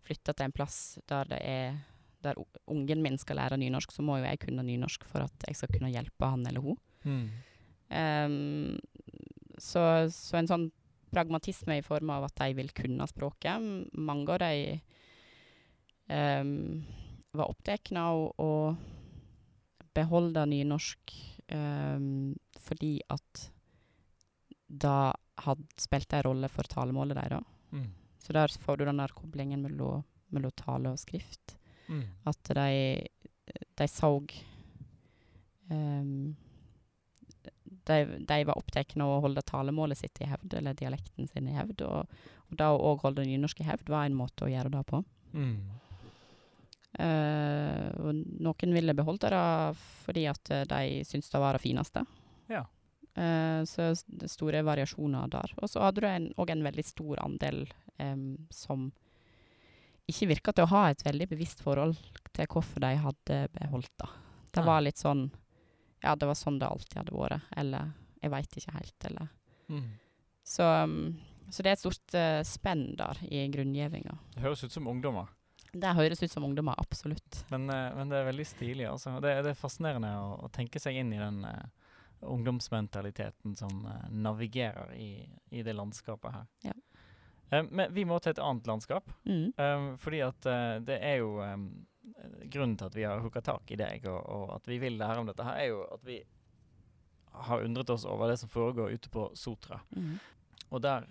flytte 0.04 0.34
til 0.34 0.44
en 0.44 0.52
plass 0.52 0.98
der 1.08 1.30
det 1.30 1.40
er 1.40 1.78
der 2.24 2.40
ungen 2.66 3.02
min 3.04 3.18
skal 3.20 3.36
lære 3.36 3.58
nynorsk, 3.60 3.92
så 3.92 4.02
må 4.04 4.18
jo 4.18 4.24
jeg 4.24 4.40
kunne 4.40 4.64
nynorsk 4.64 5.04
for 5.08 5.26
at 5.26 5.44
jeg 5.48 5.58
skal 5.58 5.72
kunne 5.74 5.92
hjelpe 5.92 6.24
han 6.28 6.46
eller 6.48 6.64
hun. 6.64 6.78
Mm. 7.04 7.26
Ehm, 7.92 8.78
så, 9.60 10.08
så 10.12 10.38
en 10.40 10.48
sånn 10.48 10.64
pragmatisme 11.14 11.76
i 11.78 11.84
form 11.84 12.10
av 12.14 12.26
at 12.30 12.36
de 12.40 12.56
vil 12.58 12.72
kunne 12.74 13.06
språket. 13.10 13.60
Mange 13.92 14.34
av 14.34 14.40
de 14.42 14.80
ehm, 16.08 16.82
var 17.36 17.52
opptatt 17.52 17.92
av 18.00 18.24
å, 18.40 18.50
beholde 19.94 20.42
nynorsk 20.50 21.12
fordi 22.64 22.94
at 23.12 23.42
da 24.66 25.12
hadde 25.44 25.82
spilt 25.82 26.12
en 26.12 26.24
rolle 26.26 26.48
for 26.48 26.66
talemålet 26.70 27.18
deres. 27.18 27.44
Mm. 27.70 27.90
Så 28.18 28.32
der 28.32 28.48
får 28.48 28.76
du 28.76 28.84
den 28.84 29.02
der 29.02 29.12
koblingen 29.12 29.62
mellom, 29.62 30.04
mellom 30.32 30.54
tale 30.56 30.94
og 30.94 30.98
skrift. 30.98 31.56
Mm. 31.86 32.06
At 32.24 32.54
de, 32.56 33.06
de 33.76 33.88
så 33.90 34.10
um, 35.68 36.36
de, 37.84 37.98
de 38.28 38.38
var 38.48 38.56
opptatt 38.56 38.96
av 38.96 39.10
å 39.10 39.20
holde 39.24 39.44
talemålet 39.44 40.00
sitt 40.00 40.20
i 40.24 40.28
hevd, 40.28 40.56
eller 40.58 40.76
dialekten 40.78 41.28
sin 41.28 41.48
i 41.50 41.56
hevd. 41.56 41.84
Og, 41.84 42.16
og 42.48 42.58
da 42.60 42.72
å 42.72 42.80
òg 42.92 43.04
holde 43.04 43.26
nynorsk 43.28 43.60
i 43.60 43.68
hevd 43.68 43.92
var 43.92 44.08
en 44.08 44.16
måte 44.18 44.46
å 44.46 44.52
gjøre 44.52 44.72
det 44.72 44.84
på. 44.88 45.02
Mm. 45.34 45.58
Eh, 46.94 47.86
og 47.98 48.20
noen 48.44 48.74
ville 48.76 48.94
beholde 48.94 49.30
det 49.32 49.44
fordi 50.04 50.28
at 50.30 50.50
eh, 50.54 50.66
de 50.70 51.02
syntes 51.06 51.32
det 51.32 51.40
var 51.42 51.56
det 51.56 51.64
fineste. 51.64 52.04
Ja. 52.52 52.62
Eh, 53.14 53.62
så 53.66 53.90
det 54.06 54.30
store 54.30 54.62
variasjoner 54.66 55.30
der. 55.32 55.54
Og 55.62 55.70
så 55.70 55.82
hadde 55.82 56.04
du 56.04 56.08
en, 56.08 56.28
òg 56.38 56.52
en 56.54 56.62
veldig 56.66 56.84
stor 56.86 57.22
andel 57.24 57.64
um, 57.98 58.36
som 58.50 58.92
ikke 60.10 60.28
virka 60.34 60.52
til 60.52 60.66
å 60.66 60.72
ha 60.74 60.86
et 60.90 61.04
veldig 61.06 61.30
bevisst 61.30 61.62
forhold 61.64 61.96
til 62.36 62.48
hvorfor 62.50 62.82
de 62.84 62.92
hadde 63.00 63.38
beholdt 63.54 63.92
det. 64.02 64.10
Det 64.54 64.62
ja. 64.62 64.68
var 64.68 64.84
litt 64.84 65.00
sånn 65.00 65.30
Ja, 66.04 66.12
det 66.20 66.26
var 66.28 66.36
sånn 66.36 66.58
det 66.60 66.68
alltid 66.68 66.98
hadde 67.00 67.14
vært. 67.16 67.46
Eller 67.56 67.94
jeg 68.20 68.32
veit 68.34 68.60
ikke 68.60 68.78
helt, 68.80 69.10
eller 69.10 69.32
Mm. 69.64 69.94
så, 70.44 70.84
um, 70.84 71.16
så 71.48 71.62
det 71.64 71.70
er 71.70 71.72
et 71.72 71.80
stort 71.80 72.14
uh, 72.20 72.42
spenn 72.44 72.82
der 72.98 73.16
i 73.24 73.46
grunngjevinga. 73.48 74.12
Det 74.34 74.42
høres 74.44 74.60
ut 74.66 74.74
som 74.74 74.90
ungdommer. 74.90 75.30
Det 75.74 75.94
høres 75.98 76.22
ut 76.22 76.30
som 76.30 76.44
ungdommer, 76.46 76.74
absolutt. 76.78 77.44
Men, 77.50 77.70
eh, 77.70 77.94
men 77.96 78.10
det 78.10 78.20
er 78.20 78.28
veldig 78.28 78.46
stilig. 78.46 78.86
Altså. 78.86 79.16
Det, 79.22 79.32
det 79.42 79.54
er 79.54 79.58
fascinerende 79.58 80.12
å, 80.20 80.28
å 80.46 80.50
tenke 80.54 80.80
seg 80.82 81.00
inn 81.00 81.10
i 81.14 81.18
den 81.18 81.40
uh, 81.48 81.88
ungdomsmentaliteten 82.30 83.56
som 83.58 83.82
uh, 83.88 84.04
navigerer 84.10 84.94
i, 84.94 85.24
i 85.50 85.64
det 85.66 85.74
landskapet 85.74 86.36
her. 86.36 86.46
Ja. 86.68 86.76
Uh, 87.50 87.64
men 87.70 87.90
vi 87.94 88.06
må 88.06 88.20
til 88.22 88.36
et 88.36 88.42
annet 88.42 88.70
landskap. 88.70 89.10
Mm. 89.26 89.98
Fordi 90.00 90.22
at 90.26 90.46
det 90.86 91.00
er 91.00 91.18
jo 91.22 91.36
um, 91.42 91.66
Grunnen 92.52 92.76
til 92.76 92.86
at 92.90 92.96
vi 92.96 93.04
har 93.08 93.22
hooka 93.24 93.40
tak 93.40 93.70
i 93.72 93.78
deg, 93.80 94.04
og, 94.10 94.18
og 94.20 94.50
at 94.58 94.66
vi 94.68 94.76
vil 94.78 94.98
lære 95.00 95.22
om 95.22 95.28
dette, 95.28 95.44
her 95.46 95.56
er 95.56 95.70
jo 95.70 95.78
at 95.88 96.02
vi 96.04 96.18
har 97.48 97.64
undret 97.64 97.90
oss 97.90 98.04
over 98.06 98.28
det 98.28 98.36
som 98.38 98.50
foregår 98.52 98.92
ute 98.92 99.10
på 99.10 99.24
Sotra. 99.34 99.80
Mm. 99.96 100.18
Og 100.68 100.82
der 100.84 101.08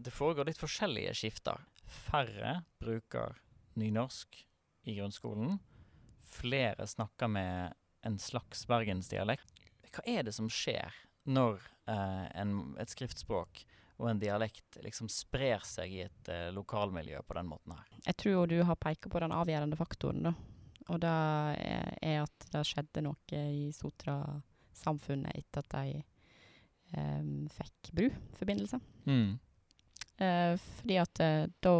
det 0.00 0.14
foregår 0.16 0.48
litt 0.48 0.58
forskjellige 0.58 1.12
skifter. 1.20 1.60
Færre 2.08 2.56
bruker 2.80 3.36
nynorsk 3.78 4.46
i 4.88 4.94
grunnskolen. 4.94 5.58
Flere 6.20 6.86
snakker 6.86 7.28
med 7.28 7.74
en 8.06 8.18
slags 8.18 8.66
bergensdialekt. 8.66 9.52
Hva 9.90 10.04
er 10.06 10.24
det 10.26 10.34
som 10.36 10.48
skjer 10.50 10.94
når 11.30 11.60
eh, 11.90 12.26
en, 12.40 12.54
et 12.80 12.90
skriftspråk 12.90 13.64
og 14.00 14.06
en 14.08 14.20
dialekt 14.22 14.78
liksom 14.84 15.10
sprer 15.12 15.60
seg 15.66 15.92
i 15.92 16.04
et 16.06 16.30
eh, 16.32 16.48
lokalmiljø 16.54 17.20
på 17.26 17.36
den 17.36 17.50
måten 17.50 17.74
her? 17.76 17.98
Jeg 18.06 18.16
tror 18.22 18.46
du 18.48 18.60
har 18.64 18.78
pekt 18.80 19.10
på 19.12 19.20
den 19.22 19.34
avgjørende 19.36 19.78
faktoren, 19.78 20.30
da. 20.30 20.34
Og 20.90 20.98
det 21.02 21.10
er, 21.10 21.90
er 22.02 22.22
at 22.24 22.46
det 22.50 22.64
skjedde 22.66 23.04
noe 23.04 23.42
i 23.52 23.68
Sotra-samfunnet 23.74 25.36
etter 25.38 25.62
at 25.62 25.76
de 25.76 26.00
eh, 26.00 27.28
fikk 27.58 27.92
bruforbindelse. 27.98 28.80
Mm. 29.06 29.36
Eh, 30.20 30.54
fordi 30.58 30.96
at 31.00 31.22
eh, 31.24 31.44
da 31.62 31.76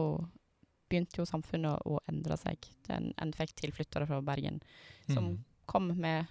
begynte 0.91 1.20
jo 1.20 1.26
samfunnet 1.28 1.86
å 1.86 1.99
endre 2.11 2.36
seg. 2.41 2.66
Den, 2.88 3.12
en 3.22 3.32
fikk 3.36 3.55
tilflyttere 3.61 4.07
fra 4.11 4.20
Bergen 4.26 4.61
som 5.07 5.24
Mm. 5.30 5.38
kom 5.70 5.86
med 6.03 6.26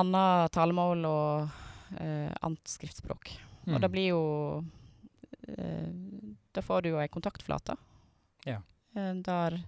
annet 0.00 0.52
talemål 0.54 1.04
og 1.04 1.50
uh, 2.00 2.32
annet 2.40 2.64
skriftspråk. 2.68 3.32
Og 3.66 3.74
Mm. 3.76 3.80
det 3.82 3.90
blir 3.92 4.08
jo 4.08 4.20
uh, 5.58 5.90
Da 6.54 6.62
får 6.62 6.82
du 6.82 6.88
jo 6.90 6.98
ei 7.02 7.08
kontaktflate 7.08 7.76
Ja. 8.46 8.62
uh, 8.96 9.12
der 9.22 9.60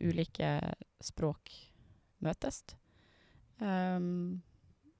ulike 0.00 0.74
språk 1.04 1.50
møtes. 2.24 2.62
Um, 3.60 4.40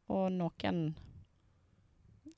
og 0.08 0.30
noen 0.32 0.94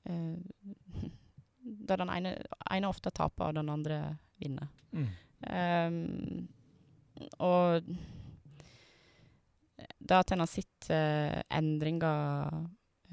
Der 1.87 1.97
den 1.97 2.09
ene, 2.09 2.31
ene 2.71 2.87
ofte 2.89 3.11
taper, 3.11 3.49
og 3.51 3.55
den 3.59 3.69
andre 3.69 3.97
vinner. 4.41 4.67
Mm. 4.91 5.07
Um, 5.41 6.47
og 7.41 7.87
det 9.97 10.17
at 10.17 10.33
en 10.33 10.43
har 10.43 10.49
sett 10.49 10.89
uh, 10.91 11.39
endringer 11.53 12.51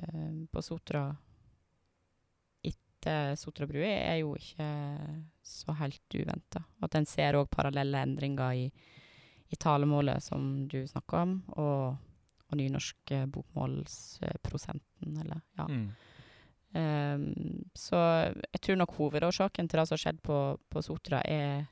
uh, 0.03 0.35
på 0.53 0.65
Sotra 0.65 1.07
etter 2.67 3.37
Sotrabrua, 3.39 3.87
er 3.87 4.21
jo 4.23 4.35
ikke 4.37 4.69
så 5.47 5.77
helt 5.79 6.19
uventa. 6.19 6.65
At 6.83 6.99
en 6.99 7.07
ser 7.09 7.39
òg 7.39 7.49
parallelle 7.53 8.03
endringer 8.03 8.65
i, 8.65 8.67
i 9.49 9.57
talemålet, 9.57 10.25
som 10.25 10.69
du 10.69 10.81
snakka 10.89 11.23
om, 11.23 11.39
og, 11.63 11.97
og 12.49 12.59
nynorsk 12.59 13.15
bokmålsprosenten, 13.33 15.21
eller 15.23 15.41
ja. 15.61 15.69
Mm. 15.71 15.89
Um, 16.77 17.65
så 17.77 17.99
jeg 18.29 18.61
tror 18.61 18.77
nok 18.77 18.93
hovedårsaken 18.99 19.69
til 19.69 19.81
det 19.81 19.87
som 19.89 19.97
har 19.97 20.03
skjedd 20.03 20.21
på, 20.25 20.39
på 20.69 20.83
Sotra, 20.85 21.23
er, 21.25 21.65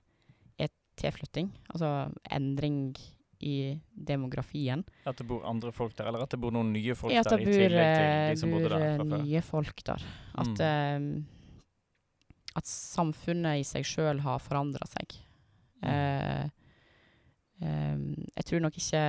er 0.59 0.73
tilflytting. 0.97 1.51
Altså 1.69 2.09
endring 2.33 2.95
i 3.45 3.77
demografien. 3.93 4.85
At 5.05 5.19
det 5.21 5.27
bor 5.29 5.45
andre 5.49 5.73
folk 5.75 5.97
der, 5.97 6.09
eller 6.09 6.25
at 6.25 6.33
det 6.33 6.41
bor 6.41 6.55
noen 6.55 6.73
nye 6.73 6.97
folk 6.97 7.13
Ja, 7.13 7.21
at 7.21 7.31
der 7.31 7.43
det 7.43 7.47
i 7.47 7.51
bor, 7.51 7.63
tillegg 7.63 7.91
til 7.93 8.07
de 8.07 8.29
eh, 8.33 8.37
som 8.41 8.55
bodde 8.55 8.69
bor 8.69 8.77
der 8.77 8.87
eh, 8.89 9.25
nye 9.25 9.43
folk 9.45 9.83
der. 9.87 10.05
At, 10.43 10.63
um, 10.97 11.09
at 12.57 12.71
samfunnet 12.71 13.61
i 13.61 13.67
seg 13.69 13.89
sjøl 13.89 14.23
har 14.25 14.41
forandra 14.43 14.89
seg. 14.89 15.19
Mm. 15.85 15.91
Uh, 15.93 16.47
um, 17.61 18.07
jeg 18.33 18.49
tror 18.49 18.65
nok 18.65 18.81
ikke 18.81 19.05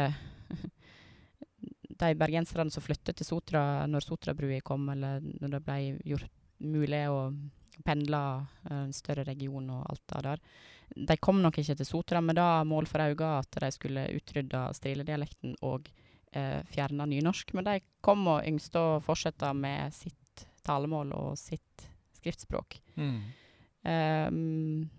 de 1.99 2.17
bergenserne 2.17 2.73
som 2.73 2.83
flyttet 2.83 3.17
til 3.17 3.27
Sotra 3.27 3.61
når 3.89 4.05
Sotrabrua 4.05 4.59
kom, 4.65 4.89
eller 4.93 5.21
når 5.23 5.55
det 5.57 5.63
ble 5.65 5.77
gjort 6.13 6.33
mulig 6.63 7.03
å 7.11 7.21
pendle 7.85 8.23
eh, 8.69 8.83
en 8.87 8.93
større 8.95 9.25
region 9.27 9.69
og 9.73 9.85
alt 9.91 10.03
det 10.13 10.23
der. 10.27 10.43
De 11.11 11.17
kom 11.19 11.41
nok 11.43 11.59
ikke 11.61 11.77
til 11.77 11.89
Sotra 11.89 12.21
med 12.23 12.39
det 12.39 12.49
mål 12.69 12.87
for 12.89 13.03
øye 13.03 13.31
at 13.37 13.59
de 13.61 13.71
skulle 13.75 14.07
utrydde 14.17 14.63
striledialekten 14.77 15.57
og 15.67 15.89
eh, 16.31 16.61
fjerne 16.71 17.09
nynorsk, 17.11 17.53
men 17.57 17.67
de 17.67 17.79
kom 18.01 18.25
og 18.31 18.45
yngste 18.47 18.81
å 18.81 19.01
fortsette 19.03 19.51
med 19.57 19.95
sitt 19.95 20.47
talemål 20.67 21.13
og 21.15 21.35
sitt 21.39 21.87
skriftspråk. 22.17 22.79
Mm. 22.97 23.19
Um, 23.87 24.89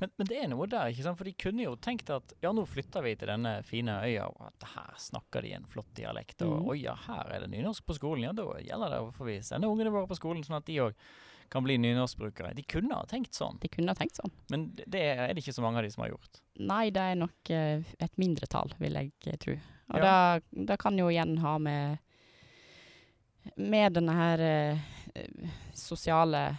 Men, 0.00 0.12
men 0.16 0.28
det 0.30 0.38
er 0.40 0.50
noe 0.50 0.66
der, 0.70 0.90
ikke 0.92 1.04
sant? 1.04 1.18
For 1.20 1.28
de 1.28 1.34
kunne 1.36 1.64
jo 1.64 1.76
tenkt 1.82 2.10
at 2.12 2.34
ja, 2.40 2.52
nå 2.56 2.64
flytter 2.68 3.04
vi 3.04 3.14
til 3.20 3.30
denne 3.30 3.58
fine 3.68 3.98
øya, 4.06 4.28
og 4.32 4.46
at 4.48 4.68
her 4.74 4.94
snakker 5.00 5.44
de 5.44 5.54
en 5.58 5.66
flott 5.68 5.90
dialekt. 5.96 6.40
Og 6.46 6.54
mm. 6.56 6.68
oi 6.72 6.78
ja, 6.82 6.94
her 7.06 7.34
er 7.34 7.44
det 7.44 7.50
nynorsk 7.52 7.84
på 7.86 7.98
skolen. 7.98 8.24
Ja, 8.28 8.32
da 8.36 8.46
gjelder 8.64 8.94
det 8.94 9.02
å 9.04 9.10
få 9.16 9.28
vi 9.28 9.40
sende 9.44 9.68
ungene 9.68 9.92
våre 9.92 10.08
på 10.10 10.18
skolen, 10.18 10.44
sånn 10.46 10.60
at 10.60 10.68
de 10.70 10.78
òg 10.86 11.04
kan 11.50 11.64
bli 11.66 11.76
nynorskbrukere. 11.82 12.54
De 12.54 12.62
kunne 12.62 12.94
ha 12.94 13.06
tenkt 13.10 13.34
sånn. 13.34 13.58
de 13.60 13.68
kunne 13.68 13.90
ha 13.90 13.98
tenkt 13.98 14.20
sånn. 14.20 14.30
Men 14.54 14.68
det 14.76 14.86
det 14.94 15.02
er 15.16 15.34
det 15.34 15.42
ikke 15.42 15.56
så 15.56 15.64
mange 15.64 15.80
av 15.80 15.86
de 15.86 15.90
som 15.90 16.04
har 16.04 16.12
gjort. 16.12 16.38
Nei, 16.62 16.84
det 16.94 17.02
er 17.02 17.18
nok 17.18 17.50
eh, 17.50 17.88
et 17.98 18.20
mindretall, 18.22 18.70
vil 18.78 18.98
jeg 19.00 19.10
eh, 19.26 19.40
tro. 19.42 19.56
Og 19.90 19.98
Ja. 19.98 20.38
det, 20.38 20.66
det 20.70 20.78
kan 20.78 20.98
jo 20.98 21.08
igjen 21.10 21.38
ha 21.42 21.58
med 21.58 21.98
med 23.56 23.92
denne 23.96 24.14
her 24.14 24.42
eh, 24.44 24.78
eh, 25.14 25.50
sosiale 25.74 26.56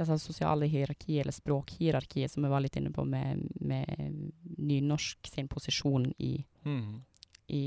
altså 0.00 0.16
sosiale 0.18 0.66
hierarkiet, 0.70 1.20
eller 1.22 1.32
språkhierarkiet, 1.36 2.30
som 2.30 2.42
vi 2.44 2.50
var 2.52 2.60
litt 2.64 2.76
inne 2.80 2.90
på 2.94 3.04
med, 3.04 3.44
med 3.60 4.32
nynorsk 4.58 5.28
sin 5.28 5.48
posisjon 5.48 6.08
i, 6.18 6.44
mm. 6.64 7.02
i 7.56 7.64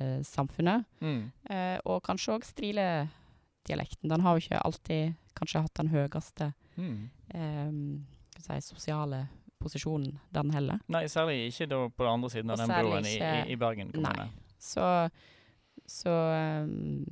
uh, 0.00 0.22
samfunnet. 0.26 0.84
Mm. 1.00 1.22
Uh, 1.50 1.78
og 1.84 2.02
kanskje 2.06 2.34
òg 2.36 2.44
Strile-dialekten. 2.48 4.08
Den 4.10 4.20
har 4.26 4.36
jo 4.36 4.44
ikke 4.44 4.62
alltid 4.64 5.14
kanskje 5.36 5.64
hatt 5.66 5.74
den 5.82 5.92
høyeste 5.94 6.52
Mm. 6.76 7.08
um, 7.34 8.06
si, 8.36 8.56
sosiale 8.60 9.28
posisjonen, 9.58 10.18
den 10.28 10.50
heller. 10.52 10.76
Nei, 10.92 11.06
særlig 11.08 11.46
ikke 11.48 11.66
da 11.70 11.78
på 11.88 12.04
den 12.04 12.12
andre 12.12 12.28
siden 12.34 12.50
av 12.52 12.58
den 12.60 12.68
broen 12.68 13.06
i, 13.08 13.14
i, 13.16 13.52
i 13.54 13.56
Bergen 13.56 13.94
kommune. 13.94 14.26
Nei. 14.26 14.58
Så, 14.60 14.84
så 15.88 16.12
um, 16.68 17.06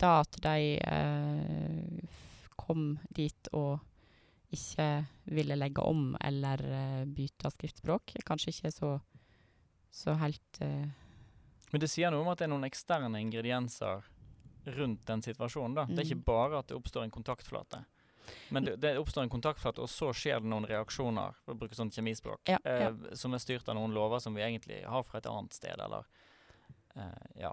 da 0.00 0.20
at 0.22 0.38
de 0.46 0.56
f- 0.80 2.05
kom 2.66 2.98
dit 3.14 3.48
og 3.56 3.78
ikke 4.54 4.88
ville 5.34 5.56
legge 5.58 5.82
om 5.82 6.12
eller 6.24 6.62
uh, 6.66 7.04
bytte 7.06 7.50
skriftspråk, 7.54 8.14
kanskje 8.26 8.52
ikke 8.54 8.70
så, 8.74 8.92
så 9.90 10.14
helt 10.20 10.60
uh, 10.62 10.86
Men 11.72 11.82
det 11.82 11.90
sier 11.90 12.10
noe 12.14 12.22
om 12.22 12.30
at 12.30 12.38
det 12.38 12.46
er 12.46 12.52
noen 12.54 12.68
eksterne 12.68 13.18
ingredienser 13.24 14.04
rundt 14.76 15.04
den 15.06 15.22
situasjonen. 15.22 15.74
da. 15.74 15.84
Det 15.86 15.98
er 15.98 16.04
Mm. 16.04 16.10
ikke 16.10 16.24
bare 16.26 16.58
at 16.58 16.66
det 16.70 16.76
oppstår 16.78 17.04
en 17.06 17.10
kontaktflate. 17.14 17.84
Men 18.50 18.64
det, 18.66 18.76
det 18.82 18.96
oppstår 18.98 19.22
en 19.22 19.30
kontaktflate, 19.30 19.78
og 19.82 19.88
så 19.90 20.08
skjer 20.14 20.40
det 20.42 20.48
noen 20.50 20.66
reaksjoner, 20.66 21.34
for 21.44 21.54
å 21.54 21.58
bruke 21.60 21.74
sånn 21.78 21.90
kjemispråk, 21.94 22.40
Ja, 22.50 22.58
eh, 22.64 22.80
ja. 22.88 23.14
som 23.14 23.34
er 23.34 23.38
styrt 23.42 23.68
av 23.70 23.76
noen 23.78 23.94
lover 23.94 24.18
som 24.22 24.34
vi 24.34 24.42
egentlig 24.42 24.80
har 24.86 25.04
fra 25.06 25.18
et 25.18 25.26
annet 25.30 25.54
sted, 25.54 25.78
eller 25.78 26.02
eh, 26.96 27.42
Ja. 27.44 27.52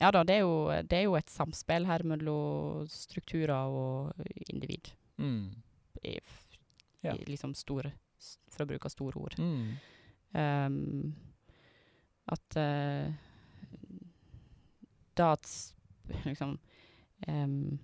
Ja. 0.00 0.10
da, 0.14 0.22
det 0.24 0.34
er, 0.36 0.44
jo, 0.46 0.68
det 0.86 0.92
er 0.98 1.02
jo 1.08 1.16
et 1.18 1.30
samspill 1.30 1.86
her 1.88 2.04
mellom 2.06 2.86
strukturer 2.88 3.54
og 3.66 4.12
individ. 4.50 4.92
Mm. 5.18 5.48
I, 6.04 6.18
Ja. 7.02 7.14
i 7.14 7.24
liksom 7.26 7.54
store 7.54 7.92
For 8.50 8.62
å 8.64 8.66
bruke 8.70 8.90
store 8.90 9.16
ord. 9.18 9.34
Mm. 9.38 9.76
Um, 10.34 11.14
at 12.28 12.56
uh, 12.60 13.12
Da 15.16 15.32
at 15.32 15.46
liksom 16.26 16.58
um, 17.28 17.78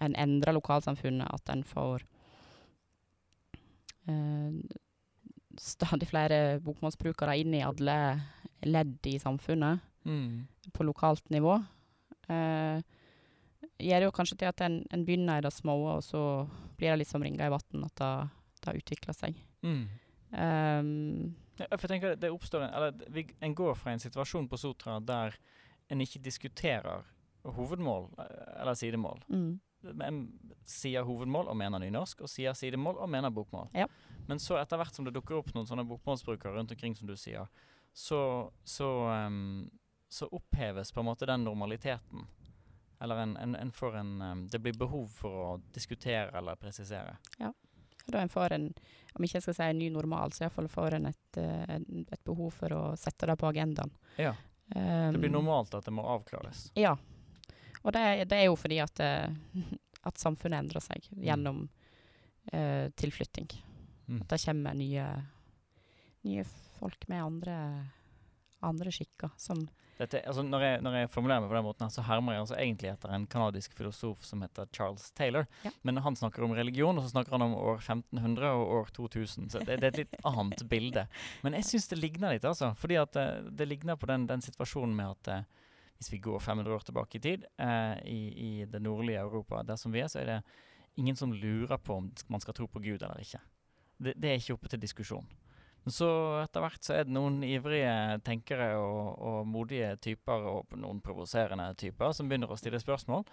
En 0.00 0.14
endrer 0.16 0.54
lokalsamfunnet, 0.56 1.28
at 1.30 1.50
en 1.52 1.62
får 1.62 2.02
uh, 4.08 4.60
stadig 5.60 6.08
flere 6.08 6.60
bokmålsbrukere 6.64 7.36
inn 7.42 7.54
i 7.58 7.62
alle 7.66 7.98
ledd 8.66 9.06
i 9.06 9.18
samfunnet 9.20 9.86
Mm. 10.00 10.46
På 10.80 10.88
lokalt 10.88 11.28
nivå. 11.32 11.58
Eh, 12.32 12.80
gjør 13.84 14.06
jo 14.08 14.14
kanskje 14.16 14.40
til 14.40 14.48
at 14.48 14.64
en, 14.64 14.80
en 14.88 15.04
begynner 15.04 15.40
i 15.40 15.44
det 15.44 15.52
små, 15.52 15.76
og 15.92 16.02
så 16.04 16.24
blir 16.80 16.94
det 16.94 17.02
litt 17.02 17.12
som 17.12 17.22
ringer 17.24 17.46
i 17.46 17.52
vann, 17.52 17.86
at 17.86 18.00
det, 18.00 18.12
det 18.64 18.76
utvikler 18.80 19.16
seg. 19.16 19.38
Mm. 19.60 19.84
Um, 20.32 20.90
Ja, 21.60 21.68
for 21.76 21.84
jeg 21.84 21.92
tenker 21.92 22.14
det 22.16 22.30
oppstår 22.32 22.62
en, 22.64 22.74
eller 22.76 23.08
vi, 23.12 23.26
en 23.44 23.54
går 23.56 23.74
fra 23.76 23.92
en 23.92 24.00
situasjon 24.00 24.46
på 24.48 24.58
Sotra 24.60 24.96
der 25.04 25.34
en 25.90 26.00
ikke 26.00 26.22
diskuterer 26.22 27.02
hovedmål 27.44 28.06
eh, 28.22 28.62
eller 28.62 28.78
sidemål. 28.78 29.20
Mm. 29.28 29.50
En 30.06 30.20
sier 30.68 31.04
hovedmål 31.04 31.50
og 31.50 31.58
mener 31.60 31.82
nynorsk, 31.82 32.22
og 32.24 32.30
sier 32.32 32.56
sidemål 32.56 33.00
og 33.00 33.10
mener 33.12 33.32
bokmål. 33.34 33.68
Ja. 33.76 33.88
Men 34.28 34.40
så 34.40 34.56
etter 34.60 34.80
hvert 34.80 34.96
som 34.96 35.04
det 35.04 35.14
dukker 35.16 35.40
opp 35.40 35.52
noen 35.56 35.68
sånne 35.68 35.86
bokmålsbrukere 35.88 36.54
rundt 36.56 36.72
omkring, 36.72 36.96
som 36.96 37.08
du 37.10 37.16
sier, 37.18 37.48
så, 37.96 38.22
så, 38.64 38.88
ehm, 39.10 39.68
så 40.10 40.26
oppheves 40.26 40.92
på 40.92 41.00
en 41.00 41.06
måte 41.06 41.26
den 41.26 41.44
normaliteten. 41.44 42.26
Eller 43.00 43.16
en, 43.16 43.36
en, 43.36 43.54
en 43.56 43.72
får 43.72 43.96
en 43.96 44.22
ehm, 44.22 44.48
Det 44.48 44.58
blir 44.58 44.76
behov 44.76 45.06
for 45.08 45.30
å 45.30 45.60
diskutere 45.72 46.38
eller 46.38 46.58
presisere. 46.60 47.16
Ja. 47.38 47.52
Da 48.06 48.20
en 48.20 48.28
får 48.28 48.52
en, 48.52 48.66
om 49.14 49.24
ikke 49.24 49.38
jeg 49.38 49.44
skal 49.44 49.56
si 49.56 49.68
en 49.70 49.78
ny 49.78 49.90
normal, 49.94 50.32
så 50.32 50.44
iallfall 50.44 50.68
får 50.68 50.98
en 50.98 51.06
et, 51.08 51.38
eh, 51.38 51.76
et 52.10 52.24
behov 52.26 52.50
for 52.58 52.74
å 52.74 52.82
sette 52.98 53.28
det 53.30 53.36
på 53.38 53.48
agendaen. 53.48 53.92
Ja. 54.16 54.34
Det 54.70 55.18
blir 55.18 55.30
Um, 55.30 55.38
normalt 55.40 55.74
at 55.74 55.86
det 55.86 55.94
må 55.94 56.04
avklares. 56.06 56.68
Ja. 56.78 56.96
Og 57.82 57.92
det, 57.94 58.04
det 58.30 58.36
er 58.38 58.48
jo 58.50 58.58
fordi 58.58 58.80
at, 58.82 59.00
eh, 59.00 59.30
at 60.08 60.20
samfunnet 60.20 60.64
endrer 60.64 60.84
seg 60.84 61.06
gjennom 61.10 61.64
uh, 62.52 62.86
tilflytting. 62.98 63.48
Mm. 64.08 64.22
At 64.22 64.34
det 64.34 64.42
kommer 64.44 64.74
nye, 64.74 65.06
nye 66.26 66.44
folk 66.78 67.08
med 67.08 67.24
andre, 67.24 67.56
andre 68.66 68.92
skikker 68.94 69.32
som 69.38 69.68
Dette, 70.00 70.22
altså 70.24 70.40
når, 70.46 70.62
jeg, 70.64 70.80
når 70.84 70.94
jeg 70.96 71.10
formulerer 71.12 71.42
meg 71.44 71.50
på 71.50 71.56
den 71.58 71.66
måten, 71.66 71.90
så 71.92 72.04
hermer 72.06 72.32
jeg 72.32 72.44
altså 72.46 72.56
egentlig 72.56 72.88
etter 72.88 73.12
en 73.12 73.26
kanadisk 73.28 73.74
filosof 73.76 74.22
som 74.24 74.40
heter 74.44 74.68
Charles 74.72 75.10
Taylor. 75.16 75.44
Ja. 75.66 75.72
Men 75.84 76.00
han 76.00 76.16
snakker 76.16 76.46
om 76.46 76.54
religion, 76.56 76.96
og 76.96 77.04
så 77.04 77.12
snakker 77.12 77.36
han 77.36 77.44
om 77.44 77.56
år 77.58 77.82
1500 77.82 78.52
og 78.56 78.72
år 78.78 78.92
2000. 78.96 79.50
Så 79.52 79.60
det, 79.60 79.76
det 79.82 79.90
er 79.90 79.92
et 79.92 80.00
litt 80.04 80.16
annet 80.30 80.64
bilde. 80.70 81.04
Men 81.44 81.58
jeg 81.58 81.68
syns 81.68 81.90
det 81.92 82.00
ligner 82.00 82.32
litt, 82.32 82.46
altså. 82.48 82.72
Fordi 82.80 82.96
at 83.02 83.12
det, 83.18 83.26
det 83.60 83.68
ligner 83.68 84.00
på 84.00 84.08
den, 84.08 84.24
den 84.30 84.44
situasjonen 84.44 84.96
med 84.96 85.12
at 85.18 85.32
eh, 85.34 85.68
hvis 86.00 86.12
vi 86.14 86.22
går 86.24 86.40
500 86.40 86.74
år 86.78 86.88
tilbake 86.88 87.20
i 87.20 87.24
tid, 87.26 87.44
eh, 87.60 87.96
i, 88.08 88.20
i 88.32 88.50
det 88.64 88.80
nordlige 88.80 89.20
Europa, 89.20 89.60
der 89.68 89.76
som 89.76 89.92
vi 89.92 90.00
er, 90.00 90.08
så 90.08 90.22
er 90.22 90.30
det 90.30 90.40
ingen 90.96 91.16
som 91.16 91.32
lurer 91.32 91.76
på 91.76 92.00
om 92.00 92.08
man 92.32 92.40
skal 92.40 92.56
tro 92.56 92.70
på 92.72 92.80
Gud 92.80 93.02
eller 93.02 93.20
ikke. 93.20 93.42
Det, 94.00 94.16
det 94.16 94.30
er 94.30 94.40
ikke 94.40 94.56
oppe 94.56 94.72
til 94.72 94.80
diskusjon. 94.80 95.28
Men 95.84 95.94
så 95.96 96.08
etter 96.42 96.64
hvert 96.64 96.84
så 96.84 96.94
er 96.96 97.06
det 97.08 97.14
noen 97.14 97.38
ivrige 97.46 98.18
tenkere 98.26 98.74
og, 98.76 99.14
og 99.16 99.48
modige 99.48 99.94
typer, 100.04 100.44
og 100.50 100.76
noen 100.76 101.00
provoserende 101.04 101.70
typer, 101.80 102.12
som 102.16 102.28
begynner 102.28 102.52
å 102.52 102.58
stille 102.60 102.80
spørsmål, 102.82 103.24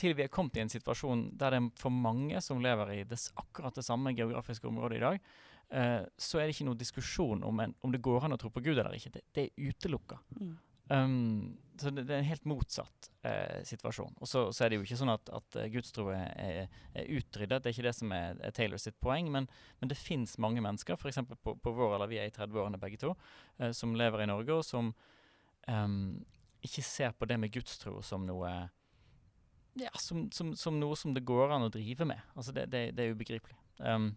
til 0.00 0.16
vi 0.18 0.26
er 0.26 0.32
kommet 0.32 0.58
i 0.58 0.64
en 0.64 0.72
situasjon 0.72 1.28
der 1.38 1.54
det 1.54 1.62
er 1.62 1.70
for 1.78 1.94
mange 1.94 2.42
som 2.42 2.62
lever 2.64 2.94
i 2.96 3.00
det, 3.06 3.20
akkurat 3.38 3.78
det 3.78 3.86
samme 3.86 4.14
geografiske 4.18 4.66
området 4.68 4.98
i 4.98 5.04
dag, 5.04 5.30
eh, 5.70 6.00
så 6.18 6.40
er 6.40 6.48
det 6.48 6.56
ikke 6.56 6.68
noen 6.72 6.82
diskusjon 6.82 7.46
om, 7.46 7.62
en, 7.62 7.76
om 7.86 7.94
det 7.94 8.02
går 8.02 8.26
an 8.26 8.34
å 8.34 8.40
tro 8.40 8.50
på 8.50 8.64
Gud 8.66 8.74
eller 8.74 8.98
ikke. 8.98 9.14
Det, 9.18 9.26
det 9.36 9.46
er 9.46 9.70
utelukka. 9.70 10.18
Mm. 10.40 10.52
Um, 10.92 11.52
så 11.82 11.90
det, 11.92 12.04
er 12.06 12.20
en 12.20 12.28
helt 12.28 12.46
motsatt 12.48 13.08
eh, 13.26 13.60
situasjon. 13.68 14.14
Og 14.22 14.28
så, 14.28 14.44
så 14.54 14.64
er 14.64 14.72
det 14.72 14.78
jo 14.78 14.86
ikke 14.86 14.98
sånn 15.00 15.12
at, 15.12 15.30
at 15.34 15.58
eh, 15.60 15.70
gudstro 15.72 16.08
er, 16.14 16.28
er, 16.40 16.76
er 16.94 17.10
utryddet. 17.18 17.62
Det 17.62 17.70
er 17.70 17.76
ikke 17.76 17.86
det 17.88 17.94
som 17.98 18.14
er, 18.16 18.38
er 18.42 18.54
Taylor 18.56 18.80
sitt 18.82 18.98
poeng, 19.02 19.30
men, 19.34 19.48
men 19.80 19.92
det 19.92 19.98
fins 20.00 20.36
mange 20.42 20.62
mennesker, 20.64 20.98
f.eks. 20.98 21.22
På, 21.42 21.56
på 21.58 21.74
vår 21.76 21.96
alder, 21.96 22.12
vi 22.12 22.20
er 22.22 22.30
i 22.30 22.34
30-årene 22.34 22.80
begge 22.82 23.00
to, 23.02 23.14
eh, 23.58 23.74
som 23.76 23.96
lever 23.98 24.24
i 24.24 24.30
Norge, 24.30 24.60
og 24.60 24.66
som 24.66 24.92
um, 25.68 25.98
ikke 26.62 26.86
ser 26.86 27.16
på 27.18 27.28
det 27.30 27.40
med 27.42 27.52
gudstro 27.54 27.98
som 28.06 28.26
noe 28.28 28.52
ja, 29.80 29.90
som, 30.00 30.26
som, 30.32 30.52
som 30.58 30.76
noe 30.80 30.96
som 31.00 31.14
det 31.16 31.24
går 31.26 31.54
an 31.54 31.66
å 31.66 31.72
drive 31.72 32.06
med. 32.08 32.20
Altså 32.36 32.52
det, 32.56 32.68
det, 32.72 32.90
det 32.96 33.06
er 33.06 33.16
ubegripelig. 33.16 33.56
Um, 33.80 34.12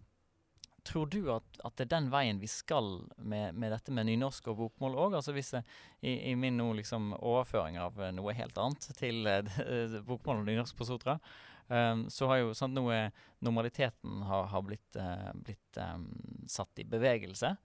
tror 0.85 1.09
du 1.11 1.19
at, 1.33 1.59
at 1.65 1.75
det 1.77 1.85
er 1.87 1.91
den 1.95 2.07
veien 2.13 2.39
vi 2.41 2.49
skal 2.49 3.01
med, 3.17 3.57
med 3.57 3.73
dette 3.73 3.93
med 3.95 4.07
nynorsk 4.09 4.51
og 4.51 4.59
bokmål 4.59 4.97
òg? 5.05 5.17
Altså 5.19 5.33
hvis 5.35 5.53
jeg, 5.55 5.65
i, 6.01 6.13
i 6.31 6.35
min 6.39 6.57
nå 6.59 6.69
liksom 6.79 7.13
overføring 7.17 7.79
av 7.81 7.97
eh, 8.01 8.13
noe 8.15 8.35
helt 8.37 8.57
annet 8.61 8.89
til 8.99 9.25
uh, 9.27 9.99
bokmål 10.09 10.43
og 10.43 10.49
nynorsk 10.49 10.77
på 10.77 10.87
Sotra, 10.89 11.17
um, 11.67 12.05
så 12.13 12.29
har 12.31 12.43
jo 12.43 12.53
sant, 12.57 12.77
noe 12.77 13.07
normaliteten 13.45 14.25
har, 14.29 14.49
har 14.53 14.65
blitt, 14.67 14.99
uh, 14.99 15.31
blitt 15.35 15.81
um, 15.81 16.09
satt 16.51 16.83
i 16.83 16.87
bevegelse, 16.89 17.55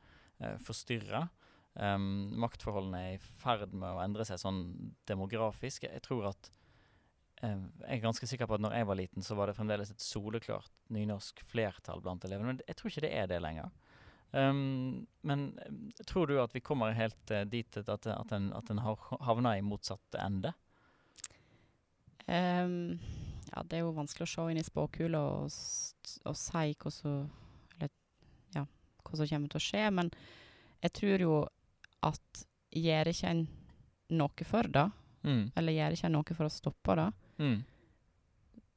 uh, 0.44 0.56
forstyrra. 0.66 1.26
Um, 1.80 2.32
maktforholdene 2.42 3.04
er 3.06 3.18
i 3.18 3.22
ferd 3.42 3.76
med 3.76 3.94
å 3.94 4.02
endre 4.02 4.26
seg 4.26 4.40
sånn 4.42 4.64
demografisk. 5.08 5.86
Jeg 5.86 6.02
tror 6.06 6.32
at 6.32 6.50
jeg 7.40 7.96
er 7.96 8.02
ganske 8.02 8.26
sikker 8.28 8.46
på 8.48 8.56
at 8.58 8.62
når 8.64 8.74
jeg 8.76 8.86
var 8.90 8.98
liten, 8.98 9.24
så 9.24 9.36
var 9.38 9.48
det 9.48 9.56
fremdeles 9.56 9.90
et 9.94 10.02
soleklart 10.04 10.70
nynorsk 10.92 11.40
flertall 11.48 12.02
blant 12.04 12.24
elevene. 12.28 12.52
Men 12.52 12.60
jeg 12.66 12.76
tror 12.76 12.90
ikke 12.92 13.04
det 13.06 13.12
er 13.16 13.30
det 13.30 13.40
lenger. 13.40 13.70
Um, 14.32 15.06
men 15.26 15.46
eh, 15.58 16.04
tror 16.06 16.28
du 16.30 16.36
at 16.38 16.52
vi 16.54 16.60
kommer 16.62 16.92
helt 16.94 17.32
eh, 17.34 17.42
dit 17.50 17.76
at, 17.80 17.88
at, 17.90 18.32
en, 18.36 18.52
at 18.54 18.68
en 18.70 18.78
havner 19.26 19.56
i 19.58 19.64
motsatt 19.66 20.14
ende? 20.20 20.52
Um, 22.30 23.00
ja, 23.50 23.62
det 23.66 23.78
er 23.80 23.82
jo 23.82 23.94
vanskelig 23.96 24.28
å 24.28 24.30
se 24.30 24.44
inn 24.52 24.60
i 24.60 24.66
spåkula 24.66 25.20
og, 25.40 25.56
og 26.30 26.36
si 26.38 26.74
hva 26.78 26.92
som 26.94 27.24
Eller 27.74 27.90
ja, 28.54 28.62
hva 29.02 29.18
som 29.18 29.26
kommer 29.32 29.50
til 29.50 29.58
å 29.58 29.64
skje. 29.64 29.82
Men 29.96 30.12
jeg 30.84 30.94
tror 31.00 31.24
jo 31.26 31.34
at 32.06 32.44
gjør 32.70 33.10
ikke 33.10 33.32
en 33.34 33.46
noe 34.14 34.46
for 34.46 34.70
det, 34.70 34.90
Mm. 35.20 35.50
eller 35.52 35.74
gjør 35.76 35.92
ikke 35.92 36.06
en 36.08 36.14
noe 36.16 36.32
for 36.32 36.48
å 36.48 36.52
stoppe 36.52 36.94
det, 36.96 37.02
Mm. 37.40 37.62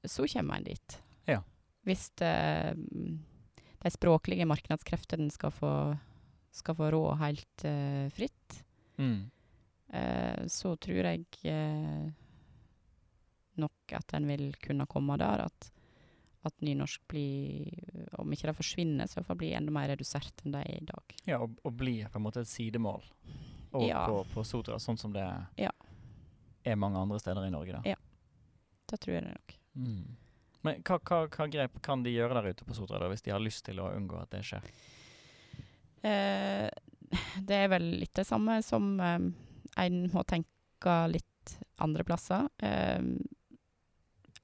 så 0.08 0.26
kommer 0.28 0.58
en 0.62 0.64
dit. 0.68 0.98
Ja. 1.28 1.42
Hvis 1.84 2.10
det, 2.20 2.32
mm, 2.78 3.20
de 3.84 3.92
språklige 3.92 4.48
markedskreftene 4.48 5.30
skal 5.32 5.52
få, 5.52 5.72
skal 6.52 6.76
få 6.80 6.90
rå 6.96 7.04
helt 7.22 7.66
uh, 7.68 8.10
fritt, 8.16 8.64
Mm. 8.98 9.30
uh, 9.94 10.44
så 10.48 10.76
tror 10.78 11.04
jeg 11.08 11.26
uh, 11.50 12.12
nok 13.58 13.94
at 13.98 14.14
en 14.18 14.28
vil 14.30 14.52
kunne 14.62 14.86
komme 14.90 15.18
der 15.18 15.46
at, 15.48 15.70
at 16.46 16.62
nynorsk 16.62 17.02
blir, 17.10 17.72
om 18.22 18.32
ikke 18.34 18.50
det 18.52 18.56
forsvinner, 18.58 19.10
så 19.10 19.22
i 19.22 19.26
hvert 19.28 19.40
blir 19.42 19.56
enda 19.58 19.74
mer 19.74 19.90
redusert 19.94 20.44
enn 20.46 20.54
det 20.56 20.62
er 20.68 20.78
i 20.82 20.86
dag. 20.90 21.16
Ja, 21.30 21.40
og, 21.42 21.58
og 21.66 21.76
blir 21.80 22.10
på 22.14 22.20
en 22.22 22.26
måte 22.28 22.44
et 22.46 22.52
sidemål 22.52 23.04
og 23.74 23.88
Ja. 23.88 24.04
på, 24.08 24.20
på 24.34 24.44
Sotra, 24.46 24.78
sånn 24.82 25.00
som 25.02 25.14
det 25.14 25.26
Ja. 25.58 25.72
er 26.66 26.76
mange 26.78 27.00
andre 27.02 27.20
steder 27.20 27.48
i 27.48 27.54
Norge. 27.54 27.74
da. 27.80 27.82
Ja. 27.86 27.96
Det 28.94 29.00
tror 29.02 29.16
jeg 29.16 29.26
det 29.26 29.34
nok. 29.34 29.56
Mm. 29.74 30.04
Men 30.64 30.84
hva, 30.86 31.00
hva, 31.02 31.24
hva 31.34 31.48
grep 31.52 31.80
kan 31.84 32.04
de 32.06 32.14
gjøre 32.14 32.38
der 32.38 32.54
ute 32.54 32.68
på 32.68 32.76
Sotra 32.78 33.02
da, 33.02 33.10
hvis 33.12 33.26
de 33.26 33.34
har 33.34 33.42
lyst 33.42 33.66
til 33.66 33.82
å 33.82 33.90
unngå 33.98 34.20
at 34.22 34.32
det 34.36 34.44
skjer? 34.48 34.68
Eh, 36.06 36.68
det 37.50 37.58
er 37.58 37.72
vel 37.74 37.90
litt 38.04 38.14
det 38.16 38.28
samme 38.30 38.60
som 38.66 38.94
eh, 39.02 39.26
en 39.84 39.98
må 40.14 40.24
tenke 40.30 40.98
litt 41.12 41.56
andre 41.84 42.06
plasser. 42.08 42.48
Eh, 42.64 43.02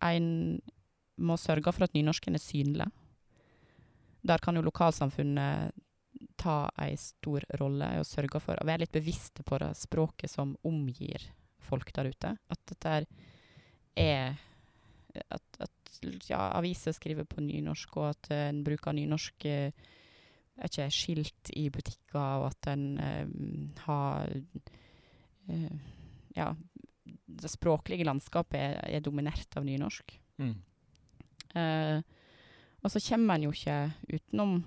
en 0.10 0.28
må 1.20 1.38
sørge 1.38 1.72
for 1.76 1.86
at 1.86 1.96
nynorsken 1.96 2.36
er 2.36 2.44
synlig. 2.44 2.90
Der 4.26 4.42
kan 4.44 4.58
jo 4.58 4.66
lokalsamfunnet 4.66 5.76
ta 6.40 6.62
ei 6.80 6.96
stor 7.00 7.44
rolle 7.60 7.94
og 8.00 8.08
sørge 8.08 8.42
for 8.44 8.60
å 8.60 8.68
være 8.68 8.84
litt 8.84 8.96
bevisste 8.96 9.44
på 9.48 9.60
det 9.62 9.72
språket 9.80 10.32
som 10.32 10.56
omgir 10.68 11.30
folk 11.64 11.92
der 11.96 12.12
ute. 12.12 12.34
At 12.52 12.64
dette 12.72 12.96
er 13.02 13.08
At, 15.30 15.60
at 15.60 16.00
ja, 16.30 16.42
aviser 16.56 16.94
skriver 16.96 17.28
på 17.28 17.42
nynorsk, 17.44 17.98
og 18.00 18.10
at 18.12 18.32
uh, 18.32 18.44
en 18.50 18.64
bruker 18.66 18.96
nynorsk 18.96 19.48
uh, 19.50 19.72
er 20.60 20.70
ikke 20.70 20.90
skilt 20.92 21.52
i 21.58 21.70
butikker, 21.74 22.20
og 22.20 22.50
at 22.52 22.72
en 22.74 22.86
uh, 23.00 23.84
har 23.88 24.38
Ja, 26.36 26.52
det 27.10 27.50
språklige 27.50 28.06
landskapet 28.06 28.60
er, 28.60 28.76
er 28.86 29.02
dominert 29.02 29.56
av 29.58 29.64
nynorsk. 29.66 30.12
Mm. 30.38 30.52
Og 32.86 32.92
så 32.94 33.02
kommer 33.02 33.34
en 33.34 33.48
jo 33.48 33.54
ikke 33.56 33.78
utenom 34.14 34.60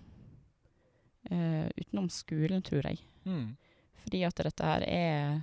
utenom 1.31 2.09
skolen, 2.11 2.65
tror 2.67 2.89
jeg. 2.91 2.99
Mm. 3.23 3.55
Fordi 4.03 4.25
at 4.27 4.43
dette 4.49 4.67
her 4.67 4.85
er 4.89 5.41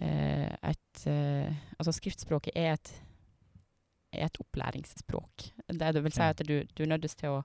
eh, 0.00 0.52
et 0.96 1.06
eh, 1.12 1.52
Altså, 1.78 1.92
skriftspråket 1.92 2.56
er 2.56 2.72
et, 2.74 2.90
er 4.16 4.26
et 4.30 4.38
opplæringsspråk. 4.40 5.50
Det, 5.68 5.92
det 5.94 6.02
vil 6.02 6.12
si 6.16 6.22
at 6.24 6.40
du, 6.48 6.56
du 6.74 6.84
nødt 6.88 7.04
til 7.20 7.28
å 7.34 7.40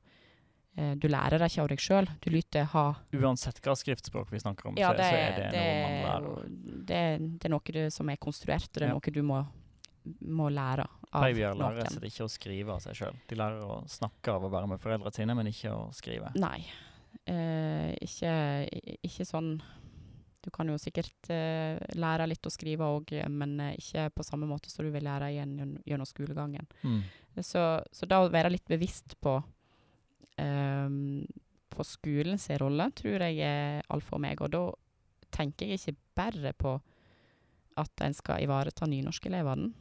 eh, 0.77 0.93
Du 0.95 1.07
lærer 1.11 1.37
deg 1.41 1.51
ikke 1.51 1.61
av 1.65 1.71
deg 1.73 1.83
sjøl. 1.83 2.07
Du 2.23 2.29
lytter 2.31 2.69
ha 2.71 2.85
Uansett 3.17 3.59
hva 3.65 3.75
skriftspråk 3.75 4.31
vi 4.31 4.39
snakker 4.39 4.71
om, 4.71 4.77
Ja, 4.79 4.93
så, 4.93 4.97
det, 5.01 5.09
så 5.09 5.19
er 5.19 5.35
det, 5.37 5.49
det, 5.51 5.65
noe 5.65 5.81
man 5.81 5.97
er 5.97 6.05
lærer. 6.07 6.53
det, 6.91 7.01
det 7.41 7.49
er 7.49 7.53
noe 7.55 7.75
du, 7.75 7.81
som 7.91 8.09
er 8.13 8.21
konstruert, 8.23 8.69
og 8.71 8.79
det 8.79 8.87
er 8.87 8.93
Ja. 8.93 8.99
noe 8.99 9.15
du 9.17 9.21
må, 9.27 9.41
må 10.31 10.47
lære 10.49 10.87
av 11.11 11.25
Babyer 11.27 11.53
lærer 11.59 11.89
noen. 11.91 12.05
ikke 12.07 12.23
å 12.23 12.31
skrive 12.31 12.71
av 12.77 12.79
seg 12.85 12.95
sjøl. 12.95 13.17
De 13.27 13.35
lærer 13.35 13.65
å 13.67 13.81
snakke 13.91 14.31
av 14.31 14.45
å 14.47 14.49
være 14.53 14.69
med 14.71 14.79
foreldrene 14.79 15.11
sine, 15.13 15.35
men 15.35 15.49
ikke 15.51 15.73
å 15.75 15.89
skrive. 15.93 16.31
Nei. 16.39 16.61
Eh, 17.27 17.91
ikke, 18.01 18.31
ikke 19.03 19.25
sånn 19.27 19.57
Du 20.41 20.49
kan 20.53 20.69
jo 20.69 20.77
sikkert 20.81 21.29
eh, 21.29 21.77
lære 21.93 22.25
litt 22.29 22.47
å 22.47 22.53
skrive 22.53 22.87
òg, 22.89 23.13
men 23.29 23.59
eh, 23.61 23.75
ikke 23.77 24.09
på 24.15 24.25
samme 24.25 24.49
måte 24.49 24.71
som 24.71 24.85
du 24.85 24.91
vil 24.93 25.05
lære 25.05 25.29
igjen 25.35 25.77
gjennom 25.85 26.09
skolegangen. 26.09 26.65
Mm. 26.81 27.01
Så, 27.45 27.63
så 27.93 28.09
da 28.09 28.23
å 28.23 28.31
være 28.33 28.51
litt 28.55 28.67
bevisst 28.69 29.15
på 29.21 29.37
um, 30.41 31.27
på 31.71 31.83
skolens 31.87 32.49
rolle, 32.59 32.89
tror 32.95 33.23
jeg 33.23 33.39
er 33.47 33.85
alfa 33.93 34.17
og 34.17 34.23
meg. 34.25 34.41
Og 34.43 34.51
da 34.51 34.63
tenker 35.31 35.69
jeg 35.69 35.79
ikke 35.79 35.95
bare 36.17 36.53
på 36.57 36.75
at 37.79 38.03
en 38.03 38.15
skal 38.17 38.43
ivareta 38.43 38.89
nynorskelevene, 38.89 39.71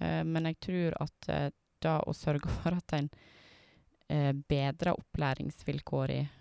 uh, 0.00 0.22
men 0.24 0.48
jeg 0.50 0.60
tror 0.64 0.98
at 1.04 1.30
uh, 1.32 1.48
da 1.84 1.98
å 2.06 2.16
sørge 2.16 2.50
for 2.60 2.78
at 2.78 2.96
en 2.96 3.10
uh, 3.12 4.32
bedrer 4.48 4.94
opplæringsvilkårene 4.96 6.37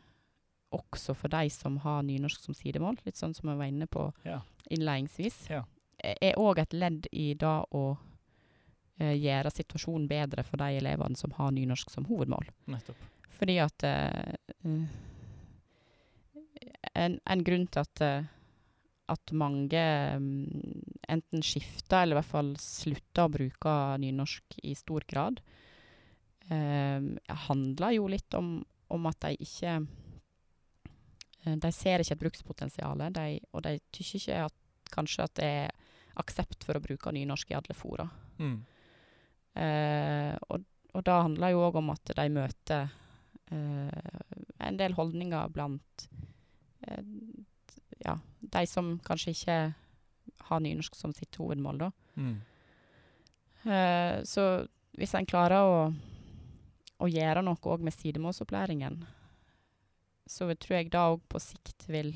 også 0.75 1.15
for 1.15 1.31
de 1.31 1.49
som 1.53 1.77
har 1.83 2.01
nynorsk 2.03 2.41
som 2.43 2.53
sidemål, 2.57 2.97
litt 3.05 3.15
sånn 3.19 3.35
som 3.35 3.49
jeg 3.49 3.57
var 3.57 3.69
inne 3.71 3.87
på 3.87 4.13
Ja. 4.25 4.41
innledningsvis, 4.69 5.49
Ja. 5.49 5.63
er 6.03 6.33
òg 6.37 6.59
et 6.59 6.73
ledd 6.73 7.07
i 7.11 7.33
da 7.33 7.63
å 7.71 7.97
eh, 8.99 9.13
gjøre 9.13 9.51
situasjonen 9.53 10.07
bedre 10.09 10.43
for 10.43 10.57
de 10.57 10.77
elevene 10.77 11.15
som 11.15 11.31
har 11.31 11.51
nynorsk 11.51 11.89
som 11.89 12.05
hovedmål. 12.05 12.47
Nettopp. 12.67 12.95
Fordi 13.37 13.59
at 13.61 13.83
eh, 13.83 14.33
eh, 14.65 14.87
en, 16.95 17.19
en 17.25 17.43
grunn 17.45 17.67
til 17.67 17.83
at, 17.83 18.01
eh, 18.01 18.23
at 19.13 19.31
mange 19.37 19.83
um, 20.17 20.47
enten 21.07 21.43
skifter 21.45 22.01
eller 22.03 22.17
i 22.17 22.19
hvert 22.21 22.31
fall 22.31 22.55
slutter 22.59 23.27
å 23.27 23.31
bruke 23.31 23.75
nynorsk 24.01 24.57
i 24.63 24.73
stor 24.75 25.05
grad, 25.07 25.39
eh, 26.49 26.99
handler 27.47 27.95
jo 27.95 28.09
litt 28.11 28.33
om, 28.33 28.65
om 28.89 29.05
at 29.07 29.19
de 29.21 29.37
ikke 29.45 29.77
De 31.47 31.71
ser 31.71 32.03
ikke 32.03 32.15
et 32.17 32.23
brukspotensial, 32.23 33.03
og 33.07 33.61
de 33.63 33.77
tykker 33.95 34.19
ikke 34.19 34.39
at, 34.47 34.55
kanskje 34.91 35.23
at 35.23 35.35
det 35.39 35.51
er 35.63 35.75
aksept 36.17 36.65
for 36.65 36.77
å 36.77 36.83
bruke 36.83 37.13
nynorsk 37.13 37.51
i 37.51 37.57
alle 37.57 37.75
fora. 37.77 38.07
Mm. 38.41 38.57
Eh, 39.57 40.33
og, 40.49 40.65
og 40.93 41.05
da 41.05 41.21
handler 41.23 41.53
jo 41.53 41.63
òg 41.67 41.79
om 41.81 41.91
at 41.93 42.13
de 42.17 42.27
møter 42.33 42.89
eh, 43.53 44.21
en 44.67 44.79
del 44.79 44.95
holdninger 44.97 45.53
blant 45.53 46.07
eh, 46.87 47.03
ja, 48.03 48.17
de 48.39 48.63
som 48.69 48.95
kanskje 49.05 49.33
ikke 49.33 49.57
har 50.49 50.63
nynorsk 50.63 50.95
som 50.95 51.13
sitt 51.15 51.35
hovedmål, 51.39 51.85
da. 51.85 51.91
Mm. 52.17 52.35
Eh, 53.67 54.23
så 54.25 54.47
hvis 54.97 55.13
en 55.17 55.27
klarer 55.29 55.65
å, 55.65 55.79
å 56.97 57.09
gjøre 57.09 57.43
noe 57.45 57.73
òg 57.73 57.83
med 57.85 57.95
sidemålsopplæringen, 57.95 59.01
så 60.29 60.47
tror 60.55 60.77
jeg 60.79 60.91
da 60.93 61.05
òg 61.13 61.21
på 61.31 61.39
sikt 61.41 61.85
vil 61.91 62.13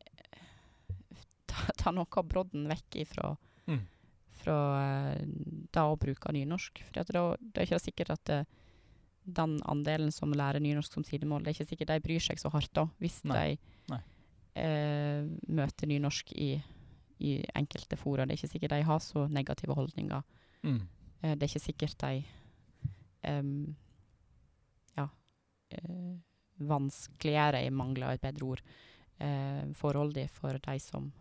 eh, 0.00 0.46
ta, 1.46 1.66
ta 1.80 1.92
noe 1.94 2.08
av 2.10 2.28
brodden 2.30 2.68
vekk 2.70 3.02
ifra 3.06 3.34
Mm. 3.68 3.82
fra 4.38 4.54
eh, 4.80 5.26
da 5.76 5.82
å 5.92 5.96
bruke 6.00 6.30
nynorsk. 6.32 6.78
For 6.86 6.94
det, 6.96 7.02
det 7.52 7.60
er 7.60 7.66
ikke 7.66 7.80
sikkert 7.84 8.10
at 8.14 8.22
det, 8.30 8.38
den 9.28 9.58
andelen 9.68 10.08
som 10.14 10.32
lærer 10.32 10.56
nynorsk 10.64 10.94
som 10.96 11.04
sidemål, 11.04 11.42
det 11.44 11.50
er 11.50 11.56
ikke 11.58 11.66
sikkert 11.74 11.90
de 11.92 11.98
bryr 12.06 12.22
seg 12.24 12.40
så 12.40 12.48
hardt 12.54 12.72
da, 12.78 12.86
hvis 13.02 13.18
Nei. 13.28 13.58
de 13.58 13.92
Nei. 13.92 13.98
eh, 14.56 15.26
møter 15.52 15.90
nynorsk 15.90 16.32
i, 16.32 16.48
i 17.20 17.34
enkelte 17.60 17.98
fora. 18.00 18.24
Det 18.24 18.38
er 18.38 18.40
ikke 18.40 18.52
sikkert 18.54 18.72
de 18.78 18.86
har 18.88 19.04
så 19.04 19.26
negative 19.28 19.76
holdninger. 19.76 20.24
Mm. 20.64 20.80
Eh, 21.20 21.34
det 21.36 21.42
er 21.44 21.50
ikke 21.50 21.66
sikkert 21.66 21.98
de 22.06 22.24
um, 23.28 23.76
ja, 24.96 25.10
eh, 25.76 26.16
vanskeliggjør, 26.60 27.58
jeg 27.62 27.72
mangler 27.72 28.12
et 28.16 28.20
bedre 28.20 28.44
ord, 28.46 28.60
eh, 29.20 29.64
forholdet 29.74 30.30
for 30.30 30.58
de 30.58 30.78
som 30.78 31.12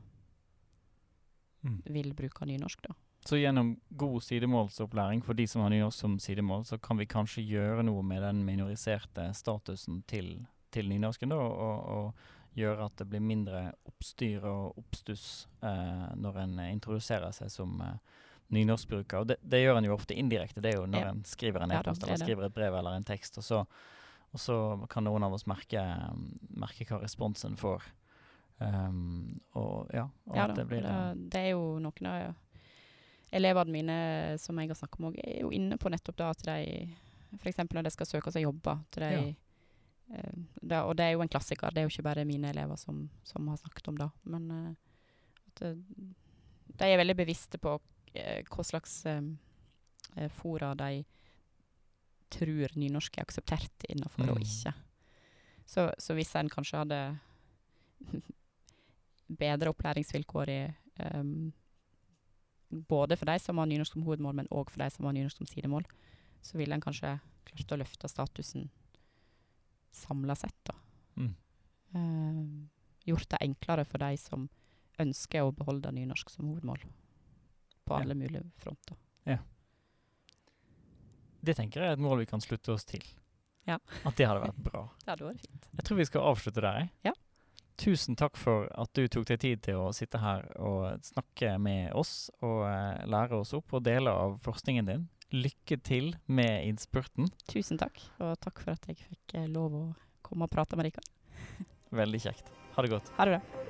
Mm. 1.66 1.82
vil 1.86 2.14
bruke 2.14 2.46
nynorsk, 2.46 2.82
da. 2.88 2.94
Så 3.26 3.36
gjennom 3.42 3.80
god 3.98 4.22
sidemålsopplæring 4.22 5.24
for 5.26 5.34
de 5.34 5.48
som 5.48 5.62
har 5.62 5.70
nynorsk 5.74 6.00
som 6.00 6.20
sidemål, 6.20 6.64
så 6.66 6.78
kan 6.80 6.98
vi 6.98 7.06
kanskje 7.06 7.44
gjøre 7.50 7.84
noe 7.84 8.04
med 8.04 8.22
den 8.22 8.44
minoriserte 8.46 9.34
statusen 9.36 10.04
til, 10.08 10.46
til 10.72 10.88
nynorsken, 10.88 11.30
da, 11.30 11.36
og, 11.36 11.90
og 11.98 12.14
gjøre 12.56 12.86
at 12.86 12.96
det 13.02 13.10
blir 13.10 13.20
mindre 13.26 13.74
oppstyr 13.90 14.46
og 14.48 14.78
oppstuss 14.78 15.48
eh, 15.64 16.16
når 16.16 16.38
en 16.46 16.60
introduserer 16.72 17.34
seg 17.36 17.52
som 17.52 17.82
eh, 17.82 17.98
nynorskbruker. 18.54 19.20
Og 19.20 19.28
det, 19.28 19.38
det 19.44 19.64
gjør 19.66 19.78
en 19.82 19.90
jo 19.90 19.94
ofte 19.98 20.16
indirekte. 20.16 20.62
Det 20.62 20.74
er 20.74 20.80
jo 20.80 20.86
når 20.88 21.00
Ja. 21.04 21.10
en 21.10 21.24
skriver 21.28 21.64
en 21.66 21.72
e-post 21.72 22.04
er 22.04 22.08
eller 22.14 22.24
skriver 22.26 22.46
et 22.46 22.54
brev 22.54 22.74
eller 22.80 22.96
en 22.96 23.04
tekst, 23.04 23.38
og 23.38 23.44
så, 23.44 23.66
og 24.34 24.42
så 24.42 24.58
kan 24.92 25.08
noen 25.08 25.26
av 25.26 25.36
oss 25.38 25.48
merke, 25.50 25.82
merke 26.50 26.88
hva 26.90 27.02
responsen 27.02 27.58
får. 27.60 27.86
Um, 28.58 29.38
og 29.54 29.92
ja, 29.94 30.08
og 30.26 30.38
Ja 30.38 30.48
da, 30.50 30.56
det 30.58 30.66
blir 30.66 30.82
eh, 30.82 31.02
det, 31.14 31.28
det 31.34 31.42
er 31.46 31.52
jo 31.52 31.76
noen 31.78 32.08
av 32.10 33.36
elevene 33.38 33.74
mine 33.76 33.98
som 34.42 34.58
jeg 34.58 34.72
har 34.72 34.80
snakket 34.80 35.04
med, 35.04 35.20
er 35.22 35.44
jo 35.44 35.52
inne 35.54 35.78
på 35.78 35.92
nettopp 35.94 36.18
da 36.18 36.32
at 36.34 36.42
de 36.48 36.88
F.eks. 37.38 37.60
når 37.70 37.86
de 37.86 37.92
skal 37.92 38.08
søke 38.08 38.32
seg 38.32 38.46
jobber. 38.48 38.80
De, 38.96 39.12
uh, 40.16 40.36
det, 40.62 40.82
og 40.82 40.96
det 40.98 41.06
er 41.06 41.16
jo 41.16 41.24
en 41.26 41.32
klassiker. 41.32 41.70
Det 41.76 41.84
er 41.84 41.88
jo 41.88 41.94
ikke 41.94 42.08
bare 42.08 42.26
mine 42.26 42.50
elever 42.50 42.80
som, 42.80 43.06
som 43.28 43.48
har 43.52 43.60
snakket 43.62 43.92
om 43.92 44.00
det. 44.00 44.10
Men 44.32 44.52
uh, 44.52 44.88
at 45.58 45.66
eh, 45.66 45.78
de 46.78 46.86
er 46.86 46.98
veldig 46.98 47.18
bevisste 47.18 47.58
på 47.58 47.78
uh, 47.78 48.40
hva 48.52 48.66
slags 48.66 49.06
eh, 49.06 49.22
eh, 50.16 50.30
fora 50.30 50.74
de 50.76 51.04
tror 52.30 52.74
nynorsk 52.76 53.18
er 53.18 53.26
akseptert 53.28 53.86
innenfor 53.90 54.30
og 54.30 54.38
Mm. 54.38 54.44
ikke. 54.44 54.74
Så, 55.68 55.92
så 56.00 56.14
hvis 56.16 56.36
en 56.36 56.50
kanskje 56.50 56.78
hadde 56.80 57.20
bedre 59.28 59.70
opplæringsvilkår 59.74 60.50
i 60.54 60.60
um, 61.14 61.52
både 62.88 63.18
for 63.18 63.26
de 63.30 63.38
som 63.40 63.58
har 63.58 63.68
nynorsk 63.70 63.94
som 63.98 64.04
hovedmål, 64.04 64.36
men 64.42 64.48
òg 64.52 64.70
for 64.72 64.84
de 64.84 64.90
som 64.94 65.06
har 65.08 65.14
nynorsk 65.16 65.38
som 65.42 65.48
sidemål, 65.50 65.86
så 66.42 66.58
ville 66.60 66.76
en 66.76 66.84
kanskje 66.84 67.18
klart 67.48 67.72
å 67.76 67.80
løfte 67.82 68.10
statusen 68.12 68.70
samla 69.96 70.36
sett, 70.38 70.56
da. 70.68 70.76
Mm. 71.18 71.34
Um, 71.96 72.70
gjort 73.08 73.30
det 73.32 73.40
enklere 73.42 73.86
for 73.88 74.04
de 74.04 74.18
som 74.20 74.50
ønsker 75.00 75.46
å 75.48 75.54
beholde 75.56 75.92
nynorsk 75.96 76.30
som 76.30 76.50
hovedmål. 76.52 76.84
På 77.88 77.96
Ja. 77.96 78.02
alle 78.04 78.16
mulige 78.20 78.44
fronter. 78.60 78.98
Ja. 79.26 79.38
Det 81.48 81.56
tenker 81.56 81.84
jeg 81.84 81.94
er 81.94 81.96
et 81.96 82.04
mål 82.04 82.26
vi 82.26 82.28
kan 82.30 82.44
slutte 82.44 82.74
oss 82.76 82.84
til. 82.88 83.04
Ja. 83.68 83.78
At 84.08 84.18
det 84.20 84.28
hadde 84.28 84.44
vært 84.44 84.60
bra. 84.66 84.84
Det 85.04 85.14
hadde 85.14 85.30
vært 85.30 85.46
fint. 85.46 85.72
Jeg 85.78 85.88
tror 85.88 86.00
vi 86.00 86.08
skal 86.10 86.30
avslutte 86.32 86.64
der. 86.64 86.82
jeg. 86.82 86.92
Ja. 87.10 87.14
Tusen 87.78 88.18
takk 88.18 88.40
for 88.42 88.66
at 88.74 88.90
du 88.98 89.06
tok 89.12 89.28
deg 89.30 89.40
tid 89.44 89.62
til 89.68 89.78
å 89.78 89.92
sitte 89.94 90.18
her 90.18 90.48
og 90.58 91.04
snakke 91.06 91.54
med 91.62 91.92
oss 91.94 92.32
og 92.42 92.64
eh, 92.66 93.04
lære 93.06 93.38
oss 93.38 93.54
opp 93.54 93.76
og 93.78 93.86
dele 93.86 94.10
av 94.10 94.40
forskningen 94.42 94.90
din. 94.90 95.06
Lykke 95.36 95.78
til 95.86 96.10
med 96.26 96.66
innspurten. 96.66 97.30
Tusen 97.52 97.78
takk, 97.78 98.02
og 98.24 98.34
takk 98.42 98.64
for 98.64 98.74
at 98.74 98.90
jeg 98.90 98.98
fikk 99.04 99.38
eh, 99.38 99.48
lov 99.52 99.78
å 99.78 99.86
komme 100.26 100.50
og 100.50 100.56
prate 100.56 100.80
med 100.80 100.90
dere. 100.90 101.06
Veldig 102.02 102.24
kjekt. 102.26 102.50
Ha 102.76 102.84
det 102.84 102.96
godt. 102.96 103.14
Ha 103.20 103.30
det, 103.30 103.38
bra. 103.38 103.64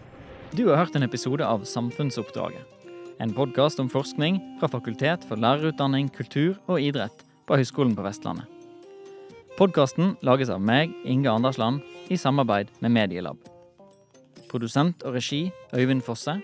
Du 0.55 0.63
har 0.69 0.79
hørt 0.85 0.95
en 0.95 1.03
episode 1.03 1.43
av 1.43 1.67
Samfunnsoppdraget. 1.67 2.63
En 3.19 3.33
podkast 3.35 3.81
om 3.83 3.89
forskning 3.91 4.39
fra 4.61 4.69
Fakultet 4.71 5.25
for 5.27 5.41
lærerutdanning, 5.41 6.07
kultur 6.15 6.55
og 6.69 6.79
idrett 6.79 7.26
på 7.47 7.57
Høgskolen 7.57 7.95
på 7.95 8.03
Vestlandet. 8.05 8.45
Podkasten 9.57 10.13
lages 10.21 10.51
av 10.53 10.61
meg, 10.61 10.91
Inge 11.07 11.31
Andersland, 11.31 11.79
i 12.13 12.17
samarbeid 12.19 12.69
med 12.83 12.93
Medielab. 12.93 13.39
Produsent 14.51 15.01
og 15.07 15.15
regi 15.17 15.47
Øyvind 15.73 16.03
Fosse. 16.05 16.37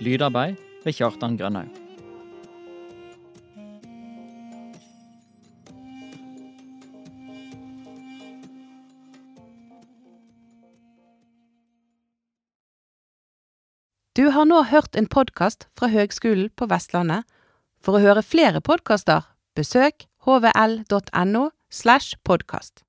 Lydarbeid 0.00 0.56
ved 0.84 0.96
Kjartan 0.96 1.36
Grønhaug. 1.36 1.68
Du 14.16 14.30
har 14.32 14.46
nå 14.48 14.62
hørt 14.70 14.96
en 14.96 15.06
podkast 15.12 15.66
fra 15.76 15.90
Høgskolen 15.92 16.48
på 16.56 16.70
Vestlandet. 16.70 17.26
For 17.84 17.98
å 17.98 18.00
høre 18.00 18.24
flere 18.24 18.62
podkaster, 18.64 19.26
besøk 19.52 20.06
hvl.no 20.26 21.50
slash 21.70 22.16
podkast. 22.24 22.84